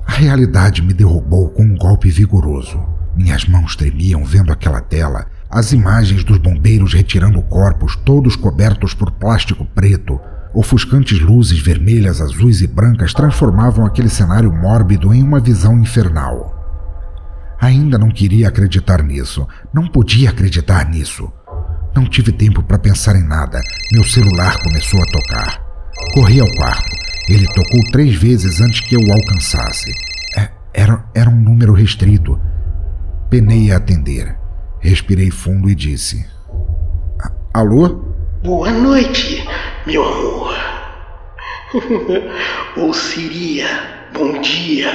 A 0.06 0.12
realidade 0.12 0.82
me 0.82 0.92
derrubou 0.92 1.48
com 1.50 1.62
um 1.62 1.76
golpe 1.76 2.10
vigoroso. 2.10 2.80
Minhas 3.16 3.44
mãos 3.46 3.76
tremiam 3.76 4.24
vendo 4.24 4.52
aquela 4.52 4.80
tela, 4.80 5.26
as 5.48 5.72
imagens 5.72 6.24
dos 6.24 6.38
bombeiros 6.38 6.92
retirando 6.92 7.40
corpos, 7.42 7.96
todos 7.96 8.36
cobertos 8.36 8.92
por 8.92 9.10
plástico 9.12 9.64
preto. 9.64 10.20
Ofuscantes 10.52 11.20
luzes 11.20 11.58
vermelhas, 11.58 12.20
azuis 12.20 12.60
e 12.60 12.66
brancas 12.66 13.12
transformavam 13.12 13.84
aquele 13.86 14.08
cenário 14.08 14.52
mórbido 14.52 15.14
em 15.14 15.22
uma 15.22 15.40
visão 15.40 15.78
infernal. 15.78 16.54
Ainda 17.60 17.98
não 17.98 18.10
queria 18.10 18.48
acreditar 18.48 19.02
nisso, 19.02 19.46
não 19.72 19.86
podia 19.86 20.30
acreditar 20.30 20.88
nisso. 20.88 21.32
Não 21.94 22.04
tive 22.04 22.32
tempo 22.32 22.62
para 22.62 22.78
pensar 22.78 23.14
em 23.14 23.22
nada. 23.22 23.60
Meu 23.92 24.04
celular 24.04 24.56
começou 24.62 25.00
a 25.00 25.06
tocar. 25.06 25.64
Corri 26.12 26.40
ao 26.40 26.50
quarto. 26.56 27.13
Ele 27.26 27.46
tocou 27.46 27.80
três 27.90 28.14
vezes 28.14 28.60
antes 28.60 28.80
que 28.80 28.94
eu 28.94 29.00
o 29.00 29.12
alcançasse. 29.12 29.90
É, 30.36 30.50
era, 30.74 31.04
era 31.14 31.30
um 31.30 31.40
número 31.40 31.72
restrito. 31.72 32.38
Penei 33.30 33.72
a 33.72 33.78
atender. 33.78 34.36
Respirei 34.78 35.30
fundo 35.30 35.70
e 35.70 35.74
disse: 35.74 36.26
Alô? 37.54 38.12
Boa 38.42 38.70
noite, 38.70 39.42
meu 39.86 40.04
amor. 40.04 40.54
Ou 42.76 42.92
seria 42.92 43.66
bom 44.12 44.38
dia. 44.42 44.90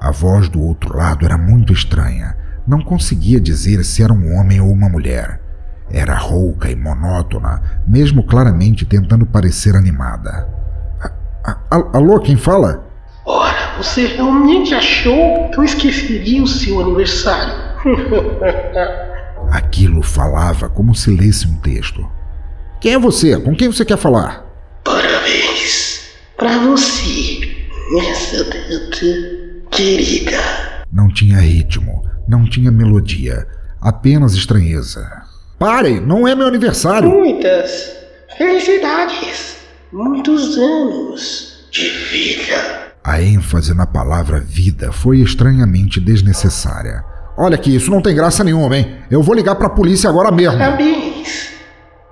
A 0.00 0.10
voz 0.10 0.48
do 0.48 0.60
outro 0.60 0.96
lado 0.96 1.24
era 1.24 1.38
muito 1.38 1.72
estranha. 1.72 2.36
Não 2.66 2.82
conseguia 2.82 3.40
dizer 3.40 3.84
se 3.84 4.02
era 4.02 4.12
um 4.12 4.34
homem 4.34 4.60
ou 4.60 4.68
uma 4.68 4.88
mulher. 4.88 5.40
Era 5.88 6.16
rouca 6.16 6.70
e 6.70 6.76
monótona, 6.76 7.62
mesmo 7.86 8.24
claramente 8.24 8.84
tentando 8.84 9.24
parecer 9.24 9.76
animada. 9.76 10.61
Alô, 11.70 12.20
quem 12.20 12.36
fala? 12.36 12.86
Ora, 13.24 13.76
você 13.76 14.06
realmente 14.06 14.74
achou 14.74 15.48
que 15.50 15.58
eu 15.58 15.64
esqueceria 15.64 16.42
o 16.42 16.46
seu 16.46 16.80
aniversário? 16.80 17.54
Aquilo 19.50 20.02
falava 20.02 20.68
como 20.68 20.94
se 20.94 21.10
lesse 21.10 21.46
um 21.46 21.56
texto. 21.56 22.08
Quem 22.80 22.94
é 22.94 22.98
você? 22.98 23.38
Com 23.38 23.54
quem 23.54 23.68
você 23.68 23.84
quer 23.84 23.96
falar? 23.96 24.44
Parabéns 24.84 26.12
para 26.36 26.58
você 26.58 27.66
nessa 27.92 28.44
data 28.44 29.06
querida. 29.70 30.38
Não 30.92 31.08
tinha 31.08 31.38
ritmo, 31.38 32.04
não 32.28 32.44
tinha 32.44 32.70
melodia, 32.70 33.46
apenas 33.80 34.34
estranheza. 34.34 35.22
Pare, 35.58 36.00
não 36.00 36.26
é 36.26 36.34
meu 36.34 36.46
aniversário. 36.46 37.08
Muitas 37.08 37.96
felicidades. 38.36 39.61
Muitos 39.92 40.56
anos 40.56 41.68
de 41.70 41.86
vida. 42.08 42.94
A 43.04 43.20
ênfase 43.20 43.74
na 43.74 43.86
palavra 43.86 44.40
vida 44.40 44.90
foi 44.90 45.18
estranhamente 45.18 46.00
desnecessária. 46.00 47.04
Olha 47.36 47.56
aqui, 47.56 47.76
isso 47.76 47.90
não 47.90 48.00
tem 48.00 48.14
graça 48.14 48.42
nenhuma, 48.42 48.74
hein? 48.74 49.02
Eu 49.10 49.22
vou 49.22 49.34
ligar 49.34 49.54
pra 49.54 49.68
polícia 49.68 50.08
agora 50.08 50.32
mesmo. 50.32 50.56
Parabéns 50.56 51.52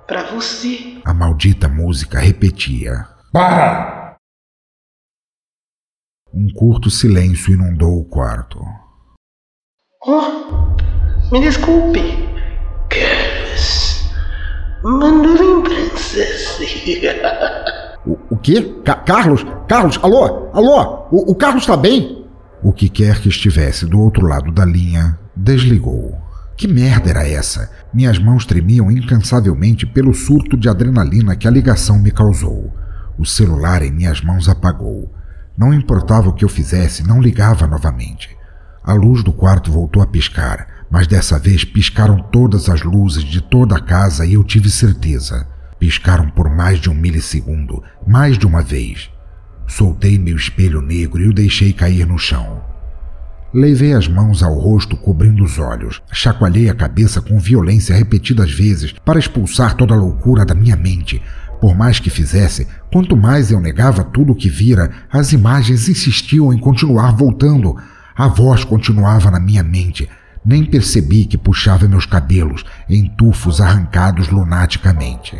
pra 0.05 0.29
você. 0.31 1.01
A 1.03 1.11
maldita 1.11 1.67
música 1.67 2.19
repetia. 2.19 3.07
Para! 3.33 4.15
Um 6.31 6.53
curto 6.53 6.91
silêncio 6.91 7.53
inundou 7.53 7.97
o 7.97 8.05
quarto. 8.05 8.59
Oh, 10.05 10.75
me 11.31 11.41
desculpe. 11.41 12.30
Mando 14.83 15.33
lembranças. 15.33 16.59
O, 18.05 18.17
o 18.31 18.37
quê? 18.37 18.75
Ca 18.83 18.95
Carlos? 18.95 19.45
Carlos? 19.67 19.99
Alô? 20.01 20.49
Alô? 20.53 21.07
O, 21.11 21.31
o 21.31 21.35
Carlos 21.35 21.67
tá 21.67 21.77
bem? 21.77 22.25
O 22.63 22.73
que 22.73 22.89
quer 22.89 23.21
que 23.21 23.29
estivesse 23.29 23.85
do 23.85 23.99
outro 23.99 24.25
lado 24.25 24.51
da 24.51 24.65
linha 24.65 25.19
desligou. 25.35 26.17
Que 26.57 26.67
merda 26.67 27.11
era 27.11 27.27
essa? 27.27 27.69
Minhas 27.93 28.17
mãos 28.17 28.45
tremiam 28.45 28.91
incansavelmente 28.91 29.85
pelo 29.85 30.15
surto 30.15 30.57
de 30.57 30.67
adrenalina 30.67 31.35
que 31.35 31.47
a 31.47 31.51
ligação 31.51 31.99
me 31.99 32.09
causou. 32.09 32.73
O 33.19 33.25
celular 33.25 33.83
em 33.83 33.91
minhas 33.91 34.21
mãos 34.21 34.49
apagou. 34.49 35.13
Não 35.55 35.71
importava 35.71 36.29
o 36.29 36.33
que 36.33 36.43
eu 36.43 36.49
fizesse, 36.49 37.07
não 37.07 37.21
ligava 37.21 37.67
novamente. 37.67 38.35
A 38.83 38.93
luz 38.93 39.23
do 39.23 39.31
quarto 39.31 39.71
voltou 39.71 40.01
a 40.01 40.07
piscar, 40.07 40.80
mas 40.91 41.07
dessa 41.07 41.39
vez 41.39 41.63
piscaram 41.63 42.17
todas 42.31 42.67
as 42.67 42.83
luzes 42.83 43.23
de 43.23 43.39
toda 43.39 43.77
a 43.77 43.81
casa 43.81 44.25
e 44.25 44.33
eu 44.33 44.43
tive 44.43 44.69
certeza. 44.69 45.47
Piscaram 45.79 46.29
por 46.29 46.49
mais 46.49 46.79
de 46.79 46.89
um 46.89 46.93
milissegundo, 46.93 47.81
mais 48.05 48.37
de 48.37 48.45
uma 48.45 48.61
vez. 48.61 49.09
Soltei 49.65 50.19
meu 50.19 50.35
espelho 50.35 50.81
negro 50.81 51.21
e 51.21 51.29
o 51.29 51.33
deixei 51.33 51.71
cair 51.71 52.05
no 52.05 52.19
chão. 52.19 52.61
Levei 53.53 53.93
as 53.93 54.07
mãos 54.07 54.43
ao 54.43 54.53
rosto 54.53 54.95
cobrindo 54.97 55.43
os 55.43 55.57
olhos, 55.59 56.01
chacoalhei 56.11 56.69
a 56.69 56.75
cabeça 56.75 57.21
com 57.21 57.39
violência 57.39 57.95
repetidas 57.95 58.51
vezes 58.51 58.93
para 59.03 59.19
expulsar 59.19 59.75
toda 59.75 59.93
a 59.93 59.97
loucura 59.97 60.45
da 60.45 60.53
minha 60.53 60.75
mente. 60.75 61.21
Por 61.59 61.75
mais 61.75 61.99
que 61.99 62.09
fizesse, 62.09 62.67
quanto 62.91 63.15
mais 63.15 63.51
eu 63.51 63.59
negava 63.59 64.03
tudo 64.03 64.33
o 64.33 64.35
que 64.35 64.49
vira, 64.49 64.91
as 65.11 65.31
imagens 65.31 65.87
insistiam 65.87 66.51
em 66.53 66.57
continuar 66.57 67.15
voltando. 67.15 67.75
A 68.15 68.27
voz 68.27 68.63
continuava 68.63 69.31
na 69.31 69.39
minha 69.39 69.63
mente. 69.63 70.09
Nem 70.43 70.65
percebi 70.65 71.25
que 71.25 71.37
puxava 71.37 71.87
meus 71.87 72.05
cabelos 72.05 72.65
em 72.89 73.07
tufos 73.15 73.61
arrancados 73.61 74.29
lunaticamente. 74.29 75.37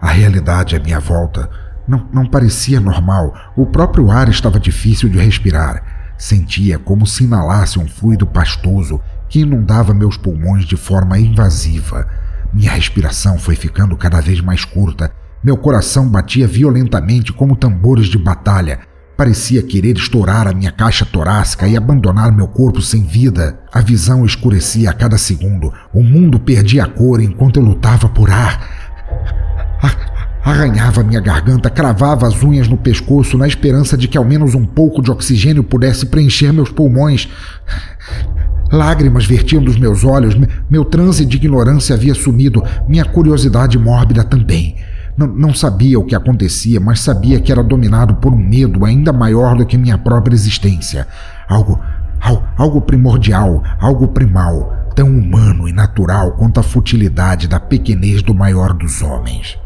A 0.00 0.08
realidade 0.08 0.76
à 0.76 0.80
minha 0.80 1.00
volta 1.00 1.50
não, 1.86 2.06
não 2.12 2.26
parecia 2.26 2.80
normal. 2.80 3.34
O 3.56 3.66
próprio 3.66 4.10
ar 4.10 4.28
estava 4.28 4.60
difícil 4.60 5.08
de 5.08 5.18
respirar. 5.18 6.14
Sentia 6.16 6.78
como 6.78 7.06
se 7.06 7.24
inalasse 7.24 7.78
um 7.78 7.88
fluido 7.88 8.26
pastoso 8.26 9.00
que 9.28 9.40
inundava 9.40 9.92
meus 9.92 10.16
pulmões 10.16 10.64
de 10.64 10.76
forma 10.76 11.18
invasiva. 11.18 12.06
Minha 12.52 12.70
respiração 12.70 13.36
foi 13.36 13.56
ficando 13.56 13.96
cada 13.96 14.20
vez 14.20 14.40
mais 14.40 14.64
curta. 14.64 15.10
Meu 15.42 15.56
coração 15.56 16.08
batia 16.08 16.46
violentamente 16.46 17.32
como 17.32 17.56
tambores 17.56 18.06
de 18.06 18.16
batalha. 18.16 18.80
Parecia 19.16 19.62
querer 19.62 19.96
estourar 19.96 20.48
a 20.48 20.52
minha 20.52 20.72
caixa 20.72 21.04
torácica 21.04 21.68
e 21.68 21.76
abandonar 21.76 22.32
meu 22.32 22.48
corpo 22.48 22.82
sem 22.82 23.04
vida. 23.04 23.56
A 23.72 23.80
visão 23.80 24.24
escurecia 24.24 24.90
a 24.90 24.92
cada 24.92 25.16
segundo. 25.16 25.72
O 25.92 26.02
mundo 26.02 26.40
perdia 26.40 26.82
a 26.82 26.88
cor 26.88 27.20
enquanto 27.20 27.60
eu 27.60 27.62
lutava 27.62 28.08
por 28.08 28.28
ar. 28.28 28.84
Arranhava 30.44 31.04
minha 31.04 31.20
garganta, 31.20 31.70
cravava 31.70 32.26
as 32.26 32.42
unhas 32.42 32.68
no 32.68 32.76
pescoço 32.76 33.38
na 33.38 33.46
esperança 33.46 33.96
de 33.96 34.08
que 34.08 34.18
ao 34.18 34.24
menos 34.24 34.54
um 34.54 34.66
pouco 34.66 35.00
de 35.00 35.10
oxigênio 35.10 35.62
pudesse 35.62 36.06
preencher 36.06 36.52
meus 36.52 36.70
pulmões. 36.70 37.28
Lágrimas 38.70 39.24
vertiam 39.24 39.62
dos 39.62 39.78
meus 39.78 40.04
olhos, 40.04 40.34
meu 40.68 40.84
transe 40.84 41.24
de 41.24 41.36
ignorância 41.36 41.94
havia 41.94 42.14
sumido, 42.14 42.64
minha 42.88 43.04
curiosidade 43.04 43.78
mórbida 43.78 44.24
também. 44.24 44.76
Não, 45.16 45.54
sabia 45.54 45.98
o 45.98 46.04
que 46.04 46.14
acontecia, 46.14 46.80
mas 46.80 47.00
sabia 47.00 47.40
que 47.40 47.52
era 47.52 47.62
dominado 47.62 48.16
por 48.16 48.32
um 48.32 48.36
medo 48.36 48.84
ainda 48.84 49.12
maior 49.12 49.56
do 49.56 49.64
que 49.64 49.78
minha 49.78 49.96
própria 49.96 50.34
existência. 50.34 51.06
Algo, 51.48 51.80
algo, 52.20 52.44
algo 52.56 52.80
primordial, 52.80 53.62
algo 53.78 54.08
primal, 54.08 54.90
tão 54.96 55.06
humano 55.08 55.68
e 55.68 55.72
natural 55.72 56.32
quanto 56.32 56.58
a 56.58 56.64
futilidade 56.64 57.46
da 57.46 57.60
pequenez 57.60 58.22
do 58.22 58.34
maior 58.34 58.72
dos 58.72 59.02
homens. 59.02 59.56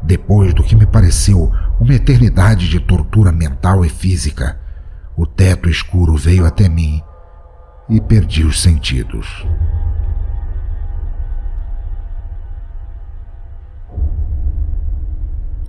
Depois 0.00 0.54
do 0.54 0.62
que 0.62 0.76
me 0.76 0.86
pareceu 0.86 1.50
uma 1.80 1.94
eternidade 1.94 2.68
de 2.68 2.78
tortura 2.78 3.32
mental 3.32 3.84
e 3.84 3.88
física, 3.88 4.58
o 5.16 5.26
teto 5.26 5.68
escuro 5.68 6.16
veio 6.16 6.46
até 6.46 6.68
mim 6.68 7.02
e 7.88 8.00
perdi 8.00 8.44
os 8.44 8.60
sentidos. 8.60 9.46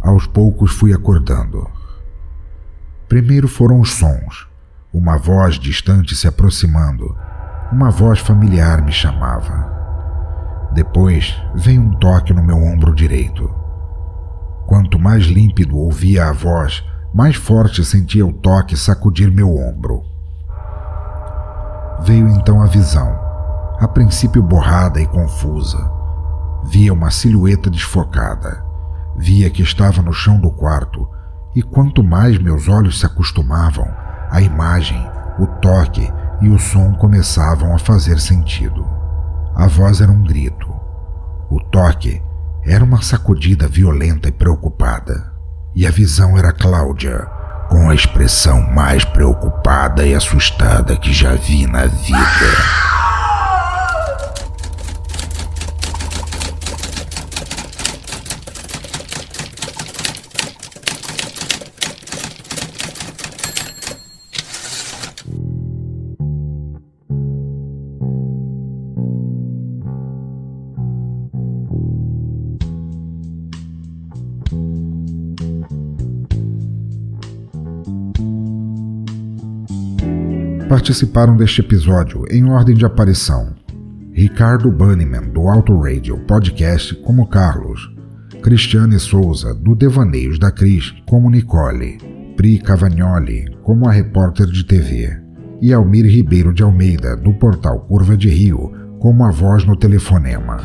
Aos 0.06 0.28
poucos 0.28 0.72
fui 0.72 0.94
acordando. 0.94 1.68
Primeiro 3.10 3.48
foram 3.48 3.82
os 3.82 3.94
sons, 3.94 4.48
uma 4.94 5.18
voz 5.18 5.56
distante 5.56 6.16
se 6.16 6.28
aproximando, 6.28 7.18
uma 7.72 7.90
voz 7.90 8.20
familiar 8.20 8.84
me 8.84 8.92
chamava. 8.92 10.70
Depois 10.74 11.36
veio 11.56 11.82
um 11.82 11.90
toque 11.96 12.36
no 12.36 12.44
meu 12.44 12.56
ombro 12.56 12.94
direito. 12.94 13.52
Quanto 14.68 15.00
mais 15.00 15.26
límpido 15.26 15.76
ouvia 15.76 16.30
a 16.30 16.32
voz, 16.32 16.84
mais 17.12 17.36
forte 17.36 17.84
sentia 17.84 18.28
o 18.28 18.32
toque 18.32 18.78
sacudir 18.78 19.32
meu 19.32 19.58
ombro. 19.58 20.04
Veio 22.02 22.30
então 22.30 22.62
a 22.62 22.68
visão, 22.68 23.10
a 23.80 23.88
princípio 23.88 24.44
borrada 24.44 25.02
e 25.02 25.08
confusa. 25.08 25.80
Via 26.66 26.94
uma 26.94 27.10
silhueta 27.10 27.72
desfocada. 27.72 28.65
Via 29.18 29.50
que 29.50 29.62
estava 29.62 30.02
no 30.02 30.14
chão 30.14 30.40
do 30.40 30.52
quarto, 30.52 31.08
e 31.56 31.62
quanto 31.62 32.04
mais 32.04 32.38
meus 32.38 32.68
olhos 32.68 33.00
se 33.00 33.06
acostumavam, 33.06 33.88
a 34.30 34.42
imagem, 34.42 35.00
o 35.40 35.48
toque 35.48 36.12
e 36.42 36.50
o 36.50 36.60
som 36.60 36.94
começavam 36.94 37.74
a 37.74 37.80
fazer 37.80 38.20
sentido. 38.20 38.86
A 39.56 39.68
voz 39.68 40.02
era 40.02 40.12
um 40.12 40.24
grito. 40.24 40.68
O 41.50 41.62
toque 41.62 42.22
era 42.66 42.84
uma 42.84 43.02
sacudida 43.02 43.68
violenta 43.68 44.28
e 44.28 44.32
preocupada. 44.32 45.32
E 45.74 45.88
a 45.88 45.92
visão 45.92 46.38
era 46.38 46.52
Cláudia, 46.52 47.28
com 47.70 47.90
a 47.90 47.96
expressão 47.96 48.62
mais 48.74 49.06
preocupada 49.06 50.06
e 50.06 50.14
assustada 50.14 50.98
que 50.98 51.14
já 51.14 51.36
vi 51.36 51.66
na 51.68 51.86
vida. 51.86 52.26
Participaram 80.86 81.36
deste 81.36 81.62
episódio 81.62 82.26
em 82.30 82.48
ordem 82.48 82.76
de 82.76 82.86
aparição: 82.86 83.56
Ricardo 84.14 84.70
Bunnyman, 84.70 85.32
do 85.32 85.48
Auto 85.48 85.76
Radio 85.80 86.20
Podcast, 86.28 86.94
como 86.98 87.28
Carlos, 87.28 87.92
Cristiane 88.44 89.00
Souza, 89.00 89.52
do 89.56 89.74
Devaneios 89.74 90.38
da 90.38 90.52
Cris, 90.52 90.94
como 91.10 91.32
Nicole, 91.32 91.98
Pri 92.38 92.60
Cavagnoli, 92.60 93.46
como 93.64 93.90
a 93.90 93.92
repórter 93.92 94.46
de 94.46 94.64
TV, 94.64 95.10
e 95.60 95.74
Almir 95.74 96.06
Ribeiro 96.06 96.54
de 96.54 96.62
Almeida, 96.62 97.18
do 97.18 97.34
portal 97.34 97.80
Curva 97.88 98.16
de 98.16 98.30
Rio, 98.30 98.72
como 99.00 99.26
a 99.26 99.32
voz 99.32 99.66
no 99.66 99.76
telefonema. 99.76 100.60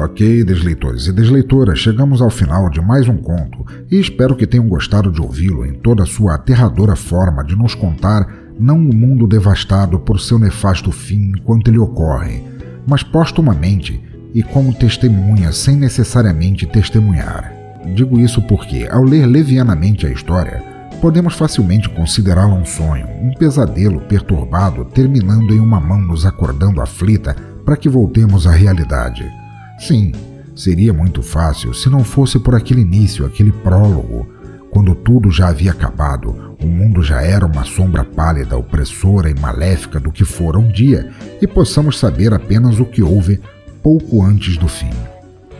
Ok, 0.00 0.44
desleitores 0.44 1.08
e 1.08 1.12
desleitoras, 1.12 1.80
chegamos 1.80 2.22
ao 2.22 2.30
final 2.30 2.70
de 2.70 2.80
mais 2.80 3.08
um 3.08 3.16
conto 3.16 3.66
e 3.90 3.98
espero 3.98 4.36
que 4.36 4.46
tenham 4.46 4.68
gostado 4.68 5.10
de 5.10 5.20
ouvi-lo 5.20 5.66
em 5.66 5.72
toda 5.74 6.04
a 6.04 6.06
sua 6.06 6.36
aterradora 6.36 6.94
forma 6.94 7.42
de 7.42 7.56
nos 7.56 7.74
contar 7.74 8.32
não 8.60 8.76
o 8.76 8.78
um 8.78 8.94
mundo 8.94 9.26
devastado 9.26 9.98
por 9.98 10.20
seu 10.20 10.38
nefasto 10.38 10.92
fim 10.92 11.32
enquanto 11.36 11.66
ele 11.66 11.80
ocorre, 11.80 12.44
mas 12.86 13.02
postumamente 13.02 14.00
e 14.32 14.40
como 14.40 14.72
testemunha 14.72 15.50
sem 15.50 15.74
necessariamente 15.74 16.64
testemunhar. 16.64 17.52
Digo 17.96 18.20
isso 18.20 18.40
porque, 18.42 18.86
ao 18.88 19.02
ler 19.02 19.26
levianamente 19.26 20.06
a 20.06 20.12
história, 20.12 20.62
podemos 21.00 21.34
facilmente 21.34 21.88
considerá-la 21.88 22.54
um 22.54 22.64
sonho, 22.64 23.08
um 23.20 23.34
pesadelo 23.34 24.00
perturbado 24.02 24.84
terminando 24.84 25.52
em 25.52 25.58
uma 25.58 25.80
mão 25.80 26.00
nos 26.00 26.24
acordando 26.24 26.80
aflita 26.80 27.34
para 27.64 27.76
que 27.76 27.88
voltemos 27.88 28.46
à 28.46 28.52
realidade. 28.52 29.37
Sim, 29.78 30.12
seria 30.54 30.92
muito 30.92 31.22
fácil 31.22 31.72
se 31.72 31.88
não 31.88 32.02
fosse 32.02 32.38
por 32.38 32.54
aquele 32.54 32.80
início, 32.80 33.24
aquele 33.24 33.52
prólogo, 33.52 34.26
quando 34.70 34.94
tudo 34.94 35.30
já 35.30 35.48
havia 35.48 35.70
acabado, 35.70 36.56
o 36.62 36.66
mundo 36.66 37.02
já 37.02 37.22
era 37.22 37.46
uma 37.46 37.64
sombra 37.64 38.04
pálida, 38.04 38.56
opressora 38.56 39.30
e 39.30 39.38
maléfica 39.38 39.98
do 39.98 40.12
que 40.12 40.24
fora 40.24 40.58
um 40.58 40.68
dia, 40.68 41.10
e 41.40 41.46
possamos 41.46 41.98
saber 41.98 42.34
apenas 42.34 42.78
o 42.78 42.84
que 42.84 43.02
houve 43.02 43.40
pouco 43.82 44.22
antes 44.22 44.56
do 44.56 44.68
fim. 44.68 44.90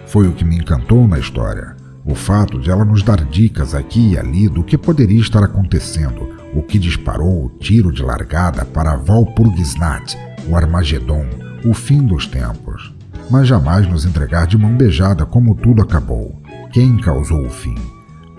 Foi 0.06 0.26
o 0.26 0.32
que 0.32 0.44
me 0.44 0.56
encantou 0.56 1.06
na 1.06 1.18
história. 1.18 1.76
O 2.04 2.14
fato 2.14 2.58
de 2.58 2.70
ela 2.70 2.84
nos 2.84 3.02
dar 3.02 3.24
dicas 3.24 3.74
aqui 3.74 4.12
e 4.12 4.18
ali 4.18 4.48
do 4.48 4.62
que 4.62 4.78
poderia 4.78 5.20
estar 5.20 5.42
acontecendo, 5.42 6.28
o 6.54 6.62
que 6.62 6.78
disparou 6.78 7.46
o 7.46 7.50
tiro 7.58 7.92
de 7.92 8.02
largada 8.02 8.64
para 8.64 8.96
Valpurgisnacht, 8.96 10.16
o 10.48 10.56
Armagedon, 10.56 11.26
o 11.64 11.74
fim 11.74 12.06
dos 12.06 12.26
tempos. 12.26 12.97
Mas 13.30 13.46
jamais 13.46 13.86
nos 13.86 14.04
entregar 14.06 14.46
de 14.46 14.56
mão 14.56 14.74
beijada 14.74 15.26
como 15.26 15.54
tudo 15.54 15.82
acabou. 15.82 16.40
Quem 16.72 16.96
causou 16.96 17.44
o 17.44 17.50
fim? 17.50 17.74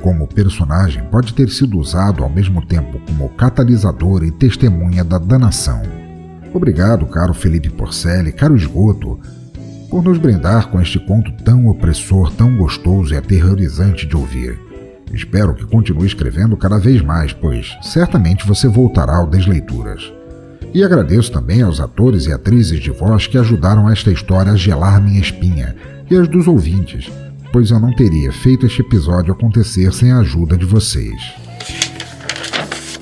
Como 0.01 0.27
personagem 0.27 1.03
pode 1.11 1.33
ter 1.33 1.49
sido 1.49 1.77
usado 1.77 2.23
ao 2.23 2.29
mesmo 2.29 2.65
tempo 2.65 2.99
como 3.05 3.29
catalisador 3.29 4.23
e 4.23 4.31
testemunha 4.31 5.03
da 5.03 5.17
danação. 5.17 5.81
Obrigado, 6.53 7.05
caro 7.05 7.33
Felipe 7.33 7.69
Porcelli, 7.69 8.31
caro 8.31 8.55
Esgoto, 8.55 9.19
por 9.89 10.03
nos 10.03 10.17
brindar 10.17 10.69
com 10.69 10.81
este 10.81 10.99
conto 10.99 11.31
tão 11.43 11.67
opressor, 11.67 12.31
tão 12.31 12.57
gostoso 12.57 13.13
e 13.13 13.17
aterrorizante 13.17 14.07
de 14.07 14.15
ouvir. 14.15 14.59
Espero 15.13 15.53
que 15.53 15.65
continue 15.65 16.07
escrevendo 16.07 16.55
cada 16.55 16.79
vez 16.79 17.01
mais, 17.01 17.33
pois 17.33 17.77
certamente 17.81 18.47
você 18.47 18.67
voltará 18.67 19.17
ao 19.17 19.27
Desleituras. 19.27 20.18
E 20.73 20.83
agradeço 20.83 21.31
também 21.31 21.61
aos 21.61 21.79
atores 21.79 22.25
e 22.25 22.31
atrizes 22.31 22.79
de 22.79 22.91
voz 22.91 23.25
que 23.25 23.37
ajudaram 23.37 23.89
esta 23.89 24.11
história 24.11 24.51
a 24.51 24.55
gelar 24.55 25.01
minha 25.01 25.19
espinha 25.19 25.75
e 26.09 26.15
as 26.15 26.27
dos 26.27 26.47
ouvintes, 26.47 27.11
pois 27.51 27.71
eu 27.71 27.79
não 27.79 27.93
teria 27.93 28.31
feito 28.31 28.65
este 28.65 28.81
episódio 28.81 29.33
acontecer 29.33 29.91
sem 29.93 30.11
a 30.11 30.19
ajuda 30.19 30.55
de 30.55 30.65
vocês. 30.65 31.33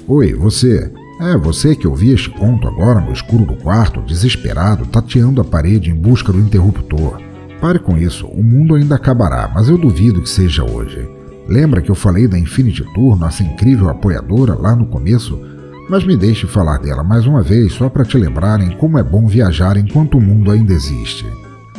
Oi, 0.08 0.34
você. 0.34 0.92
É, 1.20 1.36
você 1.36 1.76
que 1.76 1.88
ouvia 1.88 2.14
este 2.14 2.30
conto 2.30 2.68
agora 2.68 3.02
no 3.02 3.12
escuro 3.12 3.44
do 3.44 3.56
quarto, 3.56 4.02
desesperado, 4.02 4.86
tateando 4.86 5.42
a 5.42 5.44
parede 5.44 5.90
em 5.90 5.96
busca 5.96 6.32
do 6.32 6.40
interruptor. 6.40 7.20
Pare 7.60 7.80
com 7.80 7.98
isso, 7.98 8.28
o 8.28 8.44
mundo 8.44 8.76
ainda 8.76 8.96
acabará, 8.96 9.52
mas 9.54 9.68
eu 9.68 9.78
duvido 9.78 10.22
que 10.22 10.30
seja 10.30 10.64
hoje. 10.64 11.10
Lembra 11.48 11.82
que 11.82 11.90
eu 11.90 11.96
falei 11.96 12.28
da 12.28 12.38
Infinity 12.38 12.84
Tour, 12.94 13.18
nossa 13.18 13.44
incrível 13.44 13.90
apoiadora, 13.90 14.54
lá 14.54 14.76
no 14.76 14.86
começo? 14.86 15.57
Mas 15.90 16.04
me 16.04 16.18
deixe 16.18 16.46
falar 16.46 16.80
dela 16.80 17.02
mais 17.02 17.26
uma 17.26 17.42
vez 17.42 17.72
só 17.74 17.90
para 17.90 18.04
te 18.04 18.18
lembrarem 18.18 18.72
como 18.72 18.98
é 18.98 19.04
bom 19.04 19.26
viajar 19.26 19.78
enquanto 19.78 20.18
o 20.18 20.22
mundo 20.22 20.52
ainda 20.52 20.74
existe. 20.74 21.26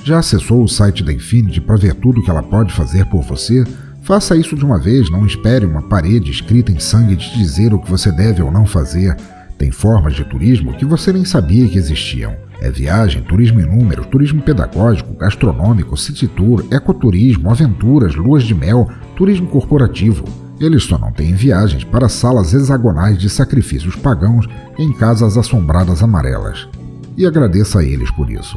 Já 0.02 0.20
acessou 0.20 0.64
o 0.64 0.68
site 0.68 1.04
da 1.04 1.12
Infinity 1.12 1.60
para 1.60 1.76
ver 1.76 1.94
tudo 1.94 2.22
que 2.22 2.30
ela 2.30 2.42
pode 2.42 2.72
fazer 2.72 3.04
por 3.06 3.22
você? 3.22 3.64
Faça 4.00 4.34
isso 4.34 4.56
de 4.56 4.64
uma 4.64 4.78
vez, 4.78 5.10
não 5.10 5.26
espere 5.26 5.66
uma 5.66 5.82
parede 5.82 6.30
escrita 6.30 6.72
em 6.72 6.78
sangue 6.78 7.16
te 7.16 7.36
dizer 7.36 7.74
o 7.74 7.78
que 7.78 7.90
você 7.90 8.10
deve 8.10 8.40
ou 8.40 8.50
não 8.50 8.64
fazer. 8.64 9.14
Tem 9.58 9.70
formas 9.70 10.14
de 10.14 10.24
turismo 10.24 10.72
que 10.72 10.86
você 10.86 11.12
nem 11.12 11.26
sabia 11.26 11.68
que 11.68 11.76
existiam. 11.76 12.34
É 12.62 12.70
viagem, 12.70 13.22
turismo 13.22 13.60
em 13.60 13.66
número, 13.66 14.06
turismo 14.06 14.40
pedagógico, 14.40 15.12
gastronômico, 15.14 15.98
city 15.98 16.26
tour, 16.26 16.64
ecoturismo, 16.70 17.50
aventuras, 17.50 18.14
luas 18.14 18.44
de 18.44 18.54
mel, 18.54 18.88
turismo 19.14 19.48
corporativo. 19.48 20.47
Eles 20.60 20.84
só 20.84 20.98
não 20.98 21.12
têm 21.12 21.34
viagens 21.34 21.84
para 21.84 22.08
salas 22.08 22.52
hexagonais 22.52 23.18
de 23.18 23.30
sacrifícios 23.30 23.94
pagãos 23.94 24.46
em 24.78 24.92
casas 24.92 25.36
assombradas 25.36 26.02
amarelas. 26.02 26.68
E 27.16 27.26
agradeça 27.26 27.80
a 27.80 27.84
eles 27.84 28.10
por 28.10 28.30
isso. 28.30 28.56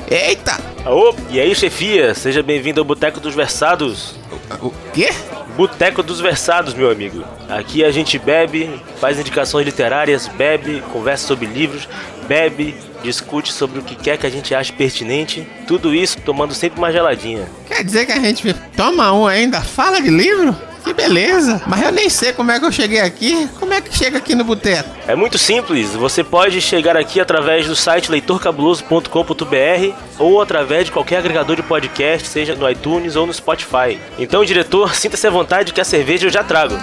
Eita! 0.10 0.58
Ô, 0.86 1.14
e 1.30 1.39
aí, 1.39 1.56
chefia? 1.56 2.14
Seja 2.14 2.41
bem-vindo 2.41 2.82
ao 2.82 2.86
Boteco 2.86 3.20
dos 3.20 3.36
Versados. 3.36 4.16
O 4.62 4.72
quê? 4.93 5.10
Boteco 5.56 6.01
dos 6.01 6.20
Versados, 6.20 6.74
meu 6.74 6.89
amigo. 6.89 7.24
Aqui 7.47 7.84
a 7.84 7.91
gente 7.91 8.18
bebe, 8.18 8.82
faz 8.99 9.20
indicações 9.20 9.66
literárias, 9.66 10.28
bebe, 10.28 10.82
conversa 10.91 11.28
sobre 11.28 11.45
livros, 11.45 11.88
bebe, 12.28 12.76
discute 13.04 13.54
sobre 13.54 13.80
o 13.80 13.84
que 13.84 13.95
quer 13.95 14.18
que 14.18 14.26
a 14.26 14.32
gente 14.32 14.56
ache 14.56 14.74
pertinente. 14.74 15.47
Tudo 15.68 15.93
isso 15.93 16.20
tomando 16.22 16.54
sempre 16.56 16.80
uma 16.80 16.91
geladinha. 16.91 17.47
Quer 17.68 17.84
dizer 17.84 18.06
que 18.08 18.12
a 18.12 18.20
gente 18.20 18.51
toma 18.76 19.14
um 19.14 19.28
ainda? 19.28 19.62
Fala 19.62 20.01
de 20.01 20.10
livro? 20.10 20.56
Que 20.84 20.94
beleza! 20.94 21.62
Mas 21.66 21.82
eu 21.82 21.92
nem 21.92 22.10
sei 22.10 22.34
como 22.34 22.52
é 22.52 22.60
que 22.60 22.66
eu 22.66 22.72
cheguei 22.72 23.00
aqui. 23.00 23.48
Como 23.60 23.74
é 23.74 23.80
que 23.82 23.96
chega 23.96 24.18
aqui 24.18 24.36
no 24.36 24.44
boteco? 24.44 24.90
É 25.08 25.16
muito 25.16 25.38
simples. 25.38 25.92
Você 25.92 26.24
pode 26.24 26.60
chegar 26.62 26.98
aqui 26.98 27.20
através 27.20 27.68
do 27.68 27.76
site 27.76 28.12
leitorcabuloso.com.br 28.12 29.96
ou 30.20 30.42
através 30.42 30.86
de 30.86 30.92
qualquer 30.92 31.18
agregador 31.18 31.56
de 31.56 31.64
podcast, 31.64 32.28
seja 32.28 32.56
no 32.56 32.70
iTunes 32.70 33.16
ou 33.16 33.26
no 33.26 33.34
Spotify. 33.34 33.98
Então, 34.20 34.44
diretor, 34.44 34.94
sinta-se 34.96 35.26
à 35.26 35.30
vontade 35.30 35.72
que 35.74 35.82
a 35.82 35.86
cerveja 35.86 36.28
eu 36.28 36.32
já 36.32 36.44
trago. 36.44 36.76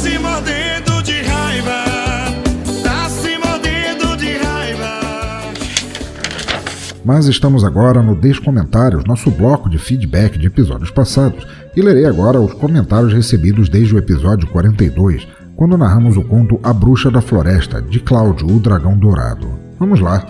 Se 0.00 0.18
mordendo 0.18 1.02
de 1.02 1.22
raiva. 1.22 1.94
Mas 7.04 7.26
estamos 7.26 7.62
agora 7.64 8.00
no 8.02 8.14
Descomentários, 8.14 9.04
nosso 9.04 9.30
bloco 9.30 9.68
de 9.68 9.76
feedback 9.76 10.38
de 10.38 10.46
episódios 10.46 10.90
passados, 10.90 11.46
e 11.76 11.82
lerei 11.82 12.06
agora 12.06 12.40
os 12.40 12.52
comentários 12.54 13.12
recebidos 13.12 13.68
desde 13.68 13.94
o 13.94 13.98
episódio 13.98 14.48
42, 14.48 15.26
quando 15.56 15.78
narramos 15.78 16.16
o 16.16 16.22
conto 16.22 16.58
A 16.62 16.72
Bruxa 16.72 17.10
da 17.10 17.20
Floresta, 17.20 17.80
de 17.82 18.00
Cláudio, 18.00 18.46
o 18.46 18.60
Dragão 18.60 18.96
Dourado. 18.96 19.48
Vamos 19.78 20.00
lá! 20.00 20.26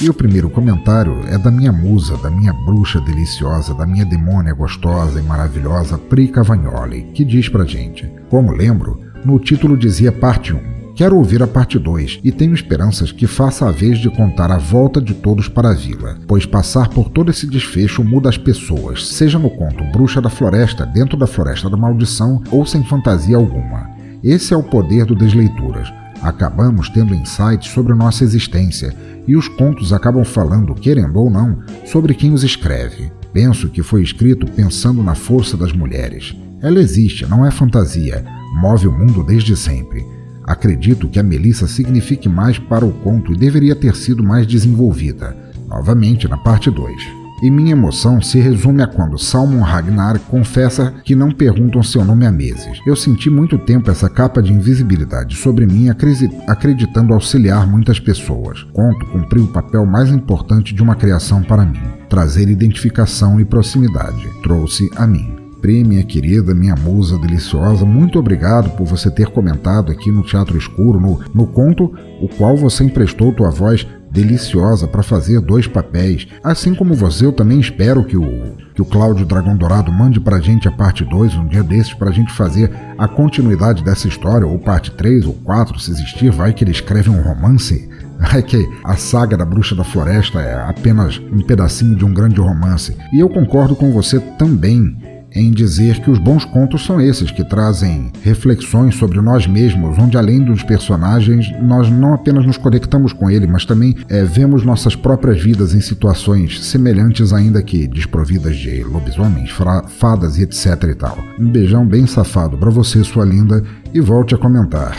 E 0.00 0.10
o 0.10 0.14
primeiro 0.14 0.50
comentário 0.50 1.24
é 1.26 1.38
da 1.38 1.50
minha 1.50 1.72
musa, 1.72 2.18
da 2.18 2.30
minha 2.30 2.52
bruxa 2.52 3.00
deliciosa, 3.00 3.72
da 3.72 3.86
minha 3.86 4.04
demônia 4.04 4.52
gostosa 4.52 5.18
e 5.18 5.22
maravilhosa 5.22 5.96
Pri 5.96 6.28
Cavagnoli, 6.28 7.10
que 7.14 7.24
diz 7.24 7.48
pra 7.48 7.64
gente: 7.64 8.10
Como 8.28 8.52
lembro, 8.52 9.00
no 9.24 9.38
título 9.38 9.76
dizia 9.76 10.12
parte 10.12 10.52
1. 10.52 10.75
Quero 10.96 11.18
ouvir 11.18 11.42
a 11.42 11.46
parte 11.46 11.78
2 11.78 12.20
e 12.24 12.32
tenho 12.32 12.54
esperanças 12.54 13.12
que 13.12 13.26
faça 13.26 13.68
a 13.68 13.70
vez 13.70 13.98
de 13.98 14.08
contar 14.08 14.50
a 14.50 14.56
volta 14.56 14.98
de 14.98 15.12
todos 15.12 15.46
para 15.46 15.68
a 15.68 15.74
vila, 15.74 16.16
pois 16.26 16.46
passar 16.46 16.88
por 16.88 17.10
todo 17.10 17.30
esse 17.30 17.46
desfecho 17.46 18.02
muda 18.02 18.30
as 18.30 18.38
pessoas, 18.38 19.06
seja 19.06 19.38
no 19.38 19.50
conto 19.50 19.84
Bruxa 19.92 20.22
da 20.22 20.30
Floresta, 20.30 20.86
dentro 20.86 21.14
da 21.18 21.26
Floresta 21.26 21.68
da 21.68 21.76
Maldição 21.76 22.42
ou 22.50 22.64
sem 22.64 22.82
fantasia 22.82 23.36
alguma. 23.36 23.90
Esse 24.24 24.54
é 24.54 24.56
o 24.56 24.62
poder 24.62 25.04
do 25.04 25.14
Desleituras. 25.14 25.92
Acabamos 26.22 26.88
tendo 26.88 27.14
insights 27.14 27.70
sobre 27.70 27.92
nossa 27.92 28.24
existência 28.24 28.96
e 29.26 29.36
os 29.36 29.48
contos 29.48 29.92
acabam 29.92 30.24
falando, 30.24 30.74
querendo 30.74 31.20
ou 31.20 31.28
não, 31.28 31.58
sobre 31.84 32.14
quem 32.14 32.32
os 32.32 32.42
escreve. 32.42 33.12
Penso 33.34 33.68
que 33.68 33.82
foi 33.82 34.02
escrito 34.02 34.50
pensando 34.50 35.02
na 35.02 35.14
força 35.14 35.58
das 35.58 35.74
mulheres. 35.74 36.34
Ela 36.62 36.80
existe, 36.80 37.26
não 37.26 37.44
é 37.44 37.50
fantasia, 37.50 38.24
move 38.54 38.88
o 38.88 38.92
mundo 38.92 39.22
desde 39.22 39.54
sempre. 39.54 40.15
Acredito 40.46 41.08
que 41.08 41.18
a 41.18 41.22
Melissa 41.22 41.66
signifique 41.66 42.28
mais 42.28 42.58
para 42.58 42.84
o 42.84 42.92
conto 42.92 43.32
e 43.32 43.36
deveria 43.36 43.74
ter 43.74 43.94
sido 43.96 44.22
mais 44.22 44.46
desenvolvida, 44.46 45.36
novamente 45.68 46.28
na 46.28 46.36
parte 46.36 46.70
2. 46.70 47.26
E 47.42 47.50
minha 47.50 47.72
emoção 47.72 48.22
se 48.22 48.38
resume 48.38 48.80
a 48.82 48.86
quando 48.86 49.18
Salmon 49.18 49.60
Ragnar 49.60 50.18
confessa 50.20 50.94
que 51.04 51.14
não 51.14 51.30
perguntam 51.30 51.82
seu 51.82 52.02
nome 52.02 52.24
há 52.24 52.32
meses. 52.32 52.80
Eu 52.86 52.96
senti 52.96 53.28
muito 53.28 53.58
tempo 53.58 53.90
essa 53.90 54.08
capa 54.08 54.42
de 54.42 54.52
invisibilidade 54.54 55.36
sobre 55.36 55.66
mim, 55.66 55.90
acredi- 55.90 56.30
acreditando 56.46 57.12
auxiliar 57.12 57.66
muitas 57.66 58.00
pessoas. 58.00 58.62
Conto 58.72 59.04
cumpriu 59.06 59.44
o 59.44 59.48
papel 59.48 59.84
mais 59.84 60.10
importante 60.10 60.74
de 60.74 60.82
uma 60.82 60.94
criação 60.94 61.42
para 61.42 61.66
mim: 61.66 61.82
trazer 62.08 62.48
identificação 62.48 63.38
e 63.38 63.44
proximidade. 63.44 64.26
Trouxe 64.42 64.88
a 64.96 65.06
mim. 65.06 65.45
Pri, 65.66 65.82
minha 65.82 66.04
querida, 66.04 66.54
minha 66.54 66.76
musa 66.76 67.18
deliciosa, 67.18 67.84
muito 67.84 68.20
obrigado 68.20 68.70
por 68.76 68.86
você 68.86 69.10
ter 69.10 69.26
comentado 69.26 69.90
aqui 69.90 70.12
no 70.12 70.22
Teatro 70.22 70.56
Escuro, 70.56 71.00
no, 71.00 71.20
no 71.34 71.44
conto, 71.44 71.92
o 72.22 72.28
qual 72.28 72.56
você 72.56 72.84
emprestou 72.84 73.32
tua 73.32 73.50
voz 73.50 73.84
deliciosa 74.08 74.86
para 74.86 75.02
fazer 75.02 75.40
dois 75.40 75.66
papéis. 75.66 76.28
Assim 76.40 76.72
como 76.72 76.94
você, 76.94 77.26
eu 77.26 77.32
também 77.32 77.58
espero 77.58 78.04
que 78.04 78.16
o, 78.16 78.54
que 78.76 78.80
o 78.80 78.84
Cláudio 78.84 79.26
Dragão 79.26 79.56
Dourado 79.56 79.90
mande 79.90 80.20
pra 80.20 80.38
gente 80.38 80.68
a 80.68 80.70
parte 80.70 81.04
2 81.04 81.34
um 81.34 81.48
dia 81.48 81.64
desses 81.64 81.92
pra 81.94 82.12
gente 82.12 82.32
fazer 82.32 82.70
a 82.96 83.08
continuidade 83.08 83.82
dessa 83.82 84.06
história, 84.06 84.46
ou 84.46 84.60
parte 84.60 84.92
3 84.92 85.26
ou 85.26 85.32
4, 85.32 85.80
se 85.80 85.90
existir, 85.90 86.30
vai 86.30 86.52
que 86.52 86.62
ele 86.62 86.70
escreve 86.70 87.10
um 87.10 87.22
romance. 87.22 87.90
É 88.34 88.40
que 88.40 88.66
a 88.82 88.96
saga 88.96 89.36
da 89.36 89.44
Bruxa 89.44 89.74
da 89.74 89.84
Floresta 89.84 90.40
é 90.40 90.54
apenas 90.70 91.18
um 91.18 91.42
pedacinho 91.42 91.94
de 91.94 92.04
um 92.04 92.14
grande 92.14 92.40
romance. 92.40 92.96
E 93.12 93.18
eu 93.18 93.28
concordo 93.28 93.76
com 93.76 93.92
você 93.92 94.18
também 94.38 94.96
em 95.36 95.50
dizer 95.50 96.00
que 96.00 96.10
os 96.10 96.18
bons 96.18 96.44
contos 96.44 96.84
são 96.84 97.00
esses 97.00 97.30
que 97.30 97.44
trazem 97.44 98.10
reflexões 98.22 98.94
sobre 98.94 99.20
nós 99.20 99.46
mesmos, 99.46 99.98
onde 99.98 100.16
além 100.16 100.42
dos 100.42 100.62
personagens 100.62 101.52
nós 101.62 101.90
não 101.90 102.14
apenas 102.14 102.46
nos 102.46 102.56
conectamos 102.56 103.12
com 103.12 103.30
ele, 103.30 103.46
mas 103.46 103.64
também 103.64 103.94
é, 104.08 104.24
vemos 104.24 104.64
nossas 104.64 104.96
próprias 104.96 105.42
vidas 105.42 105.74
em 105.74 105.80
situações 105.80 106.64
semelhantes, 106.64 107.32
ainda 107.32 107.62
que 107.62 107.86
desprovidas 107.86 108.56
de 108.56 108.82
lobisomens, 108.82 109.50
fadas 109.88 110.38
e 110.38 110.42
etc 110.42 110.82
e 110.84 110.94
tal. 110.94 111.18
Um 111.38 111.50
beijão 111.50 111.86
bem 111.86 112.06
safado 112.06 112.56
para 112.56 112.70
você, 112.70 113.04
sua 113.04 113.24
linda, 113.24 113.62
e 113.92 114.00
volte 114.00 114.34
a 114.34 114.38
comentar. 114.38 114.96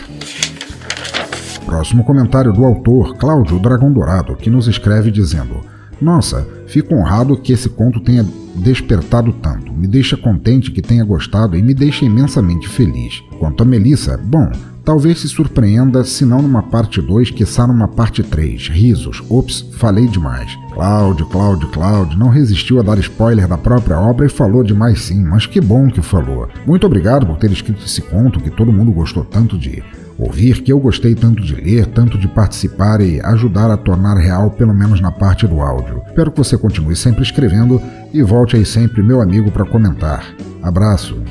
Próximo 1.66 2.04
comentário 2.04 2.54
do 2.54 2.64
autor 2.64 3.18
Cláudio 3.18 3.60
Dragão 3.60 3.92
Dourado, 3.92 4.36
que 4.36 4.50
nos 4.50 4.68
escreve 4.68 5.12
dizendo: 5.12 5.62
Nossa, 6.02 6.48
fico 6.68 6.94
honrado 6.94 7.38
que 7.38 7.54
esse 7.54 7.70
conto 7.70 8.00
tenha 8.00 8.26
despertado 8.56 9.34
tanto. 9.34 9.72
Me 9.72 9.88
deixa 9.88 10.18
contente 10.18 10.72
que 10.72 10.82
tenha 10.82 11.04
gostado 11.04 11.58
e 11.58 11.62
me 11.62 11.74
deixa 11.74 12.06
imensamente 12.06 12.68
feliz. 12.68 13.24
Quanto 13.40 13.64
a 13.64 13.66
Melissa, 13.66 14.18
bom, 14.18 14.52
talvez 14.84 15.20
se 15.20 15.28
surpreenda 15.28 16.04
se 16.04 16.26
não 16.26 16.42
numa 16.42 16.64
parte 16.64 17.02
2, 17.02 17.32
que 17.32 17.44
está 17.44 17.68
numa 17.68 17.88
parte 17.88 18.24
3. 18.24 18.70
Risos. 18.70 19.24
Ops, 19.30 19.66
falei 19.74 20.08
demais. 20.08 20.58
Cláudio, 20.74 21.26
Cláudio, 21.28 21.68
Cláudio 21.70 22.18
não 22.18 22.30
resistiu 22.30 22.80
a 22.80 22.84
dar 22.84 22.98
spoiler 23.00 23.48
da 23.48 23.58
própria 23.58 24.00
obra 24.00 24.26
e 24.26 24.30
falou 24.30 24.64
demais 24.64 25.02
sim, 25.02 25.24
mas 25.24 25.46
que 25.46 25.60
bom 25.60 25.90
que 25.90 26.02
falou. 26.02 26.48
Muito 26.66 26.86
obrigado 26.86 27.26
por 27.26 27.38
ter 27.38 27.52
escrito 27.52 27.84
esse 27.86 28.02
conto 28.02 28.40
que 28.40 28.50
todo 28.50 28.74
mundo 28.74 28.92
gostou 28.92 29.24
tanto 29.24 29.58
de 29.58 29.84
ouvir, 30.18 30.62
que 30.64 30.72
eu 30.72 30.80
gostei 30.80 31.14
tanto 31.14 31.44
de 31.44 31.56
ler, 31.56 31.86
tanto 31.88 32.18
de 32.18 32.28
participar 32.28 33.02
e 33.02 33.22
ajudar 33.22 33.70
a 33.70 33.78
tornar 33.78 34.16
real, 34.18 34.52
pelo 34.52 34.74
menos 34.74 35.00
na 35.00 35.12
parte 35.12 35.46
do 35.46 35.62
áudio. 35.62 36.02
Espero 36.08 36.32
que 36.32 36.38
você 36.38 36.58
continue 36.58 36.96
sempre 36.96 37.22
escrevendo 37.22 37.82
e 38.14 38.24
volte 38.24 38.56
aí 38.56 38.66
sempre, 38.66 39.04
meu 39.04 39.22
amigo, 39.22 39.52
para 39.52 39.66
comentar. 39.66 40.26
Abraço. 40.64 41.22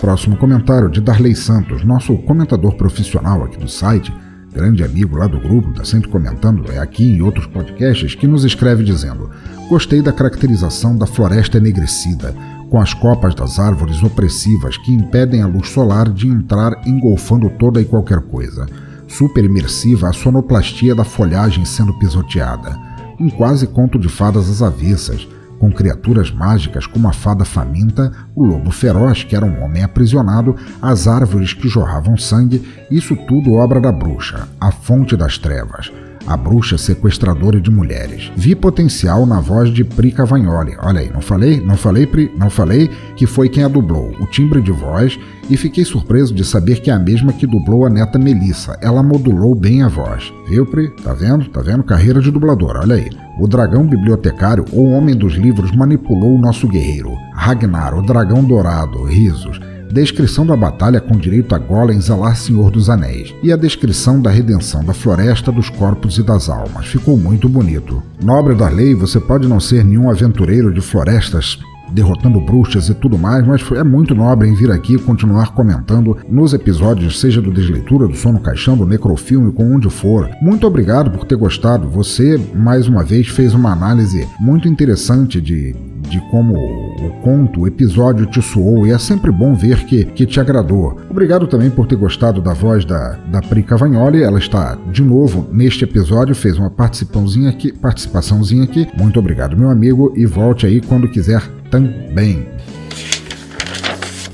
Próximo 0.00 0.36
comentário 0.36 0.90
de 0.90 1.00
Darley 1.00 1.36
Santos, 1.36 1.84
nosso 1.84 2.16
comentador 2.18 2.74
profissional 2.74 3.44
aqui 3.44 3.56
do 3.56 3.68
site, 3.68 4.12
grande 4.52 4.82
amigo 4.82 5.16
lá 5.16 5.28
do 5.28 5.38
grupo, 5.38 5.70
está 5.70 5.84
sempre 5.84 6.10
comentando, 6.10 6.70
é 6.72 6.78
aqui 6.78 7.04
em 7.04 7.22
outros 7.22 7.46
podcasts, 7.46 8.16
que 8.16 8.26
nos 8.26 8.44
escreve 8.44 8.82
dizendo: 8.82 9.30
Gostei 9.68 10.02
da 10.02 10.12
caracterização 10.12 10.98
da 10.98 11.06
floresta 11.06 11.58
enegrecida 11.58 12.34
com 12.72 12.80
as 12.80 12.94
copas 12.94 13.34
das 13.34 13.58
árvores 13.58 14.02
opressivas 14.02 14.78
que 14.78 14.94
impedem 14.94 15.42
a 15.42 15.46
luz 15.46 15.68
solar 15.68 16.08
de 16.08 16.26
entrar 16.26 16.72
engolfando 16.86 17.50
toda 17.50 17.82
e 17.82 17.84
qualquer 17.84 18.22
coisa. 18.22 18.66
Super 19.06 19.44
imersiva 19.44 20.08
a 20.08 20.12
sonoplastia 20.14 20.94
da 20.94 21.04
folhagem 21.04 21.66
sendo 21.66 21.92
pisoteada. 21.98 22.74
Um 23.20 23.28
quase 23.28 23.66
conto 23.66 23.98
de 23.98 24.08
fadas 24.08 24.48
às 24.48 24.62
avessas, 24.62 25.28
com 25.58 25.70
criaturas 25.70 26.30
mágicas 26.30 26.86
como 26.86 27.06
a 27.06 27.12
fada 27.12 27.44
faminta, 27.44 28.10
o 28.34 28.42
lobo 28.42 28.70
feroz, 28.70 29.22
que 29.22 29.36
era 29.36 29.44
um 29.44 29.62
homem 29.62 29.82
aprisionado, 29.82 30.56
as 30.80 31.06
árvores 31.06 31.52
que 31.52 31.68
jorravam 31.68 32.16
sangue, 32.16 32.66
isso 32.90 33.14
tudo 33.28 33.52
obra 33.52 33.82
da 33.82 33.92
bruxa, 33.92 34.48
a 34.58 34.72
fonte 34.72 35.14
das 35.14 35.36
trevas 35.36 35.92
a 36.26 36.36
bruxa 36.36 36.78
sequestradora 36.78 37.60
de 37.60 37.70
mulheres. 37.70 38.32
Vi 38.36 38.54
potencial 38.54 39.26
na 39.26 39.40
voz 39.40 39.72
de 39.72 39.84
Pri 39.84 40.12
Cavagnoli. 40.12 40.76
Olha 40.80 41.00
aí, 41.00 41.10
não 41.12 41.20
falei? 41.20 41.60
Não 41.60 41.76
falei, 41.76 42.06
Pri? 42.06 42.32
Não 42.36 42.50
falei 42.50 42.90
que 43.16 43.26
foi 43.26 43.48
quem 43.48 43.64
a 43.64 43.68
dublou. 43.68 44.12
O 44.20 44.26
timbre 44.26 44.60
de 44.60 44.72
voz 44.72 45.18
e 45.50 45.56
fiquei 45.56 45.84
surpreso 45.84 46.32
de 46.32 46.44
saber 46.44 46.80
que 46.80 46.90
é 46.90 46.94
a 46.94 46.98
mesma 46.98 47.32
que 47.32 47.46
dublou 47.46 47.84
a 47.84 47.90
neta 47.90 48.18
Melissa. 48.18 48.78
Ela 48.80 49.02
modulou 49.02 49.54
bem 49.54 49.82
a 49.82 49.88
voz. 49.88 50.32
Viu, 50.48 50.64
Pri? 50.66 50.90
Tá 51.02 51.12
vendo? 51.12 51.48
Tá 51.50 51.60
vendo? 51.60 51.82
Carreira 51.82 52.20
de 52.20 52.30
dubladora, 52.30 52.80
olha 52.80 52.96
aí. 52.96 53.10
O 53.38 53.48
dragão 53.48 53.86
bibliotecário, 53.86 54.64
ou 54.72 54.90
homem 54.90 55.16
dos 55.16 55.34
livros, 55.34 55.72
manipulou 55.72 56.34
o 56.34 56.38
nosso 56.38 56.68
guerreiro. 56.68 57.12
Ragnar, 57.34 57.94
o 57.94 58.02
dragão 58.02 58.44
dourado, 58.44 59.04
risos 59.04 59.58
descrição 59.92 60.46
da 60.46 60.56
batalha 60.56 61.00
com 61.00 61.18
direito 61.18 61.54
a 61.54 61.58
Gollum 61.58 62.00
zelar 62.00 62.34
Senhor 62.34 62.70
dos 62.70 62.88
Anéis, 62.88 63.34
e 63.42 63.52
a 63.52 63.56
descrição 63.56 64.20
da 64.20 64.30
redenção 64.30 64.82
da 64.82 64.94
floresta, 64.94 65.52
dos 65.52 65.68
corpos 65.68 66.16
e 66.16 66.22
das 66.22 66.48
almas. 66.48 66.86
Ficou 66.86 67.16
muito 67.18 67.48
bonito. 67.48 68.02
Nobre 68.22 68.54
da 68.54 68.68
lei, 68.68 68.94
você 68.94 69.20
pode 69.20 69.46
não 69.46 69.60
ser 69.60 69.84
nenhum 69.84 70.08
aventureiro 70.08 70.72
de 70.72 70.80
florestas 70.80 71.58
derrotando 71.92 72.40
bruxas 72.40 72.88
e 72.88 72.94
tudo 72.94 73.18
mais, 73.18 73.46
mas 73.46 73.62
é 73.72 73.84
muito 73.84 74.14
nobre 74.14 74.48
em 74.48 74.54
vir 74.54 74.70
aqui 74.70 74.96
continuar 74.98 75.52
comentando 75.52 76.16
nos 76.26 76.54
episódios, 76.54 77.20
seja 77.20 77.42
do 77.42 77.52
Desleitura, 77.52 78.08
do 78.08 78.16
Sono 78.16 78.40
Caixão, 78.40 78.78
do 78.78 78.86
Necrofilme, 78.86 79.52
com 79.52 79.74
onde 79.74 79.90
for. 79.90 80.30
Muito 80.40 80.66
obrigado 80.66 81.10
por 81.10 81.26
ter 81.26 81.36
gostado. 81.36 81.86
Você, 81.90 82.40
mais 82.54 82.88
uma 82.88 83.04
vez, 83.04 83.28
fez 83.28 83.52
uma 83.52 83.72
análise 83.72 84.26
muito 84.40 84.66
interessante 84.66 85.38
de 85.38 85.76
de 86.12 86.20
como 86.30 86.54
o 86.54 87.10
conto, 87.22 87.60
o 87.62 87.66
episódio 87.66 88.26
te 88.26 88.42
soou 88.42 88.86
e 88.86 88.90
é 88.90 88.98
sempre 88.98 89.32
bom 89.32 89.54
ver 89.54 89.84
que, 89.86 90.04
que 90.04 90.26
te 90.26 90.38
agradou. 90.38 91.00
Obrigado 91.08 91.46
também 91.46 91.70
por 91.70 91.86
ter 91.86 91.96
gostado 91.96 92.42
da 92.42 92.52
voz 92.52 92.84
da, 92.84 93.18
da 93.30 93.40
Pri 93.40 93.62
Cavagnoli. 93.62 94.22
Ela 94.22 94.38
está 94.38 94.76
de 94.92 95.02
novo 95.02 95.48
neste 95.50 95.84
episódio, 95.84 96.34
fez 96.34 96.58
uma 96.58 96.68
participaçãozinha 96.68 97.48
aqui, 97.48 97.72
participaçãozinha 97.72 98.64
aqui. 98.64 98.86
Muito 98.98 99.18
obrigado, 99.18 99.56
meu 99.56 99.70
amigo, 99.70 100.12
e 100.14 100.26
volte 100.26 100.66
aí 100.66 100.82
quando 100.82 101.08
quiser 101.08 101.42
também. 101.70 102.51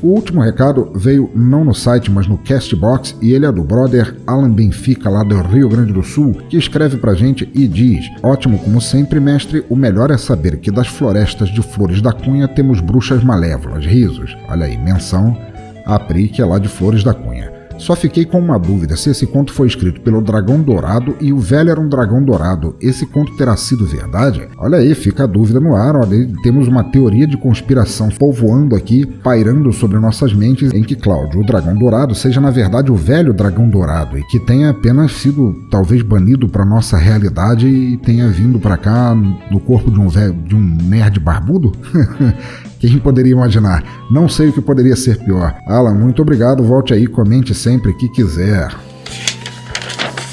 O 0.01 0.09
último 0.09 0.41
recado 0.41 0.93
veio 0.95 1.29
não 1.35 1.65
no 1.65 1.75
site, 1.75 2.11
mas 2.11 2.29
no 2.29 2.39
Castbox 2.39 3.17
e 3.21 3.33
ele 3.33 3.47
é 3.47 3.51
do 3.51 3.65
brother 3.65 4.17
Alan 4.27 4.51
Benfica, 4.51 5.11
lá 5.11 5.25
do 5.25 5.41
Rio 5.43 5.69
Grande 5.69 5.93
do 5.93 6.05
Sul, 6.05 6.35
que 6.49 6.57
escreve 6.57 6.97
pra 6.99 7.15
gente 7.15 7.51
e 7.53 7.67
diz: 7.67 8.09
Ótimo 8.23 8.59
como 8.61 8.81
sempre, 8.81 9.19
mestre, 9.19 9.65
o 9.69 9.75
melhor 9.75 10.13
é 10.13 10.17
saber 10.17 10.59
que 10.59 10.71
das 10.71 10.87
florestas 10.87 11.49
de 11.49 11.63
Flores 11.63 12.01
da 12.01 12.13
Cunha 12.13 12.47
temos 12.47 12.81
bruxas 12.81 13.25
malévolas, 13.25 13.85
risos. 13.85 14.37
Olha 14.49 14.67
aí, 14.67 14.77
menção 14.77 15.37
a 15.85 15.99
Pri, 15.99 16.29
que 16.29 16.41
é 16.41 16.45
lá 16.45 16.59
de 16.59 16.69
Flores 16.69 17.03
da 17.03 17.15
Cunha. 17.15 17.58
Só 17.79 17.95
fiquei 17.95 18.25
com 18.25 18.39
uma 18.39 18.59
dúvida 18.59 18.97
se 18.97 19.11
esse 19.11 19.27
conto 19.27 19.53
foi 19.53 19.69
escrito 19.69 20.01
pelo 20.01 20.21
Dragão 20.21 20.61
Dourado 20.61 21.17
e 21.21 21.33
o 21.33 21.39
velho 21.39 21.71
era 21.71 21.81
um 21.81 21.89
dragão 21.89 22.23
dourado. 22.23 22.75
Esse 22.81 23.07
conto 23.07 23.37
terá 23.37 23.57
sido 23.57 23.87
verdade? 23.87 24.49
Olha 24.59 24.79
aí, 24.79 24.95
fica 24.95 25.25
a 25.25 25.27
dúvida 25.27 25.61
no 25.61 25.75
ar. 25.75 25.97
Olha, 25.97 26.29
temos 26.43 26.67
uma 26.67 26.85
teoria 26.85 27.27
de 27.27 27.37
conspiração 27.37 28.09
povoando 28.09 28.75
aqui, 28.75 29.07
pairando 29.07 29.73
sobre 29.73 29.99
nossas 29.99 30.35
mentes, 30.35 30.73
em 30.73 30.83
que 30.83 30.97
Cláudio, 30.97 31.41
o 31.41 31.47
dragão 31.47 31.77
dourado, 31.77 32.15
seja 32.15 32.41
na 32.41 32.51
verdade 32.51 32.91
o 32.91 32.97
velho 32.97 33.33
dragão 33.33 33.69
dourado 33.69 34.19
e 34.19 34.25
que 34.25 34.41
tenha 34.41 34.71
apenas 34.71 35.13
sido 35.13 35.55
talvez 35.71 36.03
banido 36.03 36.49
para 36.49 36.65
nossa 36.65 36.97
realidade 36.97 37.69
e 37.69 37.97
tenha 37.99 38.29
vindo 38.29 38.59
para 38.59 38.77
cá 38.77 39.15
no 39.15 39.61
corpo 39.61 39.91
de 39.91 40.01
um, 40.01 40.09
velho, 40.09 40.35
de 40.35 40.55
um 40.55 40.79
nerd 40.83 41.21
barbudo? 41.21 41.73
Quem 42.79 42.99
poderia 42.99 43.33
imaginar? 43.33 43.83
Não 44.11 44.29
sei 44.29 44.49
o 44.49 44.53
que 44.53 44.61
poderia 44.61 44.95
ser 44.95 45.19
pior. 45.19 45.55
Alan, 45.67 45.95
muito 45.95 46.23
obrigado. 46.23 46.63
Volte 46.63 46.95
aí, 46.95 47.07
comente 47.07 47.55
sempre 47.55 47.93
que 47.95 48.09
quiser. 48.09 48.88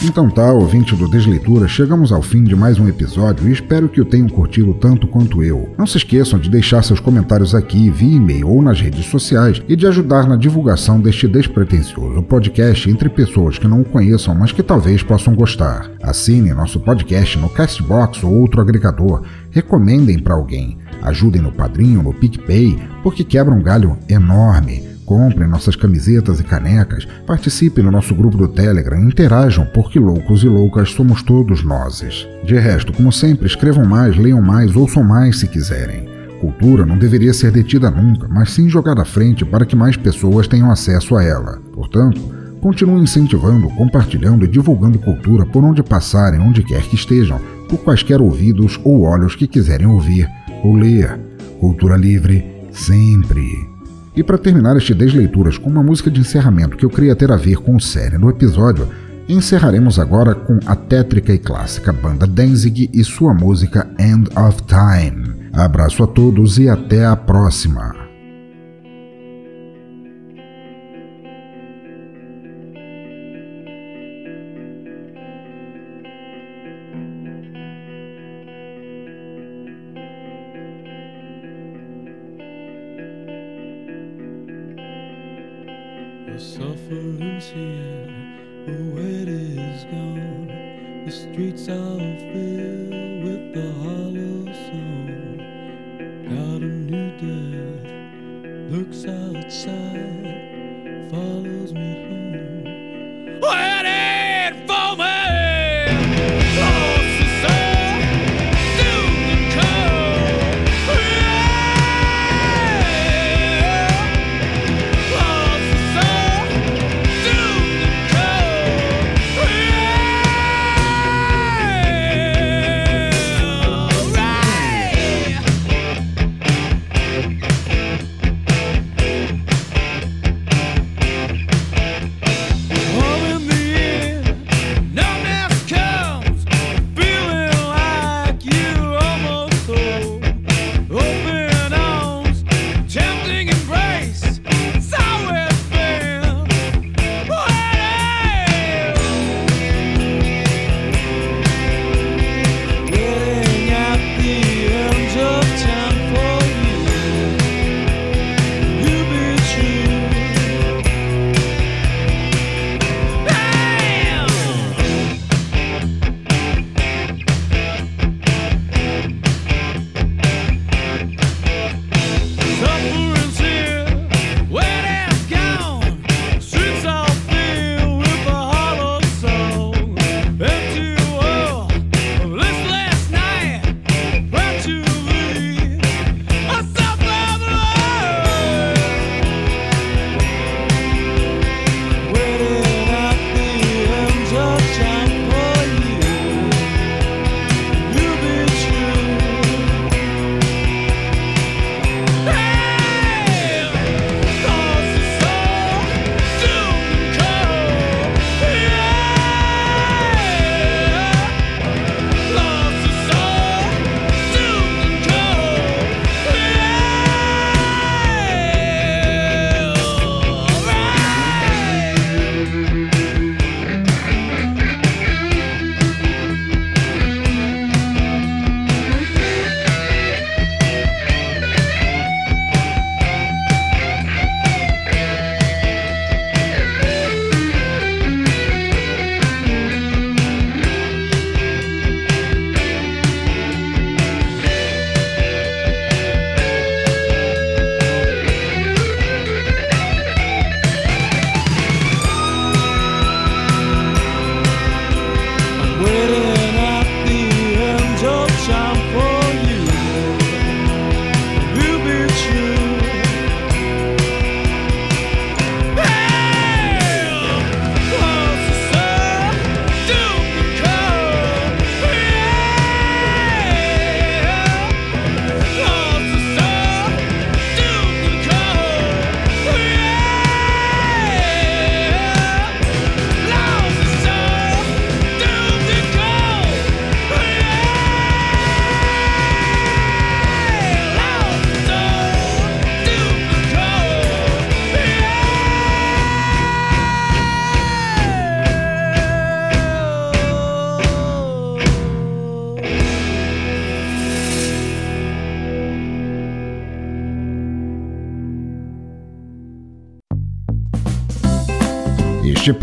Então 0.03 0.29
tá, 0.29 0.51
ouvinte 0.51 0.95
do 0.95 1.07
Desleitura, 1.07 1.67
chegamos 1.67 2.11
ao 2.11 2.21
fim 2.21 2.43
de 2.43 2.55
mais 2.55 2.77
um 2.77 2.87
episódio 2.87 3.47
e 3.47 3.51
espero 3.51 3.87
que 3.87 4.01
o 4.01 4.05
tenham 4.05 4.27
curtido 4.27 4.73
tanto 4.73 5.07
quanto 5.07 5.41
eu. 5.41 5.73
Não 5.77 5.87
se 5.87 5.97
esqueçam 5.97 6.37
de 6.37 6.49
deixar 6.49 6.83
seus 6.83 6.99
comentários 6.99 7.55
aqui 7.55 7.89
via 7.89 8.17
e-mail 8.17 8.49
ou 8.49 8.61
nas 8.61 8.79
redes 8.79 9.05
sociais 9.05 9.61
e 9.67 9.75
de 9.75 9.87
ajudar 9.87 10.27
na 10.27 10.35
divulgação 10.35 10.99
deste 10.99 11.27
despretensioso 11.27 12.21
podcast 12.23 12.89
entre 12.89 13.09
pessoas 13.09 13.57
que 13.57 13.67
não 13.67 13.81
o 13.81 13.85
conheçam, 13.85 14.35
mas 14.35 14.51
que 14.51 14.61
talvez 14.61 15.01
possam 15.01 15.33
gostar. 15.33 15.89
Assine 16.03 16.53
nosso 16.53 16.79
podcast 16.79 17.37
no 17.37 17.49
Castbox 17.49 18.23
ou 18.23 18.33
outro 18.33 18.61
agregador. 18.61 19.23
Recomendem 19.49 20.19
para 20.19 20.35
alguém. 20.35 20.77
Ajudem 21.01 21.41
no 21.41 21.51
Padrinho, 21.51 22.03
no 22.03 22.13
PicPay, 22.13 22.77
porque 23.01 23.23
quebra 23.23 23.53
um 23.53 23.61
galho 23.61 23.97
enorme. 24.09 24.94
Comprem 25.05 25.47
nossas 25.47 25.75
camisetas 25.75 26.39
e 26.39 26.43
canecas, 26.43 27.07
participem 27.27 27.83
no 27.83 27.91
nosso 27.91 28.15
grupo 28.15 28.35
do 28.35 28.47
Telegram, 28.47 28.99
interajam, 28.99 29.65
porque 29.67 29.99
loucos 29.99 30.43
e 30.43 30.47
loucas 30.47 30.89
somos 30.91 31.21
todos 31.21 31.63
nós. 31.63 32.27
De 32.43 32.55
resto, 32.55 32.91
como 32.91 33.11
sempre, 33.11 33.45
escrevam 33.45 33.85
mais, 33.85 34.17
leiam 34.17 34.41
mais, 34.41 34.75
ouçam 34.75 35.03
mais 35.03 35.39
se 35.39 35.47
quiserem. 35.47 36.09
Cultura 36.41 36.85
não 36.85 36.97
deveria 36.97 37.33
ser 37.33 37.51
detida 37.51 37.91
nunca, 37.91 38.27
mas 38.27 38.51
sim 38.51 38.67
jogada 38.67 39.03
à 39.03 39.05
frente 39.05 39.45
para 39.45 39.65
que 39.65 39.75
mais 39.75 39.95
pessoas 39.95 40.47
tenham 40.47 40.71
acesso 40.71 41.15
a 41.15 41.23
ela. 41.23 41.61
Portanto, 41.71 42.19
continue 42.59 43.01
incentivando, 43.01 43.69
compartilhando 43.69 44.43
e 44.43 44.47
divulgando 44.47 44.97
cultura 44.97 45.45
por 45.45 45.63
onde 45.63 45.83
passarem, 45.83 46.39
onde 46.39 46.63
quer 46.63 46.81
que 46.81 46.95
estejam, 46.95 47.39
por 47.69 47.77
quaisquer 47.79 48.19
ouvidos 48.21 48.79
ou 48.83 49.03
olhos 49.03 49.35
que 49.35 49.47
quiserem 49.47 49.85
ouvir 49.85 50.27
ou 50.63 50.75
ler. 50.75 51.19
Cultura 51.59 51.95
livre 51.95 52.43
sempre. 52.71 53.74
E 54.15 54.23
para 54.23 54.37
terminar 54.37 54.77
este 54.77 54.93
Desleituras 54.93 55.57
com 55.57 55.69
uma 55.69 55.83
música 55.83 56.09
de 56.09 56.21
encerramento 56.21 56.77
que 56.77 56.85
eu 56.85 56.89
queria 56.89 57.15
ter 57.15 57.31
a 57.31 57.35
ver 57.35 57.57
com 57.57 57.75
o 57.75 57.81
série 57.81 58.17
no 58.17 58.29
episódio, 58.29 58.87
Encerraremos 59.27 59.97
agora 59.97 60.35
com 60.35 60.59
a 60.67 60.75
tétrica 60.75 61.33
e 61.33 61.39
clássica 61.39 61.91
banda 61.91 62.27
Danzig 62.27 62.91
e 62.93 63.03
sua 63.03 63.33
música 63.33 63.87
End 63.97 64.29
of 64.37 64.61
Time. 64.63 65.49
Abraço 65.51 66.03
a 66.03 66.07
todos 66.07 66.59
e 66.59 66.69
até 66.69 67.05
a 67.05 67.15
próxima. 67.15 68.04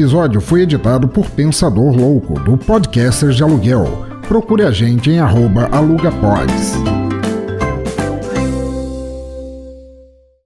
Episódio 0.03 0.41
foi 0.41 0.63
editado 0.63 1.07
por 1.07 1.31
Pensador 1.31 1.95
Louco, 1.97 2.35
do 2.41 2.57
Podcasters 2.57 3.37
de 3.37 3.45
Aluguel. 3.45 4.05
Procure 4.27 4.65
a 4.65 4.71
gente 4.73 5.09
em 5.13 5.21
arroba 5.21 5.69
alugapods. 5.71 6.75